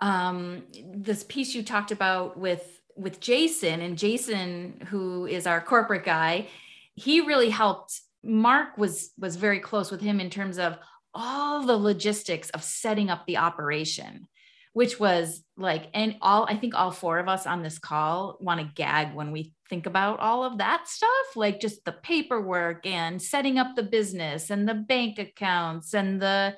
um, 0.00 0.64
this 0.92 1.24
piece 1.24 1.54
you 1.54 1.62
talked 1.62 1.90
about 1.90 2.36
with 2.36 2.80
with 2.96 3.20
Jason 3.20 3.80
and 3.80 3.98
Jason, 3.98 4.86
who 4.88 5.26
is 5.26 5.46
our 5.46 5.60
corporate 5.60 6.04
guy, 6.04 6.48
he 6.94 7.20
really 7.20 7.50
helped. 7.50 8.00
Mark 8.22 8.76
was 8.76 9.10
was 9.18 9.36
very 9.36 9.60
close 9.60 9.90
with 9.90 10.00
him 10.00 10.18
in 10.18 10.30
terms 10.30 10.58
of 10.58 10.78
all 11.14 11.64
the 11.64 11.76
logistics 11.76 12.50
of 12.50 12.62
setting 12.62 13.08
up 13.08 13.26
the 13.26 13.36
operation, 13.36 14.26
which 14.72 14.98
was 14.98 15.42
like, 15.56 15.88
and 15.94 16.16
all 16.20 16.46
I 16.48 16.56
think 16.56 16.74
all 16.74 16.90
four 16.90 17.18
of 17.18 17.28
us 17.28 17.46
on 17.46 17.62
this 17.62 17.78
call 17.78 18.36
want 18.40 18.60
to 18.60 18.74
gag 18.74 19.14
when 19.14 19.30
we 19.30 19.52
think 19.68 19.86
about 19.86 20.20
all 20.20 20.44
of 20.44 20.58
that 20.58 20.88
stuff, 20.88 21.36
like 21.36 21.60
just 21.60 21.84
the 21.84 21.92
paperwork 21.92 22.86
and 22.86 23.20
setting 23.20 23.58
up 23.58 23.76
the 23.76 23.82
business 23.82 24.50
and 24.50 24.68
the 24.68 24.74
bank 24.74 25.18
accounts 25.18 25.94
and 25.94 26.20
the 26.20 26.56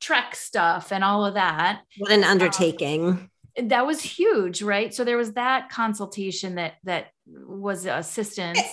trek 0.00 0.34
stuff 0.34 0.92
and 0.92 1.02
all 1.02 1.24
of 1.24 1.34
that. 1.34 1.82
What 1.98 2.12
an 2.12 2.24
undertaking. 2.24 3.08
Um, 3.08 3.30
that 3.62 3.86
was 3.86 4.00
huge 4.00 4.62
right 4.62 4.92
so 4.92 5.04
there 5.04 5.16
was 5.16 5.32
that 5.32 5.68
consultation 5.70 6.56
that 6.56 6.74
that 6.84 7.08
was 7.26 7.86
assistance 7.86 8.58
and 8.58 8.66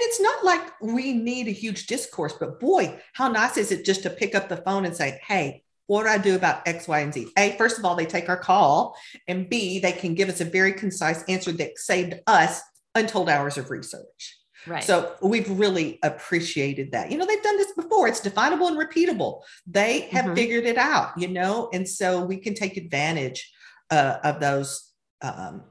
it's 0.00 0.20
not 0.20 0.44
like 0.44 0.60
we 0.80 1.12
need 1.12 1.48
a 1.48 1.52
huge 1.52 1.86
discourse 1.86 2.34
but 2.38 2.60
boy 2.60 2.98
how 3.12 3.28
nice 3.28 3.56
is 3.56 3.72
it 3.72 3.84
just 3.84 4.02
to 4.02 4.10
pick 4.10 4.34
up 4.34 4.48
the 4.48 4.56
phone 4.58 4.84
and 4.84 4.96
say 4.96 5.18
hey 5.26 5.62
what 5.86 6.04
do 6.04 6.08
I 6.08 6.16
do 6.16 6.36
about 6.36 6.66
X, 6.66 6.88
Y, 6.88 7.00
and 7.00 7.12
Z? 7.12 7.28
A, 7.36 7.54
first 7.58 7.78
of 7.78 7.84
all, 7.84 7.94
they 7.94 8.06
take 8.06 8.28
our 8.30 8.36
call, 8.36 8.96
and 9.28 9.46
B, 9.48 9.78
they 9.78 9.92
can 9.92 10.14
give 10.14 10.30
us 10.30 10.40
a 10.40 10.44
very 10.46 10.72
concise 10.72 11.22
answer 11.24 11.52
that 11.52 11.76
saved 11.76 12.14
us 12.26 12.62
untold 12.94 13.28
hours 13.28 13.58
of 13.58 13.68
research. 13.68 14.38
Right. 14.66 14.84
So 14.84 15.14
we've 15.20 15.50
really 15.50 15.98
appreciated 16.02 16.92
that. 16.92 17.10
You 17.10 17.18
know, 17.18 17.26
they've 17.26 17.42
done 17.42 17.56
this 17.56 17.72
before. 17.72 18.06
It's 18.06 18.20
definable 18.20 18.68
and 18.68 18.78
repeatable. 18.78 19.42
They 19.66 20.02
have 20.12 20.26
mm-hmm. 20.26 20.34
figured 20.34 20.64
it 20.64 20.78
out, 20.78 21.18
you 21.18 21.28
know, 21.28 21.68
and 21.72 21.88
so 21.88 22.24
we 22.24 22.36
can 22.36 22.54
take 22.54 22.76
advantage 22.76 23.50
uh, 23.92 24.18
of 24.24 24.40
those 24.40 24.90
um, 25.20 25.62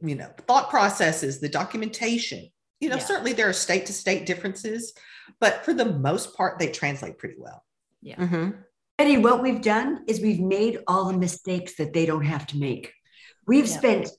you 0.00 0.14
know 0.14 0.30
thought 0.46 0.70
processes 0.70 1.40
the 1.40 1.48
documentation 1.48 2.48
you 2.80 2.88
know 2.88 2.96
yeah. 2.96 3.02
certainly 3.02 3.32
there 3.32 3.48
are 3.48 3.52
state 3.52 3.86
to 3.86 3.92
state 3.92 4.24
differences 4.24 4.94
but 5.40 5.64
for 5.64 5.74
the 5.74 5.84
most 5.84 6.36
part 6.36 6.58
they 6.58 6.68
translate 6.68 7.18
pretty 7.18 7.36
well 7.36 7.64
yeah 8.00 8.16
mm-hmm. 8.16 8.50
Eddie, 9.00 9.16
what 9.16 9.40
we've 9.42 9.62
done 9.62 10.04
is 10.06 10.20
we've 10.20 10.40
made 10.40 10.80
all 10.86 11.06
the 11.06 11.16
mistakes 11.16 11.76
that 11.76 11.94
they 11.94 12.04
don't 12.04 12.26
have 12.26 12.46
to 12.48 12.58
make. 12.58 12.92
We've 13.46 13.66
yeah. 13.66 13.78
spent 13.78 14.10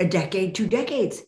a 0.00 0.04
decade, 0.04 0.52
two 0.52 0.66
decades 0.66 1.22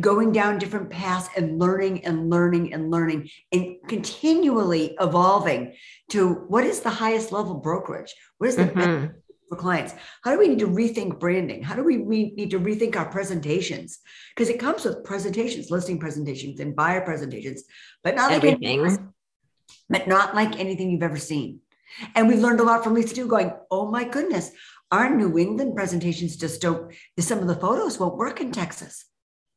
going 0.00 0.32
down 0.32 0.58
different 0.58 0.88
paths 0.88 1.28
and 1.36 1.58
learning 1.58 2.06
and 2.06 2.30
learning 2.30 2.72
and 2.72 2.90
learning 2.90 3.28
and 3.52 3.76
continually 3.86 4.96
evolving 4.98 5.74
to 6.10 6.32
what 6.48 6.64
is 6.64 6.80
the 6.80 6.88
highest 6.88 7.32
level 7.32 7.56
brokerage? 7.56 8.14
What 8.38 8.48
is 8.48 8.56
the 8.56 8.64
mm-hmm. 8.64 8.78
best 8.78 9.14
for 9.52 9.60
clients? 9.60 9.94
How 10.24 10.32
do 10.32 10.38
we 10.38 10.48
need 10.48 10.60
to 10.60 10.66
rethink 10.66 11.20
branding? 11.20 11.62
How 11.62 11.74
do 11.74 11.84
we 11.84 11.98
re- 11.98 12.32
need 12.34 12.52
to 12.52 12.58
rethink 12.58 12.96
our 12.96 13.10
presentations? 13.10 13.98
Because 14.34 14.48
it 14.48 14.58
comes 14.58 14.82
with 14.86 15.04
presentations, 15.04 15.70
listing 15.70 15.98
presentations, 15.98 16.58
and 16.58 16.74
buyer 16.74 17.02
presentations, 17.02 17.64
but 18.02 18.14
not 18.14 18.30
like 18.30 18.44
anything, 18.44 19.12
but 19.90 20.08
not 20.08 20.34
like 20.34 20.58
anything 20.58 20.90
you've 20.90 21.02
ever 21.02 21.18
seen. 21.18 21.60
And 22.14 22.28
we've 22.28 22.38
learned 22.38 22.60
a 22.60 22.62
lot 22.62 22.82
from 22.82 22.94
Lisa 22.94 23.14
too, 23.14 23.26
going, 23.26 23.52
oh 23.70 23.90
my 23.90 24.04
goodness, 24.04 24.52
our 24.90 25.14
New 25.14 25.36
England 25.36 25.76
presentations 25.76 26.36
just 26.36 26.62
don't, 26.62 26.94
some 27.20 27.40
of 27.40 27.46
the 27.46 27.56
photos 27.56 28.00
won't 28.00 28.16
work 28.16 28.40
in 28.40 28.52
Texas. 28.52 29.04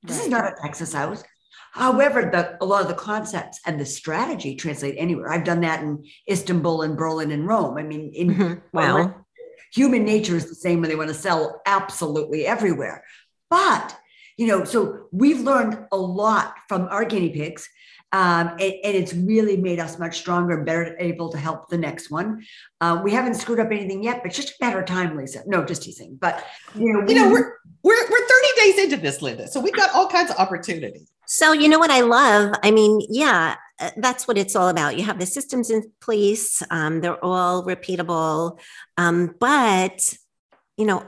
This 0.04 0.22
is 0.22 0.28
not 0.28 0.44
a 0.44 0.56
Texas 0.62 0.92
house. 0.92 1.24
However, 1.72 2.30
the, 2.32 2.58
a 2.62 2.66
lot 2.66 2.82
of 2.82 2.90
the 2.90 2.96
concepts 2.96 3.62
and 3.66 3.80
the 3.80 3.86
strategy 3.86 4.56
translate 4.56 4.96
anywhere. 4.98 5.32
I've 5.32 5.46
done 5.46 5.62
that 5.62 5.84
in 5.84 6.04
Istanbul 6.30 6.82
and 6.82 6.98
Berlin 6.98 7.32
and 7.32 7.48
Rome. 7.48 7.78
I 7.78 7.84
mean, 7.84 8.12
in 8.14 8.28
mm-hmm. 8.30 8.54
wow. 8.74 9.25
Human 9.76 10.06
nature 10.06 10.36
is 10.36 10.48
the 10.48 10.56
same 10.56 10.80
when 10.80 10.90
they 10.90 10.96
want 10.96 11.10
to 11.10 11.14
sell 11.14 11.62
absolutely 11.66 12.48
everywhere. 12.48 13.04
But, 13.50 13.96
you 14.38 14.48
know, 14.48 14.64
so 14.64 15.08
we've 15.12 15.42
learned 15.42 15.86
a 15.92 15.98
lot 15.98 16.56
from 16.68 16.88
our 16.90 17.04
guinea 17.04 17.30
pigs 17.30 17.68
um, 18.12 18.50
and, 18.60 18.74
and, 18.84 18.96
it's 18.96 19.14
really 19.14 19.58
made 19.58 19.80
us 19.80 20.00
much 20.00 20.20
stronger 20.20 20.56
and 20.56 20.66
better 20.66 20.96
able 21.00 21.30
to 21.34 21.38
help 21.38 21.68
the 21.68 21.78
next 21.78 22.10
one. 22.10 22.46
Uh, 22.80 23.02
we 23.04 23.12
haven't 23.12 23.34
screwed 23.34 23.60
up 23.60 23.72
anything 23.72 24.04
yet, 24.04 24.22
but 24.24 24.32
just 24.32 24.52
a 24.52 24.54
matter 24.62 24.80
of 24.80 24.86
time, 24.86 25.18
Lisa. 25.18 25.44
No, 25.48 25.66
just 25.66 25.84
teasing. 25.84 26.18
But 26.22 26.46
you 26.76 26.94
know, 26.94 27.02
we, 27.02 27.14
you 27.14 27.20
know, 27.20 27.30
we're 27.30 27.58
we're 27.84 28.10
we're 28.10 28.28
30 28.28 28.30
days 28.58 28.78
into 28.84 28.98
this, 28.98 29.22
Linda. 29.22 29.50
So 29.50 29.60
we've 29.60 29.76
got 29.76 29.94
all 29.94 30.08
kinds 30.08 30.32
of 30.32 30.38
opportunities. 30.38 31.12
So 31.28 31.52
you 31.52 31.68
know 31.68 31.80
what 31.80 31.92
I 31.92 32.02
love? 32.02 32.54
I 32.64 32.72
mean, 32.72 33.02
yeah, 33.10 33.56
that's 33.98 34.28
what 34.28 34.38
it's 34.38 34.56
all 34.56 34.70
about. 34.70 34.98
You 34.98 35.04
have 35.04 35.20
the 35.20 35.26
systems 35.26 35.70
in 35.70 35.92
place; 36.02 36.64
um, 36.70 37.02
they're 37.02 37.24
all 37.24 37.64
repeatable, 37.66 38.60
um, 38.98 39.36
but 39.40 40.18
you 40.78 40.86
know, 40.86 41.06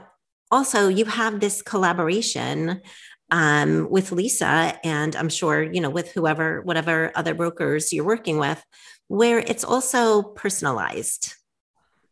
also 0.50 0.88
you 0.88 1.04
have 1.04 1.40
this 1.40 1.62
collaboration 1.62 2.80
um, 3.30 3.88
with 3.90 4.12
Lisa, 4.12 4.78
and 4.84 5.14
I'm 5.14 5.28
sure, 5.28 5.62
you 5.62 5.80
know, 5.80 5.90
with 5.90 6.12
whoever, 6.12 6.62
whatever 6.62 7.12
other 7.14 7.34
brokers 7.34 7.92
you're 7.92 8.04
working 8.04 8.38
with, 8.38 8.62
where 9.08 9.38
it's 9.38 9.64
also 9.64 10.22
personalized 10.22 11.34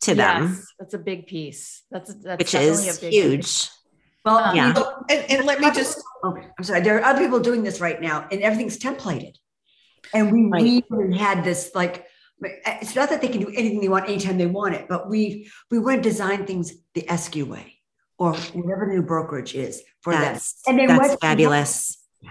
to 0.02 0.14
yes, 0.14 0.16
them. 0.16 0.64
That's 0.78 0.94
a 0.94 0.98
big 0.98 1.26
piece. 1.26 1.82
That's, 1.90 2.14
that's 2.14 2.38
which 2.38 2.54
is 2.54 3.00
huge. 3.00 3.44
Piece. 3.44 3.70
Well, 4.24 4.38
um, 4.38 4.56
yeah. 4.56 4.74
and, 5.08 5.30
and, 5.30 5.46
let 5.46 5.60
me 5.60 5.70
just, 5.70 6.02
oh, 6.24 6.36
I'm 6.58 6.64
sorry. 6.64 6.80
There 6.80 6.98
are 6.98 7.04
other 7.04 7.20
people 7.20 7.38
doing 7.38 7.62
this 7.62 7.80
right 7.80 8.00
now, 8.00 8.26
and 8.30 8.42
everything's 8.42 8.78
templated. 8.78 9.36
And 10.14 10.32
we 10.32 10.46
right. 10.46 10.84
we 10.90 11.16
had 11.16 11.44
this 11.44 11.72
like, 11.74 12.06
it's 12.40 12.94
not 12.94 13.08
that 13.10 13.20
they 13.20 13.28
can 13.28 13.40
do 13.40 13.48
anything 13.48 13.80
they 13.80 13.88
want 13.88 14.08
anytime 14.08 14.38
they 14.38 14.46
want 14.46 14.74
it, 14.74 14.86
but 14.88 15.08
we 15.08 15.50
we 15.70 15.78
want 15.78 16.02
to 16.02 16.08
design 16.08 16.46
things 16.46 16.72
the 16.94 17.02
Escue 17.02 17.46
way 17.46 17.74
or 18.18 18.34
whatever 18.34 18.86
the 18.86 18.94
new 18.94 19.02
brokerage 19.02 19.54
is 19.54 19.82
for 20.00 20.12
that's, 20.12 20.60
them. 20.62 20.78
And 20.78 20.90
then 20.90 20.98
that's 20.98 21.16
fabulous. 21.16 22.02
Yeah. 22.22 22.30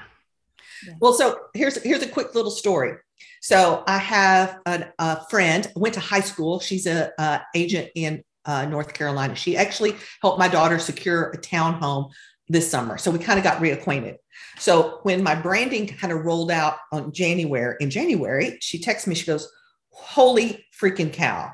Well, 1.00 1.14
so 1.14 1.40
here's 1.54 1.82
here's 1.84 2.04
a 2.04 2.08
quick 2.08 2.36
little 2.36 2.52
story. 2.52 2.98
So 3.42 3.84
I 3.88 4.00
have 4.00 4.60
an, 4.66 4.92
a 4.98 5.24
friend 5.28 5.72
went 5.76 5.94
to 5.96 6.00
high 6.00 6.22
school. 6.22 6.60
She's 6.60 6.88
a, 6.88 7.12
a 7.20 7.42
agent 7.54 7.90
in 7.96 8.24
uh, 8.46 8.66
North 8.66 8.94
Carolina. 8.94 9.36
She 9.36 9.56
actually 9.56 9.96
helped 10.22 10.40
my 10.40 10.48
daughter 10.48 10.80
secure 10.80 11.30
a 11.30 11.38
townhome 11.38 12.12
this 12.48 12.70
summer. 12.70 12.98
So 12.98 13.12
we 13.12 13.20
kind 13.20 13.38
of 13.38 13.44
got 13.44 13.62
reacquainted. 13.62 14.16
So 14.58 15.00
when 15.04 15.24
my 15.24 15.36
branding 15.36 15.88
kind 15.88 16.14
of 16.14 16.26
rolled 16.26 16.52
out 16.52 16.78
on 16.92 17.12
January, 17.12 17.76
in 17.80 17.90
January, 17.90 18.58
she 18.62 18.80
texts 18.80 19.08
me, 19.08 19.16
she 19.16 19.26
goes, 19.26 19.52
Holy 19.90 20.66
freaking 20.80 21.12
cow. 21.12 21.52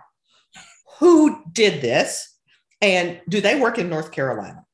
Who 1.00 1.44
did 1.52 1.82
this? 1.82 2.28
And 2.82 3.22
do 3.30 3.42
they 3.42 3.60
work 3.60 3.78
in 3.78 3.90
North 3.90 4.12
Carolina? 4.12 4.66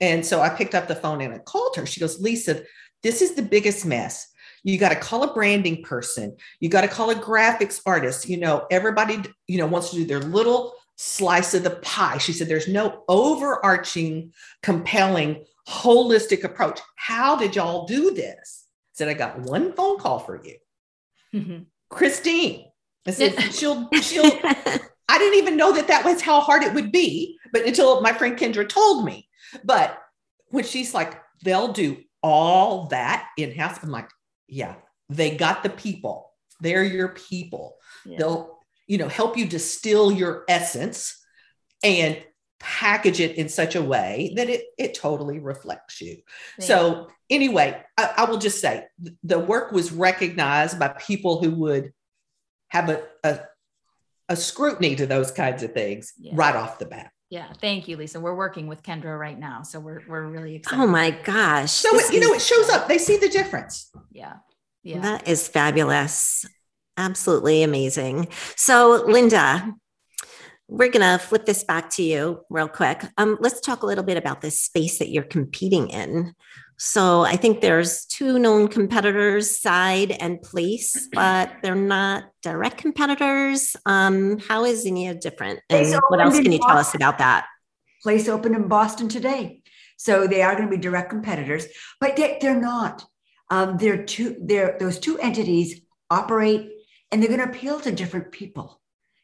And 0.00 0.24
so 0.24 0.40
I 0.40 0.48
picked 0.48 0.74
up 0.74 0.88
the 0.88 0.94
phone 0.94 1.20
and 1.20 1.34
I 1.34 1.38
called 1.38 1.76
her. 1.76 1.86
She 1.86 2.00
goes, 2.00 2.20
Lisa, 2.20 2.62
this 3.02 3.20
is 3.22 3.34
the 3.34 3.42
biggest 3.42 3.84
mess. 3.84 4.26
You 4.62 4.78
got 4.78 4.90
to 4.90 4.96
call 4.96 5.24
a 5.24 5.34
branding 5.34 5.82
person. 5.82 6.36
You 6.60 6.68
got 6.68 6.82
to 6.82 6.88
call 6.88 7.10
a 7.10 7.14
graphics 7.14 7.80
artist. 7.86 8.28
You 8.28 8.38
know, 8.38 8.66
everybody, 8.70 9.22
you 9.46 9.58
know, 9.58 9.66
wants 9.66 9.90
to 9.90 9.96
do 9.96 10.04
their 10.04 10.20
little 10.20 10.74
slice 10.96 11.54
of 11.54 11.64
the 11.64 11.70
pie. 11.70 12.18
She 12.18 12.32
said, 12.32 12.48
there's 12.48 12.68
no 12.68 13.04
overarching, 13.08 14.32
compelling, 14.62 15.44
holistic 15.70 16.44
approach. 16.44 16.80
How 16.96 17.36
did 17.36 17.54
y'all 17.54 17.86
do 17.86 18.12
this? 18.12 18.66
I 18.66 18.94
said, 18.94 19.08
I 19.08 19.14
got 19.14 19.40
one 19.40 19.72
phone 19.72 19.98
call 19.98 20.18
for 20.18 20.42
you. 20.44 20.56
Mm-hmm. 21.34 21.62
Christine. 21.88 22.66
I 23.06 23.12
said, 23.12 23.40
she'll, 23.52 23.88
she'll, 24.02 24.24
I 25.08 25.18
didn't 25.18 25.38
even 25.38 25.56
know 25.56 25.72
that 25.72 25.88
that 25.88 26.04
was 26.04 26.20
how 26.20 26.40
hard 26.40 26.62
it 26.62 26.74
would 26.74 26.92
be, 26.92 27.38
but 27.52 27.64
until 27.64 28.00
my 28.00 28.12
friend 28.12 28.36
Kendra 28.36 28.68
told 28.68 29.04
me. 29.04 29.28
But 29.64 29.98
when 30.48 30.64
she's 30.64 30.92
like, 30.92 31.20
they'll 31.44 31.72
do 31.72 31.98
all 32.22 32.86
that 32.88 33.28
in 33.36 33.52
house, 33.54 33.78
I'm 33.82 33.90
like, 33.90 34.10
yeah, 34.48 34.74
they 35.08 35.36
got 35.36 35.62
the 35.62 35.70
people. 35.70 36.32
They're 36.60 36.84
your 36.84 37.08
people. 37.08 37.76
Yeah. 38.04 38.18
They'll, 38.18 38.58
you 38.86 38.98
know, 38.98 39.08
help 39.08 39.36
you 39.36 39.46
distill 39.46 40.12
your 40.12 40.44
essence 40.48 41.16
and 41.82 42.22
package 42.60 43.20
it 43.20 43.36
in 43.36 43.48
such 43.48 43.74
a 43.74 43.82
way 43.82 44.32
that 44.36 44.48
it 44.48 44.64
it 44.78 44.94
totally 44.94 45.38
reflects 45.38 46.00
you. 46.00 46.18
Yeah. 46.58 46.64
So 46.66 47.08
anyway, 47.28 47.82
I, 47.96 48.14
I, 48.18 48.24
will 48.24 48.38
just 48.38 48.60
say 48.60 48.84
the 49.24 49.38
work 49.38 49.72
was 49.72 49.90
recognized 49.90 50.78
by 50.78 50.88
people 50.88 51.42
who 51.42 51.50
would 51.52 51.92
have 52.68 52.90
a, 52.90 53.02
a 53.24 53.40
a 54.28 54.36
scrutiny 54.36 54.94
to 54.96 55.06
those 55.06 55.30
kinds 55.30 55.62
of 55.62 55.72
things 55.72 56.12
yeah. 56.18 56.32
right 56.34 56.54
off 56.54 56.78
the 56.78 56.84
bat. 56.86 57.10
Yeah, 57.30 57.46
thank 57.60 57.88
you, 57.88 57.96
Lisa. 57.96 58.20
We're 58.20 58.34
working 58.34 58.66
with 58.66 58.82
Kendra 58.82 59.18
right 59.18 59.38
now, 59.38 59.62
so 59.62 59.80
we're 59.80 60.02
we're 60.08 60.26
really 60.26 60.52
oh 60.52 60.56
excited. 60.56 60.82
Oh 60.82 60.86
my 60.86 61.10
gosh! 61.10 61.72
So 61.72 61.88
it, 61.94 62.12
you 62.12 62.20
know, 62.20 62.32
it 62.34 62.42
shows 62.42 62.68
up. 62.68 62.88
They 62.88 62.98
see 62.98 63.16
the 63.16 63.28
difference. 63.28 63.90
Yeah, 64.12 64.34
yeah. 64.82 65.00
That 65.00 65.28
is 65.28 65.48
fabulous. 65.48 66.44
Absolutely 66.96 67.62
amazing. 67.62 68.28
So, 68.56 69.04
Linda, 69.06 69.74
we're 70.70 70.90
gonna 70.90 71.18
flip 71.18 71.44
this 71.46 71.64
back 71.64 71.90
to 71.90 72.02
you 72.02 72.44
real 72.48 72.68
quick. 72.68 73.02
Um, 73.18 73.36
let's 73.40 73.60
talk 73.60 73.82
a 73.82 73.86
little 73.86 74.04
bit 74.04 74.16
about 74.16 74.40
this 74.40 74.60
space 74.60 74.98
that 75.00 75.10
you're 75.10 75.24
competing 75.24 75.90
in. 75.90 76.34
So 76.78 77.22
I 77.22 77.36
think 77.36 77.60
there's 77.60 78.06
two 78.06 78.38
known 78.38 78.68
competitors, 78.68 79.58
Side 79.58 80.12
and 80.12 80.40
Place, 80.40 81.08
but 81.12 81.52
they're 81.62 81.74
not 81.74 82.24
direct 82.42 82.78
competitors. 82.78 83.76
Um, 83.84 84.38
how 84.38 84.64
is 84.64 84.84
Zinnia 84.84 85.14
different? 85.14 85.60
And 85.68 86.00
what 86.08 86.20
else 86.20 86.38
can 86.38 86.52
you 86.52 86.60
tell 86.60 86.78
us 86.78 86.94
about 86.94 87.18
that? 87.18 87.46
Place 88.02 88.28
opened 88.28 88.54
in 88.54 88.68
Boston 88.68 89.08
today. 89.08 89.62
So 89.98 90.26
they 90.26 90.40
are 90.40 90.54
going 90.54 90.70
to 90.70 90.74
be 90.74 90.80
direct 90.80 91.10
competitors, 91.10 91.66
but 92.00 92.16
they, 92.16 92.38
are 92.44 92.58
not. 92.58 93.04
Um, 93.50 93.76
they're 93.76 94.04
two, 94.04 94.36
they're, 94.40 94.78
those 94.80 94.98
two 94.98 95.18
entities 95.18 95.82
operate 96.08 96.70
and 97.12 97.20
they're 97.20 97.28
going 97.28 97.46
to 97.46 97.54
appeal 97.54 97.80
to 97.80 97.92
different 97.92 98.32
people. 98.32 98.80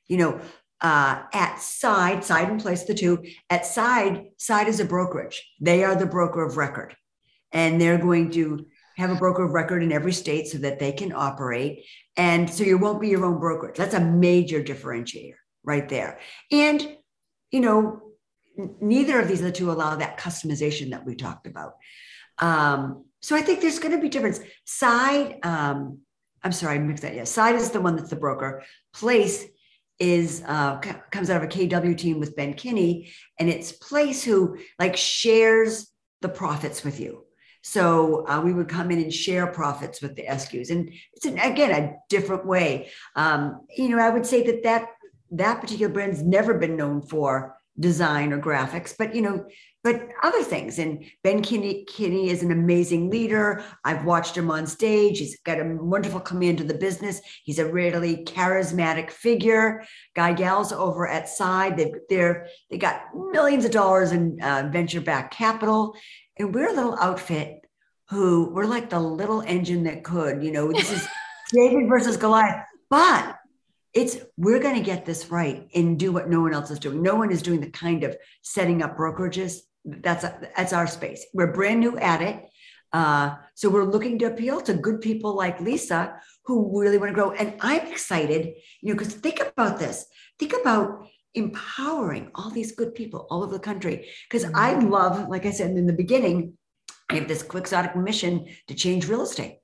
You 0.08 0.18
know, 0.18 0.40
uh, 0.80 1.22
at 1.32 1.60
Side, 1.60 2.24
Side 2.24 2.50
and 2.50 2.60
Place, 2.60 2.84
the 2.84 2.94
two, 2.94 3.24
at 3.50 3.64
Side, 3.64 4.26
Side 4.36 4.68
is 4.68 4.80
a 4.80 4.84
brokerage. 4.84 5.42
They 5.60 5.84
are 5.84 5.94
the 5.94 6.06
broker 6.06 6.44
of 6.44 6.56
record 6.56 6.94
and 7.52 7.80
they're 7.80 7.98
going 7.98 8.30
to 8.32 8.66
have 8.96 9.10
a 9.10 9.14
broker 9.14 9.44
of 9.44 9.52
record 9.52 9.82
in 9.82 9.92
every 9.92 10.12
state 10.12 10.48
so 10.48 10.58
that 10.58 10.78
they 10.78 10.92
can 10.92 11.12
operate. 11.12 11.84
And 12.16 12.48
so 12.48 12.64
you 12.64 12.78
won't 12.78 13.00
be 13.00 13.08
your 13.08 13.24
own 13.24 13.38
brokerage. 13.38 13.76
That's 13.76 13.94
a 13.94 14.00
major 14.00 14.62
differentiator 14.62 15.34
right 15.64 15.88
there. 15.88 16.18
And, 16.50 16.96
you 17.50 17.60
know, 17.60 18.02
neither 18.80 19.20
of 19.20 19.28
these 19.28 19.42
the 19.42 19.52
two 19.52 19.70
allow 19.70 19.96
that 19.96 20.18
customization 20.18 20.90
that 20.90 21.04
we 21.04 21.14
talked 21.14 21.46
about. 21.46 21.74
Um, 22.38 23.04
so 23.20 23.36
I 23.36 23.42
think 23.42 23.60
there's 23.60 23.78
going 23.78 23.94
to 23.94 24.00
be 24.00 24.08
difference. 24.08 24.40
Side, 24.64 25.38
um, 25.42 25.98
I'm 26.42 26.52
sorry, 26.52 26.76
I 26.76 26.78
mixed 26.78 27.02
that. 27.02 27.14
Yeah, 27.14 27.24
Side 27.24 27.56
is 27.56 27.70
the 27.70 27.80
one 27.80 27.96
that's 27.96 28.10
the 28.10 28.16
broker. 28.16 28.62
Place 28.94 29.44
is 29.98 30.42
uh, 30.46 30.78
comes 31.10 31.30
out 31.30 31.42
of 31.42 31.42
a 31.42 31.52
KW 31.52 31.96
team 31.96 32.20
with 32.20 32.36
Ben 32.36 32.54
Kinney, 32.54 33.12
and 33.38 33.48
it's 33.48 33.72
Place 33.72 34.22
who 34.22 34.58
like 34.78 34.96
shares 34.96 35.90
the 36.20 36.28
profits 36.28 36.84
with 36.84 37.00
you. 37.00 37.24
So 37.62 38.26
uh, 38.28 38.40
we 38.40 38.52
would 38.52 38.68
come 38.68 38.90
in 38.90 39.02
and 39.02 39.12
share 39.12 39.46
profits 39.46 40.00
with 40.00 40.14
the 40.14 40.22
Escues, 40.22 40.70
and 40.70 40.92
it's 41.14 41.26
an, 41.26 41.38
again 41.38 41.70
a 41.72 41.96
different 42.08 42.46
way. 42.46 42.90
Um, 43.16 43.62
you 43.76 43.88
know, 43.88 43.98
I 43.98 44.10
would 44.10 44.26
say 44.26 44.44
that 44.46 44.62
that 44.62 44.88
that 45.32 45.60
particular 45.60 45.92
brand's 45.92 46.22
never 46.22 46.54
been 46.54 46.76
known 46.76 47.02
for 47.02 47.56
design 47.78 48.32
or 48.32 48.40
graphics, 48.40 48.94
but 48.96 49.14
you 49.14 49.22
know, 49.22 49.46
but 49.86 50.08
other 50.24 50.42
things. 50.42 50.80
And 50.80 51.04
Ben 51.22 51.42
Kinney, 51.42 51.84
Kinney 51.84 52.30
is 52.30 52.42
an 52.42 52.50
amazing 52.50 53.08
leader. 53.08 53.62
I've 53.84 54.04
watched 54.04 54.36
him 54.36 54.50
on 54.50 54.66
stage. 54.66 55.20
He's 55.20 55.38
got 55.42 55.60
a 55.60 55.76
wonderful 55.80 56.18
command 56.18 56.60
of 56.60 56.66
the 56.66 56.74
business. 56.74 57.20
He's 57.44 57.60
a 57.60 57.72
really 57.72 58.24
charismatic 58.24 59.12
figure. 59.12 59.84
Guy 60.16 60.32
Gals 60.32 60.72
over 60.72 61.06
at 61.06 61.28
Side, 61.28 61.76
they've, 61.76 61.94
they're 62.08 62.48
they 62.68 62.78
got 62.78 63.02
millions 63.14 63.64
of 63.64 63.70
dollars 63.70 64.10
in 64.10 64.42
uh, 64.42 64.68
venture-backed 64.72 65.32
capital, 65.32 65.94
and 66.36 66.52
we're 66.52 66.68
a 66.68 66.74
little 66.74 66.98
outfit 66.98 67.60
who 68.08 68.50
we're 68.52 68.66
like 68.66 68.90
the 68.90 68.98
little 68.98 69.42
engine 69.42 69.84
that 69.84 70.02
could. 70.02 70.42
You 70.42 70.50
know, 70.50 70.72
this 70.72 70.90
is 70.90 71.06
David 71.52 71.88
versus 71.88 72.16
Goliath, 72.16 72.64
but 72.90 73.38
it's 73.94 74.18
we're 74.36 74.58
going 74.58 74.74
to 74.74 74.82
get 74.82 75.06
this 75.06 75.30
right 75.30 75.68
and 75.76 75.96
do 75.96 76.10
what 76.10 76.28
no 76.28 76.40
one 76.40 76.52
else 76.52 76.72
is 76.72 76.80
doing. 76.80 77.02
No 77.02 77.14
one 77.14 77.30
is 77.30 77.40
doing 77.40 77.60
the 77.60 77.70
kind 77.70 78.02
of 78.02 78.16
setting 78.42 78.82
up 78.82 78.96
brokerages 78.96 79.60
that's 79.86 80.24
that's 80.56 80.72
our 80.72 80.86
space. 80.86 81.24
We're 81.32 81.52
brand 81.52 81.80
new 81.80 81.96
at 81.98 82.20
it. 82.20 82.44
Uh, 82.92 83.36
so 83.54 83.68
we're 83.68 83.84
looking 83.84 84.18
to 84.18 84.26
appeal 84.26 84.60
to 84.60 84.74
good 84.74 85.00
people 85.00 85.34
like 85.34 85.60
Lisa 85.60 86.20
who 86.44 86.80
really 86.80 86.98
want 86.98 87.10
to 87.10 87.14
grow. 87.14 87.32
And 87.32 87.54
I'm 87.60 87.86
excited, 87.86 88.54
you 88.80 88.92
know, 88.92 88.98
because 88.98 89.14
think 89.14 89.40
about 89.40 89.78
this. 89.78 90.06
Think 90.38 90.54
about 90.60 91.08
empowering 91.34 92.30
all 92.34 92.50
these 92.50 92.72
good 92.72 92.94
people 92.94 93.26
all 93.30 93.42
over 93.42 93.52
the 93.52 93.60
country. 93.60 94.08
Because 94.28 94.44
mm-hmm. 94.44 94.56
I 94.56 94.78
love, 94.78 95.28
like 95.28 95.46
I 95.46 95.50
said 95.50 95.70
in 95.72 95.86
the 95.86 95.92
beginning, 95.92 96.54
I 97.10 97.16
have 97.16 97.28
this 97.28 97.42
quixotic 97.42 97.94
mission 97.96 98.46
to 98.68 98.74
change 98.74 99.08
real 99.08 99.22
estate. 99.22 99.58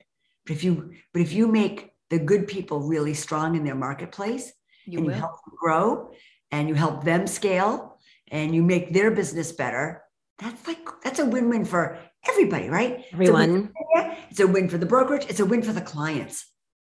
But 0.44 0.56
if 0.56 0.64
you, 0.64 0.92
but 1.12 1.22
if 1.22 1.32
you 1.32 1.48
make 1.48 1.92
the 2.10 2.18
good 2.18 2.46
people 2.46 2.80
really 2.80 3.14
strong 3.14 3.56
in 3.56 3.64
their 3.64 3.74
marketplace, 3.74 4.52
you 4.84 4.98
and 4.98 5.06
will. 5.06 5.14
you 5.14 5.20
help 5.20 5.32
them 5.44 5.54
grow 5.58 6.10
and 6.50 6.68
you 6.68 6.74
help 6.74 7.04
them 7.04 7.26
scale 7.26 7.98
and 8.30 8.54
you 8.54 8.62
make 8.62 8.92
their 8.92 9.10
business 9.10 9.52
better, 9.52 10.02
that's 10.42 10.66
like 10.66 10.86
that's 11.02 11.18
a 11.18 11.26
win-win 11.26 11.64
for 11.64 11.98
everybody, 12.28 12.68
right? 12.68 13.04
Everyone. 13.12 13.42
It's 13.42 13.50
a, 13.50 13.52
win, 13.52 14.16
it's 14.30 14.40
a 14.40 14.46
win 14.46 14.68
for 14.68 14.78
the 14.78 14.86
brokerage. 14.86 15.26
It's 15.28 15.40
a 15.40 15.46
win 15.46 15.62
for 15.62 15.72
the 15.72 15.80
clients. 15.80 16.46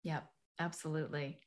Yep, 0.04 0.26
absolutely. 0.60 1.40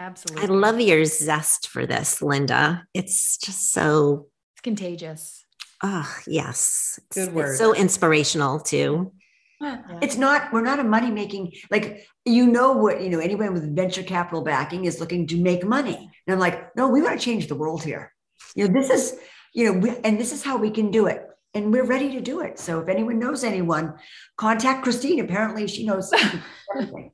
Absolutely. 0.00 0.44
I 0.44 0.46
love 0.48 0.80
your 0.80 1.04
zest 1.04 1.68
for 1.68 1.86
this, 1.86 2.20
Linda. 2.20 2.86
It's 2.92 3.36
just 3.36 3.72
so 3.72 4.26
it's 4.54 4.62
contagious. 4.62 5.44
Oh, 5.82 6.12
yes. 6.26 6.98
Good 7.12 7.28
it's, 7.28 7.32
word. 7.32 7.48
It's 7.50 7.58
so 7.58 7.74
inspirational 7.74 8.60
too. 8.60 9.12
Yeah. 9.60 9.80
It's 10.00 10.16
not, 10.16 10.52
we're 10.52 10.62
not 10.62 10.80
a 10.80 10.84
money 10.84 11.10
making, 11.10 11.52
like, 11.70 12.04
you 12.24 12.48
know 12.48 12.72
what, 12.72 13.00
you 13.00 13.10
know, 13.10 13.20
anyone 13.20 13.52
with 13.52 13.76
venture 13.76 14.02
capital 14.02 14.42
backing 14.42 14.86
is 14.86 14.98
looking 14.98 15.26
to 15.28 15.36
make 15.36 15.64
money. 15.64 16.10
And 16.26 16.34
I'm 16.34 16.40
like, 16.40 16.74
no, 16.76 16.88
we 16.88 17.00
want 17.00 17.18
to 17.18 17.24
change 17.24 17.46
the 17.46 17.54
world 17.54 17.84
here. 17.84 18.12
You 18.56 18.66
know, 18.66 18.74
this 18.74 18.90
is, 18.90 19.20
you 19.54 19.66
know, 19.66 19.78
we, 19.78 19.96
and 20.02 20.18
this 20.18 20.32
is 20.32 20.42
how 20.42 20.56
we 20.56 20.70
can 20.70 20.90
do 20.90 21.06
it 21.06 21.24
and 21.54 21.72
we're 21.72 21.84
ready 21.84 22.12
to 22.12 22.20
do 22.20 22.40
it. 22.40 22.58
So 22.58 22.80
if 22.80 22.88
anyone 22.88 23.18
knows 23.18 23.44
anyone, 23.44 23.94
contact 24.36 24.82
Christine. 24.84 25.20
Apparently, 25.20 25.66
she 25.66 25.84
knows 25.84 26.12
everything. 26.74 27.12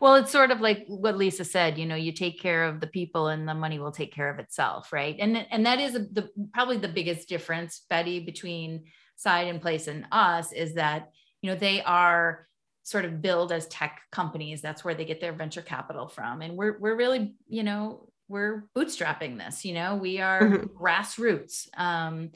well, 0.00 0.14
it's 0.14 0.32
sort 0.32 0.50
of 0.50 0.60
like 0.60 0.84
what 0.86 1.16
Lisa 1.16 1.44
said. 1.44 1.78
You 1.78 1.86
know, 1.86 1.94
you 1.94 2.12
take 2.12 2.40
care 2.40 2.64
of 2.64 2.80
the 2.80 2.86
people, 2.86 3.28
and 3.28 3.46
the 3.46 3.54
money 3.54 3.78
will 3.78 3.92
take 3.92 4.12
care 4.12 4.30
of 4.30 4.38
itself, 4.38 4.92
right? 4.92 5.16
And 5.18 5.46
and 5.50 5.66
that 5.66 5.80
is 5.80 5.92
the 5.92 6.28
probably 6.52 6.78
the 6.78 6.88
biggest 6.88 7.28
difference, 7.28 7.82
Betty, 7.90 8.20
between 8.20 8.84
Side 9.16 9.48
and 9.48 9.60
Place 9.60 9.86
and 9.86 10.06
us 10.10 10.52
is 10.52 10.74
that 10.74 11.10
you 11.42 11.50
know 11.50 11.56
they 11.56 11.82
are 11.82 12.48
sort 12.84 13.06
of 13.06 13.22
billed 13.22 13.52
as 13.52 13.66
tech 13.68 14.00
companies. 14.12 14.60
That's 14.60 14.84
where 14.84 14.94
they 14.94 15.04
get 15.04 15.20
their 15.20 15.32
venture 15.32 15.62
capital 15.62 16.08
from, 16.08 16.40
and 16.40 16.56
we're 16.56 16.78
we're 16.78 16.96
really 16.96 17.34
you 17.48 17.62
know 17.62 18.08
we're 18.28 18.64
bootstrapping 18.74 19.36
this. 19.36 19.64
You 19.64 19.74
know, 19.74 19.96
we 19.96 20.20
are 20.20 20.40
mm-hmm. 20.40 20.82
grassroots. 20.82 21.68
Um, 21.76 22.30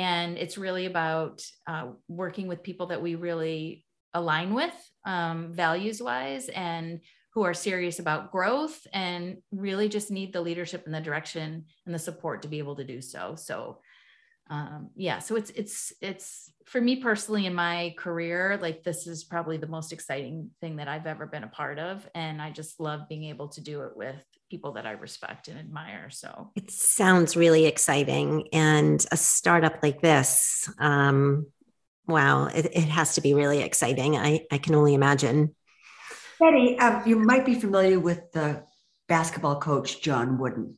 and 0.00 0.38
it's 0.38 0.56
really 0.56 0.86
about 0.86 1.42
uh, 1.66 1.88
working 2.08 2.48
with 2.48 2.62
people 2.62 2.86
that 2.86 3.02
we 3.02 3.16
really 3.16 3.84
align 4.14 4.54
with 4.54 4.72
um, 5.04 5.52
values 5.52 6.00
wise 6.02 6.48
and 6.48 7.00
who 7.34 7.42
are 7.42 7.52
serious 7.52 7.98
about 7.98 8.32
growth 8.32 8.86
and 8.94 9.36
really 9.52 9.90
just 9.90 10.10
need 10.10 10.32
the 10.32 10.40
leadership 10.40 10.86
and 10.86 10.94
the 10.94 11.02
direction 11.02 11.66
and 11.84 11.94
the 11.94 11.98
support 11.98 12.40
to 12.40 12.48
be 12.48 12.58
able 12.58 12.76
to 12.76 12.84
do 12.84 13.02
so. 13.02 13.34
So 13.36 13.80
um, 14.48 14.90
yeah 14.96 15.20
so 15.20 15.36
it's 15.36 15.50
it's 15.50 15.92
it's 16.00 16.52
for 16.64 16.80
me 16.80 16.96
personally 16.96 17.46
in 17.46 17.54
my 17.54 17.94
career 17.96 18.58
like 18.60 18.82
this 18.82 19.06
is 19.06 19.22
probably 19.22 19.58
the 19.58 19.68
most 19.68 19.92
exciting 19.92 20.50
thing 20.60 20.76
that 20.76 20.88
i've 20.88 21.06
ever 21.06 21.24
been 21.24 21.44
a 21.44 21.48
part 21.48 21.78
of. 21.78 22.08
And 22.16 22.42
i 22.42 22.50
just 22.50 22.80
love 22.80 23.08
being 23.08 23.24
able 23.24 23.48
to 23.50 23.60
do 23.60 23.82
it 23.82 23.96
with 23.96 24.16
people 24.50 24.72
that 24.72 24.86
I 24.86 24.92
respect 24.92 25.48
and 25.48 25.58
admire. 25.58 26.10
So 26.10 26.50
it 26.56 26.70
sounds 26.70 27.36
really 27.36 27.66
exciting. 27.66 28.48
And 28.52 29.04
a 29.12 29.16
startup 29.16 29.78
like 29.82 30.02
this, 30.02 30.68
um, 30.78 31.46
wow, 32.06 32.46
it, 32.46 32.66
it 32.66 32.88
has 32.88 33.14
to 33.14 33.20
be 33.20 33.32
really 33.32 33.62
exciting. 33.62 34.16
I, 34.16 34.46
I 34.50 34.58
can 34.58 34.74
only 34.74 34.94
imagine. 34.94 35.54
Betty, 36.40 36.76
um, 36.78 37.02
you 37.06 37.16
might 37.16 37.46
be 37.46 37.54
familiar 37.54 38.00
with 38.00 38.32
the 38.32 38.64
basketball 39.08 39.60
coach, 39.60 40.02
John 40.02 40.38
Wooden. 40.38 40.76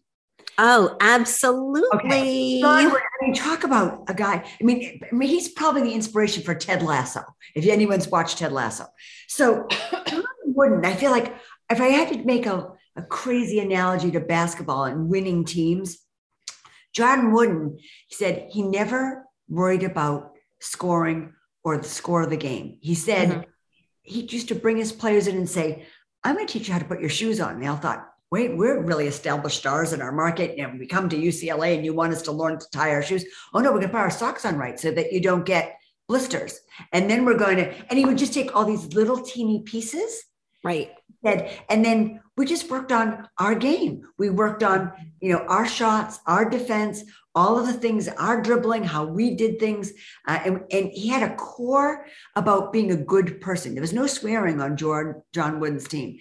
Oh, 0.59 0.97
absolutely. 1.01 1.89
Okay. 1.95 2.61
John 2.61 2.91
I 2.91 3.01
mean, 3.23 3.35
talk 3.35 3.65
about 3.65 4.05
a 4.09 4.15
guy. 4.15 4.45
I 4.61 4.65
mean, 4.65 5.01
I 5.11 5.15
mean, 5.15 5.31
he's 5.31 5.49
probably 5.49 5.83
the 5.83 5.95
inspiration 5.95 6.43
for 6.43 6.55
Ted 6.55 6.83
Lasso, 6.83 7.23
if 7.55 7.67
anyone's 7.67 8.09
watched 8.09 8.39
Ted 8.39 8.53
Lasso. 8.53 8.85
So, 9.29 9.67
John 10.07 10.25
Wooden, 10.45 10.85
I 10.85 10.95
feel 10.95 11.11
like 11.11 11.35
if 11.71 11.81
I 11.81 11.87
had 11.87 12.09
to 12.09 12.23
make 12.25 12.45
a 12.45 12.73
a 12.97 13.03
crazy 13.03 13.59
analogy 13.59 14.11
to 14.11 14.21
basketball 14.21 14.85
and 14.85 15.09
winning 15.09 15.45
teams. 15.45 15.99
John 16.93 17.33
Wooden 17.33 17.79
said 18.11 18.49
he 18.51 18.63
never 18.63 19.25
worried 19.49 19.83
about 19.83 20.33
scoring 20.61 21.33
or 21.65 21.79
the 21.79 21.89
score 21.89 22.23
of 22.23 22.31
the 22.31 22.37
game. 22.37 22.79
He 22.81 22.95
said 22.95 23.29
mm-hmm. 23.29 23.41
he 24.03 24.23
used 24.23 24.49
to 24.49 24.55
bring 24.55 24.77
his 24.77 24.93
players 24.93 25.27
in 25.27 25.37
and 25.37 25.49
say, 25.49 25.87
I'm 26.25 26.35
going 26.35 26.47
to 26.47 26.53
teach 26.53 26.69
you 26.69 26.75
how 26.75 26.79
to 26.79 26.85
put 26.85 27.01
your 27.01 27.11
shoes 27.11 27.41
on. 27.41 27.55
And 27.55 27.63
they 27.63 27.67
all 27.67 27.77
thought, 27.77 28.09
wait, 28.31 28.57
we're 28.57 28.83
really 28.83 29.07
established 29.07 29.59
stars 29.59 29.93
in 29.93 30.01
our 30.01 30.13
market. 30.13 30.59
And 30.59 30.79
we 30.79 30.87
come 30.87 31.09
to 31.09 31.17
UCLA 31.17 31.75
and 31.77 31.85
you 31.85 31.93
want 31.93 32.13
us 32.13 32.23
to 32.23 32.33
learn 32.33 32.59
to 32.59 32.71
tie 32.71 32.91
our 32.91 33.03
shoes. 33.03 33.25
Oh, 33.53 33.61
no, 33.61 33.71
we're 33.71 33.81
going 33.81 33.89
to 33.89 33.93
put 33.93 34.01
our 34.01 34.11
socks 34.11 34.45
on 34.45 34.57
right 34.57 34.79
so 34.79 34.91
that 34.91 35.13
you 35.13 35.21
don't 35.21 35.45
get 35.45 35.79
blisters. 36.09 36.59
And 36.93 37.11
then 37.11 37.25
we're 37.25 37.39
going 37.39 37.57
to, 37.59 37.75
and 37.91 37.99
he 37.99 38.05
would 38.05 38.19
just 38.19 38.33
take 38.33 38.55
all 38.55 38.65
these 38.65 38.95
little 38.95 39.19
teeny 39.19 39.63
pieces. 39.63 40.23
Right. 40.65 40.93
And 41.25 41.85
then 41.85 42.21
we 42.37 42.47
just 42.47 42.71
worked 42.71 42.93
on 42.93 43.29
our 43.39 43.55
game. 43.55 44.05
We 44.19 44.31
worked 44.31 44.63
on, 44.63 44.93
you 45.21 45.33
know, 45.33 45.45
our 45.49 45.67
shots, 45.67 46.21
our 46.27 46.49
defense, 46.49 47.05
all 47.35 47.59
of 47.59 47.67
the 47.67 47.73
things, 47.73 48.09
our 48.09 48.43
dribbling, 48.43 48.85
how 48.85 49.05
we 49.05 49.35
did 49.35 49.59
things. 49.59 49.93
Uh, 50.27 50.41
and, 50.45 50.61
and 50.71 50.91
he 50.93 51.09
had 51.09 51.23
a 51.23 51.35
core 51.37 52.07
about 52.37 52.73
being 52.73 52.91
a 52.91 52.97
good 52.97 53.41
person. 53.41 53.75
There 53.75 53.83
was 53.83 53.93
no 53.93 54.07
swearing 54.07 54.61
on 54.61 54.77
John, 54.77 55.23
John 55.33 55.61
Wooden's 55.61 55.89
team. 55.89 56.19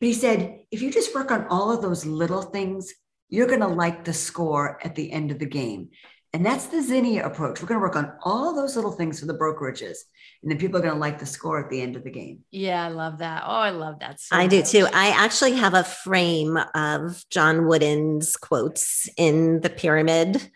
But 0.00 0.06
he 0.06 0.14
said, 0.14 0.60
if 0.70 0.80
you 0.80 0.90
just 0.90 1.14
work 1.14 1.30
on 1.30 1.46
all 1.48 1.72
of 1.72 1.82
those 1.82 2.06
little 2.06 2.42
things, 2.42 2.92
you're 3.28 3.46
going 3.46 3.60
to 3.60 3.68
like 3.68 4.04
the 4.04 4.12
score 4.12 4.78
at 4.84 4.94
the 4.94 5.12
end 5.12 5.30
of 5.30 5.38
the 5.38 5.46
game. 5.46 5.90
And 6.32 6.44
that's 6.44 6.66
the 6.66 6.82
Zinnia 6.82 7.24
approach. 7.24 7.62
We're 7.62 7.68
going 7.68 7.80
to 7.80 7.82
work 7.82 7.96
on 7.96 8.12
all 8.22 8.54
those 8.54 8.76
little 8.76 8.92
things 8.92 9.20
for 9.20 9.26
the 9.26 9.34
brokerages 9.34 9.96
and 10.42 10.50
then 10.50 10.58
people 10.58 10.78
are 10.78 10.82
going 10.82 10.94
to 10.94 11.00
like 11.00 11.18
the 11.18 11.26
score 11.26 11.58
at 11.58 11.70
the 11.70 11.80
end 11.80 11.96
of 11.96 12.04
the 12.04 12.10
game. 12.10 12.44
Yeah, 12.50 12.84
I 12.84 12.88
love 12.88 13.18
that. 13.18 13.42
Oh, 13.44 13.50
I 13.50 13.70
love 13.70 13.98
that. 14.00 14.20
So 14.20 14.36
I 14.36 14.42
much. 14.42 14.50
do 14.50 14.62
too. 14.62 14.86
I 14.92 15.08
actually 15.08 15.54
have 15.54 15.74
a 15.74 15.82
frame 15.82 16.58
of 16.74 17.24
John 17.30 17.66
Wooden's 17.66 18.36
quotes 18.36 19.08
in 19.16 19.60
the 19.60 19.70
pyramid. 19.70 20.50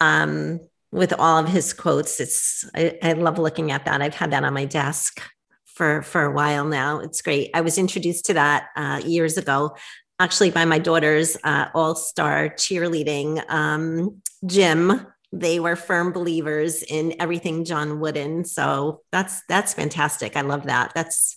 Um, 0.00 0.60
with 0.90 1.12
all 1.12 1.38
of 1.38 1.48
his 1.48 1.72
quotes, 1.74 2.18
it's 2.18 2.64
I, 2.74 2.98
I 3.02 3.12
love 3.12 3.38
looking 3.38 3.70
at 3.70 3.84
that. 3.84 4.00
I've 4.00 4.14
had 4.14 4.32
that 4.32 4.42
on 4.42 4.54
my 4.54 4.64
desk 4.64 5.20
for 5.66 6.02
for 6.02 6.24
a 6.24 6.32
while 6.32 6.64
now. 6.64 7.00
It's 7.00 7.20
great. 7.20 7.50
I 7.54 7.60
was 7.60 7.76
introduced 7.76 8.24
to 8.26 8.34
that 8.34 8.68
uh, 8.74 9.02
years 9.04 9.36
ago, 9.36 9.76
actually 10.20 10.50
by 10.50 10.64
my 10.64 10.78
daughter's 10.78 11.36
uh, 11.42 11.66
all 11.74 11.96
star 11.96 12.50
cheerleading 12.50 13.42
um, 13.50 14.22
gym 14.46 15.06
they 15.32 15.60
were 15.60 15.76
firm 15.76 16.12
believers 16.12 16.82
in 16.82 17.14
everything 17.20 17.64
John 17.64 18.00
Wooden. 18.00 18.44
So 18.44 19.02
that's 19.12 19.42
that's 19.48 19.74
fantastic. 19.74 20.36
I 20.36 20.40
love 20.40 20.64
that. 20.64 20.92
That's 20.94 21.36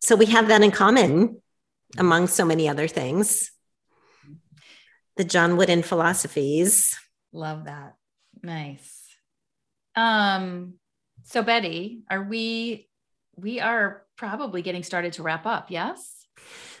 so 0.00 0.16
we 0.16 0.26
have 0.26 0.48
that 0.48 0.62
in 0.62 0.70
common 0.72 1.40
among 1.96 2.26
so 2.26 2.44
many 2.44 2.68
other 2.68 2.88
things. 2.88 3.50
The 5.16 5.24
John 5.24 5.56
Wooden 5.56 5.82
philosophies. 5.82 6.96
Love 7.32 7.66
that. 7.66 7.94
Nice. 8.42 9.06
Um 9.94 10.74
so 11.24 11.42
Betty, 11.42 12.02
are 12.10 12.24
we 12.24 12.88
we 13.36 13.60
are 13.60 14.02
probably 14.16 14.62
getting 14.62 14.82
started 14.82 15.12
to 15.14 15.22
wrap 15.22 15.46
up, 15.46 15.70
yes? 15.70 16.21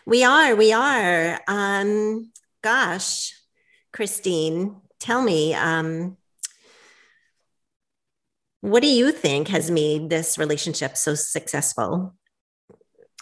We 0.06 0.24
are, 0.24 0.54
we 0.56 0.72
are. 0.72 1.40
Um 1.48 2.32
gosh, 2.62 3.34
Christine, 3.92 4.80
tell 4.98 5.22
me 5.22 5.54
um 5.54 6.16
what 8.60 8.80
do 8.82 8.88
you 8.88 9.10
think 9.10 9.48
has 9.48 9.70
made 9.70 10.08
this 10.08 10.38
relationship 10.38 10.96
so 10.96 11.14
successful? 11.14 12.14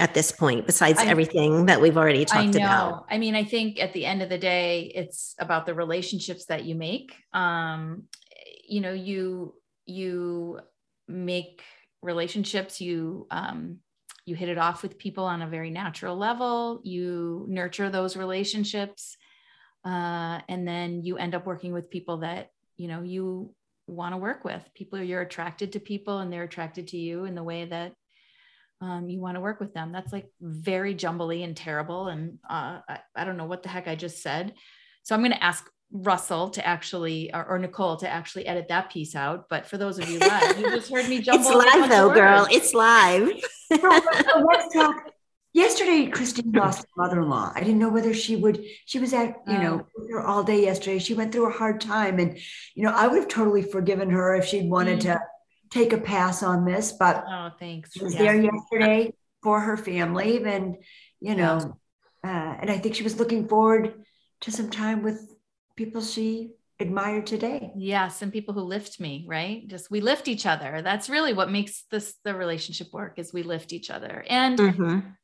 at 0.01 0.14
this 0.14 0.33
point, 0.33 0.66
besides 0.66 0.99
I- 0.99 1.07
everything 1.07 1.66
that 1.66 1.81
we've 1.81 1.99
already 1.99 2.22
I 2.22 2.24
talked 2.24 2.55
know. 2.55 2.64
about? 2.64 3.07
I 3.11 3.18
mean, 3.18 3.35
I 3.35 3.45
think 3.45 3.78
at 3.78 3.93
the 3.93 4.07
end 4.07 4.22
of 4.22 4.31
the 4.31 4.39
day, 4.39 4.91
it's 4.95 5.35
about 5.39 5.66
the 5.66 5.74
relationships 5.74 6.47
that 6.47 6.64
you 6.64 6.74
make. 6.74 7.14
Um, 7.35 8.05
you 8.66 8.81
know, 8.81 8.95
you 8.95 9.55
you 9.85 10.61
make 11.07 11.62
relationships. 12.01 12.81
You 12.81 13.26
um, 13.31 13.81
you 14.27 14.35
hit 14.35 14.49
it 14.49 14.59
off 14.59 14.83
with 14.83 14.99
people 14.99 15.25
on 15.25 15.43
a 15.43 15.49
very 15.49 15.71
natural 15.71 16.16
level. 16.16 16.81
You 16.85 17.47
nurture 17.49 17.91
those 17.91 18.16
relationships, 18.16 19.16
uh, 19.85 20.41
and 20.49 20.66
then 20.66 21.05
you 21.05 21.16
end 21.16 21.35
up 21.35 21.47
working 21.47 21.73
with 21.73 21.91
people 21.91 22.18
that 22.18 22.51
you 22.77 22.89
know 22.89 23.03
you 23.03 23.55
want 23.87 24.14
to 24.14 24.18
work 24.18 24.45
with. 24.45 24.62
People 24.75 25.03
you're 25.03 25.23
attracted 25.23 25.73
to 25.73 25.81
people, 25.81 26.18
and 26.18 26.33
they're 26.33 26.45
attracted 26.45 26.89
to 26.89 26.97
you 26.97 27.25
in 27.25 27.35
the 27.35 27.43
way 27.43 27.64
that 27.64 27.93
um, 28.81 29.09
you 29.09 29.21
want 29.21 29.37
to 29.37 29.41
work 29.41 29.61
with 29.61 29.75
them. 29.75 29.93
That's 29.93 30.12
like 30.12 30.31
very 30.41 30.95
jumbly 30.95 31.43
and 31.43 31.57
terrible. 31.57 32.09
And 32.09 32.39
uh, 32.49 32.81
I, 32.89 33.01
I 33.14 33.25
don't 33.25 33.37
know 33.37 33.47
what 33.47 33.62
the 33.62 33.68
heck 33.68 33.89
I 33.89 33.95
just 33.95 34.23
said. 34.23 34.55
So 35.03 35.14
I'm 35.14 35.21
going 35.21 35.33
to 35.33 35.45
ask 35.45 35.68
Russell 35.93 36.51
to 36.51 36.66
actually, 36.66 37.32
or, 37.34 37.45
or 37.45 37.59
Nicole 37.59 37.97
to 37.99 38.09
actually 38.09 38.47
edit 38.47 38.68
that 38.68 38.91
piece 38.91 39.14
out. 39.14 39.49
But 39.49 39.66
for 39.66 39.76
those 39.76 39.99
of 39.99 40.09
you 40.09 40.18
live, 40.18 40.59
you 40.59 40.70
just 40.70 40.91
heard 40.93 41.09
me 41.09 41.20
jumble. 41.22 41.47
It's 41.47 41.55
live 41.74 41.84
of 41.84 41.88
though, 41.91 42.14
girl. 42.14 42.47
It's 42.51 42.72
live. 42.74 43.30
So, 43.72 43.76
so 43.78 44.47
let's 44.53 44.72
talk. 44.74 45.11
Yesterday, 45.53 46.07
Christine 46.07 46.53
lost 46.53 46.82
her 46.82 46.86
mother-in-law. 46.97 47.53
I 47.57 47.61
didn't 47.61 47.80
know 47.80 47.88
whether 47.88 48.14
she 48.14 48.36
would. 48.36 48.64
She 48.86 49.01
was 49.01 49.12
at, 49.12 49.34
you 49.49 49.59
know, 49.59 49.84
with 49.97 50.09
her 50.11 50.20
all 50.24 50.45
day 50.45 50.62
yesterday. 50.62 51.01
She 51.01 51.14
went 51.14 51.32
through 51.32 51.49
a 51.49 51.53
hard 51.53 51.80
time, 51.80 52.20
and 52.20 52.38
you 52.76 52.84
know, 52.84 52.93
I 52.93 53.09
would 53.09 53.18
have 53.18 53.28
totally 53.28 53.62
forgiven 53.62 54.11
her 54.11 54.36
if 54.36 54.45
she'd 54.45 54.70
wanted 54.70 55.01
to 55.03 55.20
take 55.70 55.93
a 55.93 55.99
pass 55.99 56.45
on 56.45 56.64
this. 56.64 56.93
But 56.93 57.24
Oh, 57.28 57.51
thanks. 57.59 57.93
she 57.93 58.05
was 58.05 58.14
Yeah. 58.14 58.22
there 58.22 58.41
yesterday 58.43 59.12
for 59.43 59.59
her 59.61 59.76
family, 59.76 60.41
and 60.45 60.76
you 61.18 61.34
know, 61.34 61.76
uh, 62.24 62.28
and 62.61 62.70
I 62.70 62.78
think 62.78 62.95
she 62.95 63.03
was 63.03 63.18
looking 63.18 63.49
forward 63.49 63.95
to 64.43 64.53
some 64.53 64.70
time 64.70 65.03
with 65.03 65.30
people 65.81 66.03
she 66.03 66.51
admired 66.78 67.26
today. 67.26 67.72
Yes, 67.74 68.20
and 68.20 68.31
people 68.31 68.53
who 68.53 68.61
lift 68.61 69.01
me, 69.01 69.24
right? 69.26 69.66
Just 69.66 69.91
we 69.91 70.03
lift 70.03 70.28
each 70.28 70.45
other. 70.45 70.83
That's 70.83 71.09
really 71.09 71.33
what 71.33 71.51
makes 71.51 71.85
this 71.91 72.16
the 72.22 72.35
relationship 72.35 72.89
work 72.93 73.18
is 73.18 73.33
we 73.33 73.43
lift 73.43 73.72
each 73.72 73.89
other. 73.89 74.22
And 74.28 74.59
Mhm. 74.59 75.16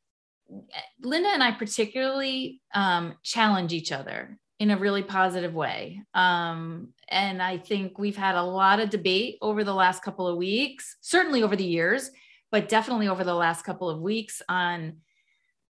Linda 1.01 1.29
and 1.29 1.43
I 1.43 1.51
particularly 1.51 2.59
um, 2.73 3.17
challenge 3.21 3.71
each 3.71 3.91
other 3.91 4.39
in 4.57 4.71
a 4.71 4.77
really 4.77 5.03
positive 5.03 5.53
way. 5.53 6.01
Um, 6.15 6.93
and 7.07 7.39
I 7.39 7.59
think 7.59 7.99
we've 7.99 8.17
had 8.17 8.33
a 8.33 8.49
lot 8.61 8.79
of 8.79 8.89
debate 8.89 9.37
over 9.43 9.63
the 9.63 9.75
last 9.75 10.01
couple 10.01 10.27
of 10.27 10.37
weeks, 10.37 10.97
certainly 11.01 11.43
over 11.43 11.55
the 11.55 11.71
years, 11.77 12.09
but 12.51 12.67
definitely 12.67 13.09
over 13.09 13.23
the 13.23 13.35
last 13.45 13.63
couple 13.63 13.91
of 13.91 14.01
weeks 14.01 14.41
on 14.49 15.01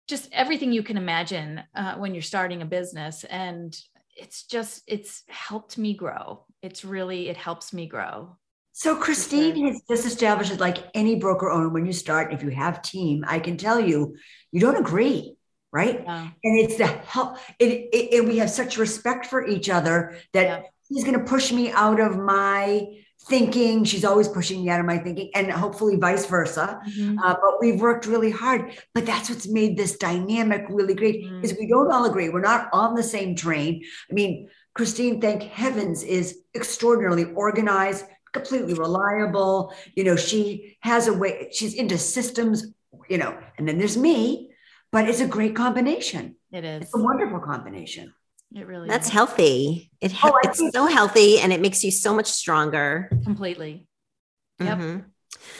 just 0.07 0.29
everything 0.31 0.71
you 0.71 0.83
can 0.83 0.95
imagine 0.95 1.61
uh, 1.75 1.95
when 1.95 2.13
you're 2.13 2.21
starting 2.21 2.61
a 2.61 2.65
business. 2.65 3.25
And 3.25 3.77
it's 4.17 4.43
just, 4.43 4.83
it's 4.87 5.23
helped 5.29 5.77
me 5.77 5.93
grow. 5.93 6.45
It's 6.61 6.83
really, 6.83 7.29
it 7.29 7.37
helps 7.37 7.73
me 7.73 7.87
grow. 7.87 8.37
So 8.73 8.95
Christine 8.95 9.67
has 9.67 9.81
just 9.89 10.05
established 10.05 10.51
that 10.51 10.59
like 10.59 10.77
any 10.93 11.15
broker 11.15 11.49
owner, 11.49 11.69
when 11.69 11.85
you 11.85 11.93
start, 11.93 12.33
if 12.33 12.43
you 12.43 12.49
have 12.49 12.81
team, 12.81 13.25
I 13.27 13.39
can 13.39 13.57
tell 13.57 13.79
you, 13.79 14.15
you 14.51 14.59
don't 14.59 14.77
agree, 14.77 15.35
right? 15.71 16.01
Yeah. 16.03 16.27
And 16.43 16.59
it's 16.59 16.77
the 16.77 16.85
help. 16.85 17.37
It, 17.57 17.89
it, 17.91 18.19
and 18.19 18.27
we 18.27 18.37
have 18.37 18.51
such 18.51 18.77
respect 18.77 19.25
for 19.27 19.45
each 19.45 19.69
other 19.69 20.17
that 20.33 20.45
Yeah. 20.45 20.61
she's 20.87 21.03
going 21.03 21.17
to 21.17 21.25
push 21.25 21.51
me 21.51 21.71
out 21.71 21.99
of 21.99 22.17
my 22.17 22.85
thinking. 23.25 23.83
She's 23.83 24.05
always 24.05 24.27
pushing 24.27 24.63
me 24.63 24.69
out 24.69 24.79
of 24.79 24.85
my 24.85 24.97
thinking, 24.97 25.31
and 25.35 25.51
hopefully 25.51 25.95
vice 25.97 26.25
versa. 26.25 26.79
Mhm. 26.87 27.17
Uh, 27.23 27.35
but 27.41 27.59
we've 27.59 27.81
worked 27.81 28.05
really 28.05 28.31
hard. 28.31 28.71
But 28.93 29.05
that's 29.05 29.29
what's 29.29 29.47
made 29.47 29.77
this 29.77 29.97
dynamic 29.97 30.65
really 30.69 30.93
great 30.93 31.23
Mm. 31.25 31.43
is 31.43 31.55
we 31.59 31.67
don't 31.67 31.91
all 31.91 32.05
agree. 32.05 32.29
We're 32.29 32.41
not 32.41 32.69
on 32.73 32.95
the 32.95 33.03
same 33.03 33.35
train. 33.35 33.83
I 34.09 34.13
mean, 34.13 34.49
Christine, 34.75 35.19
thank 35.19 35.43
heavens, 35.43 36.03
is 36.03 36.37
extraordinarily 36.55 37.25
organized, 37.33 38.05
completely 38.33 38.75
reliable. 38.75 39.73
You 39.95 40.03
know, 40.03 40.15
she 40.15 40.77
has 40.81 41.07
a 41.07 41.13
way. 41.13 41.49
She's 41.51 41.73
into 41.73 41.97
systems. 41.97 42.71
You 43.09 43.17
know, 43.17 43.37
and 43.57 43.67
then 43.67 43.77
there's 43.77 43.97
me. 43.97 44.51
But 44.91 45.09
it's 45.09 45.19
a 45.19 45.27
great 45.27 45.53
combination. 45.55 46.35
It 46.51 46.63
is. 46.63 46.83
It's 46.83 46.95
a 46.95 47.01
wonderful 47.01 47.39
combination. 47.39 48.13
It 48.55 48.65
really 48.65 48.87
That's 48.87 49.07
is. 49.07 49.13
healthy. 49.13 49.91
It 50.01 50.13
Oh, 50.23 50.37
it's 50.43 50.59
think- 50.59 50.73
so 50.73 50.87
healthy 50.87 51.39
and 51.39 51.51
it 51.51 51.59
makes 51.61 51.83
you 51.83 51.91
so 51.91 52.13
much 52.15 52.27
stronger. 52.27 53.09
completely. 53.23 53.87
Yep. 54.59 54.77
Mhm. 54.77 55.05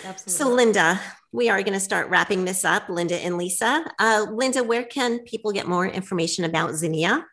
Absolutely. 0.04 0.34
So, 0.34 0.50
Linda, 0.50 1.00
we 1.32 1.50
are 1.50 1.62
going 1.62 1.74
to 1.74 1.80
start 1.80 2.10
wrapping 2.10 2.46
this 2.46 2.64
up. 2.66 2.90
Linda 2.90 3.16
and 3.18 3.38
Lisa. 3.38 3.86
Uh, 4.00 4.26
Linda, 4.32 4.64
where 4.64 4.84
can 4.84 5.20
people 5.20 5.52
get 5.52 5.68
more 5.68 5.86
information 5.86 6.46
about 6.46 6.74
Zinnia? 6.76 7.26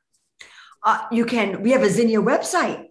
Uh, 0.83 1.07
you 1.11 1.25
can. 1.25 1.63
We 1.63 1.71
have 1.71 1.83
a 1.83 1.89
Zinnia 1.89 2.21
website. 2.21 2.89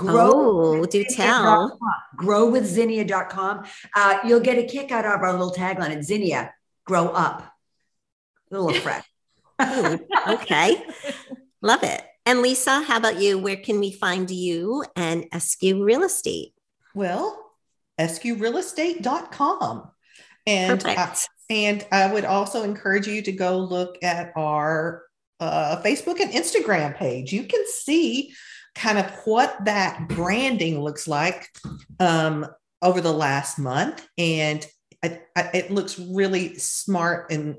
Oh, 0.00 0.84
do 0.86 1.04
tell. 1.04 1.78
growwithzinnia.com. 2.18 3.64
Uh, 3.94 4.18
you'll 4.24 4.40
get 4.40 4.58
a 4.58 4.64
kick 4.64 4.90
out 4.90 5.04
of 5.04 5.20
our 5.20 5.32
little 5.32 5.52
tagline 5.52 5.90
at 5.96 6.04
Zinnia, 6.04 6.54
grow 6.86 7.08
up. 7.08 7.42
A 8.50 8.58
little 8.60 8.80
fresh. 8.80 9.04
Ooh, 9.62 9.98
okay. 10.28 10.82
Love 11.64 11.82
it. 11.82 12.02
And 12.26 12.42
Lisa, 12.42 12.82
how 12.82 12.98
about 12.98 13.18
you? 13.18 13.38
Where 13.38 13.56
can 13.56 13.80
we 13.80 13.90
find 13.90 14.30
you 14.30 14.84
and 14.96 15.24
Escue 15.30 15.82
Real 15.82 16.02
Estate? 16.02 16.52
Well, 16.94 17.42
escuerealestate.com. 17.98 19.90
And 20.46 20.84
I, 20.84 20.94
Perfect. 20.94 21.28
and 21.48 21.86
I 21.90 22.12
would 22.12 22.26
also 22.26 22.64
encourage 22.64 23.06
you 23.06 23.22
to 23.22 23.32
go 23.32 23.56
look 23.56 23.96
at 24.02 24.34
our 24.36 25.04
uh, 25.40 25.80
Facebook 25.82 26.20
and 26.20 26.30
Instagram 26.32 26.94
page. 26.96 27.32
You 27.32 27.44
can 27.44 27.64
see 27.66 28.34
kind 28.74 28.98
of 28.98 29.10
what 29.24 29.64
that 29.64 30.06
branding 30.06 30.82
looks 30.82 31.08
like 31.08 31.48
um, 31.98 32.46
over 32.82 33.00
the 33.00 33.12
last 33.12 33.58
month. 33.58 34.06
And 34.18 34.66
I, 35.02 35.22
I, 35.34 35.50
it 35.54 35.70
looks 35.70 35.98
really 35.98 36.58
smart 36.58 37.32
and 37.32 37.56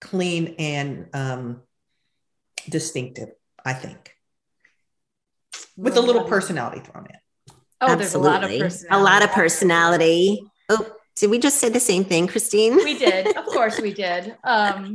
clean 0.00 0.54
and 0.60 1.08
um, 1.12 1.62
distinctive, 2.68 3.30
I 3.68 3.74
think, 3.74 4.00
with 5.76 5.96
a 5.96 6.00
little 6.00 6.24
personality 6.24 6.80
thrown 6.80 7.06
in. 7.06 7.54
oh, 7.82 7.94
there's 7.96 8.14
a 8.14 8.18
lot 8.18 8.42
of 8.44 8.50
Absolutely. 8.50 8.96
A 8.98 9.00
lot 9.02 9.22
of 9.22 9.30
personality. 9.30 10.40
personality. 10.40 10.50
Oh, 10.70 10.96
did 11.16 11.30
we 11.30 11.38
just 11.38 11.58
say 11.58 11.68
the 11.68 11.80
same 11.80 12.04
thing, 12.04 12.26
Christine? 12.26 12.76
We 12.76 12.98
did. 12.98 13.36
Of 13.36 13.46
course 13.56 13.80
we 13.80 13.92
did. 13.92 14.36
Um, 14.44 14.94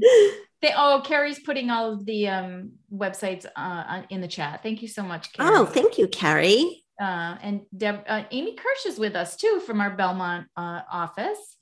they, 0.62 0.72
oh, 0.76 1.02
Carrie's 1.06 1.40
putting 1.40 1.70
all 1.70 1.94
of 1.94 2.06
the 2.06 2.28
um, 2.30 2.72
websites 2.94 3.46
uh, 3.56 4.02
in 4.10 4.22
the 4.22 4.28
chat. 4.28 4.64
Thank 4.64 4.82
you 4.82 4.88
so 4.88 5.04
much, 5.04 5.34
Carrie. 5.34 5.50
Oh, 5.54 5.66
thank 5.66 5.98
you, 5.98 6.08
Carrie. 6.08 6.84
uh, 7.02 7.36
and 7.42 7.62
Deb, 7.76 8.04
uh, 8.08 8.24
Amy 8.32 8.56
Kirsch 8.56 8.86
is 8.86 8.98
with 8.98 9.16
us 9.16 9.36
too 9.36 9.62
from 9.66 9.82
our 9.82 9.92
Belmont 9.92 10.48
uh, 10.56 10.82
office. 10.92 11.58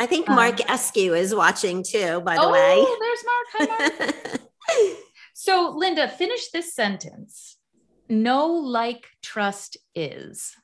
I 0.00 0.06
think 0.06 0.28
Um, 0.28 0.36
Mark 0.36 0.56
Escue 0.68 1.16
is 1.16 1.34
watching 1.34 1.82
too, 1.82 2.20
by 2.20 2.34
the 2.34 2.42
oh, 2.42 2.52
way. 2.52 2.74
Oh, 2.76 2.96
there's 3.02 3.24
Mark. 3.30 3.46
Hi, 3.54 3.64
Mark. 4.04 4.40
so, 5.32 5.74
Linda, 5.76 6.08
finish 6.08 6.50
this 6.50 6.74
sentence. 6.74 7.58
Know 8.08 8.48
like 8.48 9.06
trust 9.22 9.76
is. 9.94 10.54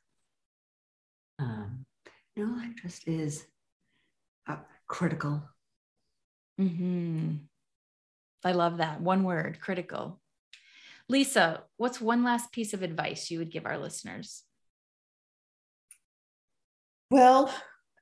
Um, 1.38 1.86
know, 2.36 2.56
like 2.56 2.76
trust 2.76 3.06
is 3.08 3.46
uh, 4.48 4.56
critical. 4.86 5.42
hmm 6.58 7.36
I 8.44 8.52
love 8.52 8.78
that. 8.78 9.00
One 9.00 9.24
word 9.24 9.58
critical. 9.60 10.20
Lisa, 11.08 11.64
what's 11.76 12.00
one 12.00 12.22
last 12.22 12.52
piece 12.52 12.72
of 12.72 12.82
advice 12.82 13.30
you 13.30 13.38
would 13.40 13.50
give 13.50 13.66
our 13.66 13.78
listeners? 13.78 14.44
Well, 17.10 17.52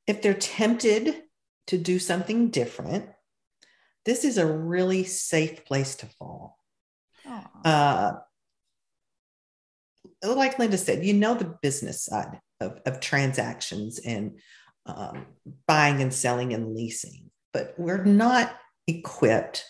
if 0.06 0.20
they're 0.20 0.34
tempted 0.34 1.22
to 1.68 1.78
do 1.78 1.98
something 1.98 2.50
different, 2.50 3.08
this 4.04 4.24
is 4.24 4.36
a 4.36 4.46
really 4.46 5.04
safe 5.04 5.64
place 5.64 5.96
to 5.96 6.06
fall. 6.06 6.55
Uh, 7.64 8.12
like 10.22 10.58
Linda 10.58 10.78
said, 10.78 11.04
you 11.04 11.12
know 11.12 11.34
the 11.34 11.56
business 11.62 12.04
side 12.04 12.40
of, 12.60 12.80
of 12.86 13.00
transactions 13.00 13.98
and 13.98 14.38
um, 14.86 15.26
buying 15.66 16.00
and 16.00 16.12
selling 16.12 16.54
and 16.54 16.74
leasing, 16.74 17.30
but 17.52 17.74
we're 17.76 18.04
not 18.04 18.56
equipped 18.86 19.64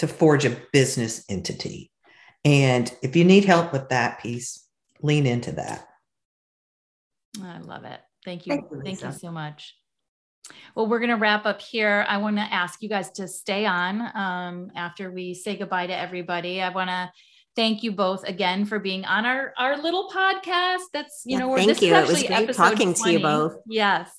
to 0.00 0.08
forge 0.08 0.44
a 0.44 0.56
business 0.72 1.24
entity. 1.28 1.90
And 2.44 2.92
if 3.02 3.16
you 3.16 3.24
need 3.24 3.44
help 3.44 3.72
with 3.72 3.88
that 3.88 4.20
piece, 4.20 4.66
lean 5.00 5.26
into 5.26 5.52
that. 5.52 5.86
I 7.42 7.58
love 7.58 7.84
it. 7.84 8.00
Thank 8.24 8.46
you. 8.46 8.54
Thank 8.54 8.70
you, 8.70 8.82
Thank 8.84 9.02
you 9.02 9.12
so 9.12 9.30
much. 9.30 9.74
Well, 10.74 10.86
we're 10.86 10.98
going 10.98 11.10
to 11.10 11.16
wrap 11.16 11.46
up 11.46 11.60
here. 11.60 12.04
I 12.08 12.18
want 12.18 12.36
to 12.36 12.42
ask 12.42 12.82
you 12.82 12.88
guys 12.88 13.10
to 13.12 13.28
stay 13.28 13.64
on 13.64 14.00
um, 14.14 14.70
after 14.76 15.10
we 15.10 15.34
say 15.34 15.56
goodbye 15.56 15.86
to 15.86 15.96
everybody. 15.96 16.60
I 16.60 16.68
want 16.70 16.90
to 16.90 17.10
thank 17.56 17.82
you 17.82 17.92
both 17.92 18.24
again 18.24 18.64
for 18.64 18.78
being 18.78 19.04
on 19.04 19.24
our, 19.24 19.54
our 19.56 19.80
little 19.80 20.10
podcast. 20.10 20.82
That's, 20.92 21.22
you 21.24 21.34
Yeah, 21.34 21.38
know, 21.38 21.48
we're, 21.48 21.58
thank 21.58 21.68
this 21.68 21.78
is 21.78 21.84
you. 21.84 21.94
It 21.94 22.00
was 22.00 22.10
actually 22.10 22.26
great 22.28 22.42
episode 22.44 22.62
talking 22.62 22.94
to 22.94 23.10
you 23.12 23.20
both. 23.20 23.56
Yes. 23.66 24.10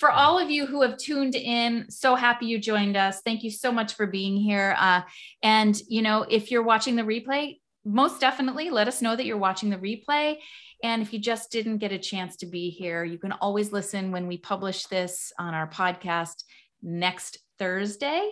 for 0.00 0.10
all 0.10 0.38
of 0.38 0.50
you 0.50 0.64
who 0.64 0.80
have 0.80 0.96
tuned 0.96 1.34
in, 1.34 1.90
so 1.90 2.14
happy 2.14 2.46
you 2.46 2.58
joined 2.58 2.96
us. 2.96 3.20
Thank 3.20 3.42
you 3.42 3.50
so 3.50 3.70
much 3.70 3.92
for 3.94 4.06
being 4.06 4.36
here. 4.36 4.74
Uh, 4.78 5.02
and, 5.42 5.78
you 5.88 6.00
know, 6.00 6.24
if 6.28 6.50
you're 6.50 6.62
watching 6.62 6.96
the 6.96 7.02
replay, 7.02 7.58
most 7.84 8.18
definitely 8.18 8.70
let 8.70 8.88
us 8.88 9.02
know 9.02 9.14
that 9.14 9.26
you're 9.26 9.36
watching 9.36 9.68
the 9.68 9.76
replay. 9.76 10.36
And 10.82 11.02
if 11.02 11.12
you 11.12 11.18
just 11.18 11.50
didn't 11.50 11.78
get 11.78 11.92
a 11.92 11.98
chance 11.98 12.36
to 12.36 12.46
be 12.46 12.70
here, 12.70 13.04
you 13.04 13.18
can 13.18 13.32
always 13.32 13.72
listen 13.72 14.12
when 14.12 14.26
we 14.26 14.38
publish 14.38 14.86
this 14.86 15.32
on 15.38 15.54
our 15.54 15.68
podcast 15.68 16.44
next 16.82 17.38
Thursday. 17.58 18.30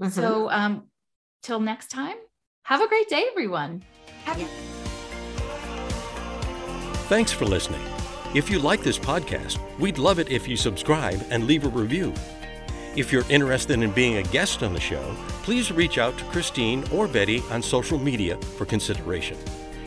Mm-hmm. 0.00 0.10
So, 0.10 0.50
um, 0.50 0.88
till 1.42 1.60
next 1.60 1.88
time, 1.88 2.16
have 2.64 2.80
a 2.80 2.88
great 2.88 3.08
day, 3.08 3.26
everyone. 3.30 3.82
Happy- 4.24 4.46
Thanks 7.08 7.32
for 7.32 7.44
listening. 7.44 7.82
If 8.34 8.48
you 8.48 8.60
like 8.60 8.82
this 8.82 8.98
podcast, 8.98 9.58
we'd 9.80 9.98
love 9.98 10.20
it 10.20 10.30
if 10.30 10.46
you 10.46 10.56
subscribe 10.56 11.20
and 11.30 11.44
leave 11.44 11.66
a 11.66 11.68
review. 11.68 12.14
If 12.96 13.12
you're 13.12 13.28
interested 13.28 13.82
in 13.82 13.90
being 13.90 14.18
a 14.18 14.22
guest 14.22 14.62
on 14.62 14.72
the 14.72 14.80
show, 14.80 15.16
please 15.42 15.72
reach 15.72 15.98
out 15.98 16.16
to 16.18 16.24
Christine 16.26 16.84
or 16.92 17.08
Betty 17.08 17.42
on 17.50 17.62
social 17.62 17.98
media 17.98 18.36
for 18.36 18.64
consideration. 18.64 19.36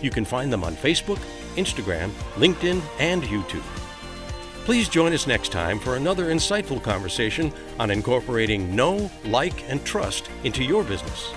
You 0.01 0.09
can 0.09 0.25
find 0.25 0.51
them 0.51 0.63
on 0.63 0.75
Facebook, 0.75 1.19
Instagram, 1.55 2.09
LinkedIn, 2.35 2.81
and 2.99 3.23
YouTube. 3.23 3.63
Please 4.65 4.87
join 4.87 5.11
us 5.11 5.27
next 5.27 5.51
time 5.51 5.77
for 5.77 5.97
another 5.97 6.25
insightful 6.33 6.81
conversation 6.81 7.51
on 7.79 7.91
incorporating 7.91 8.73
know, 8.75 9.11
like, 9.25 9.69
and 9.69 9.83
trust 9.85 10.29
into 10.43 10.63
your 10.63 10.83
business. 10.83 11.33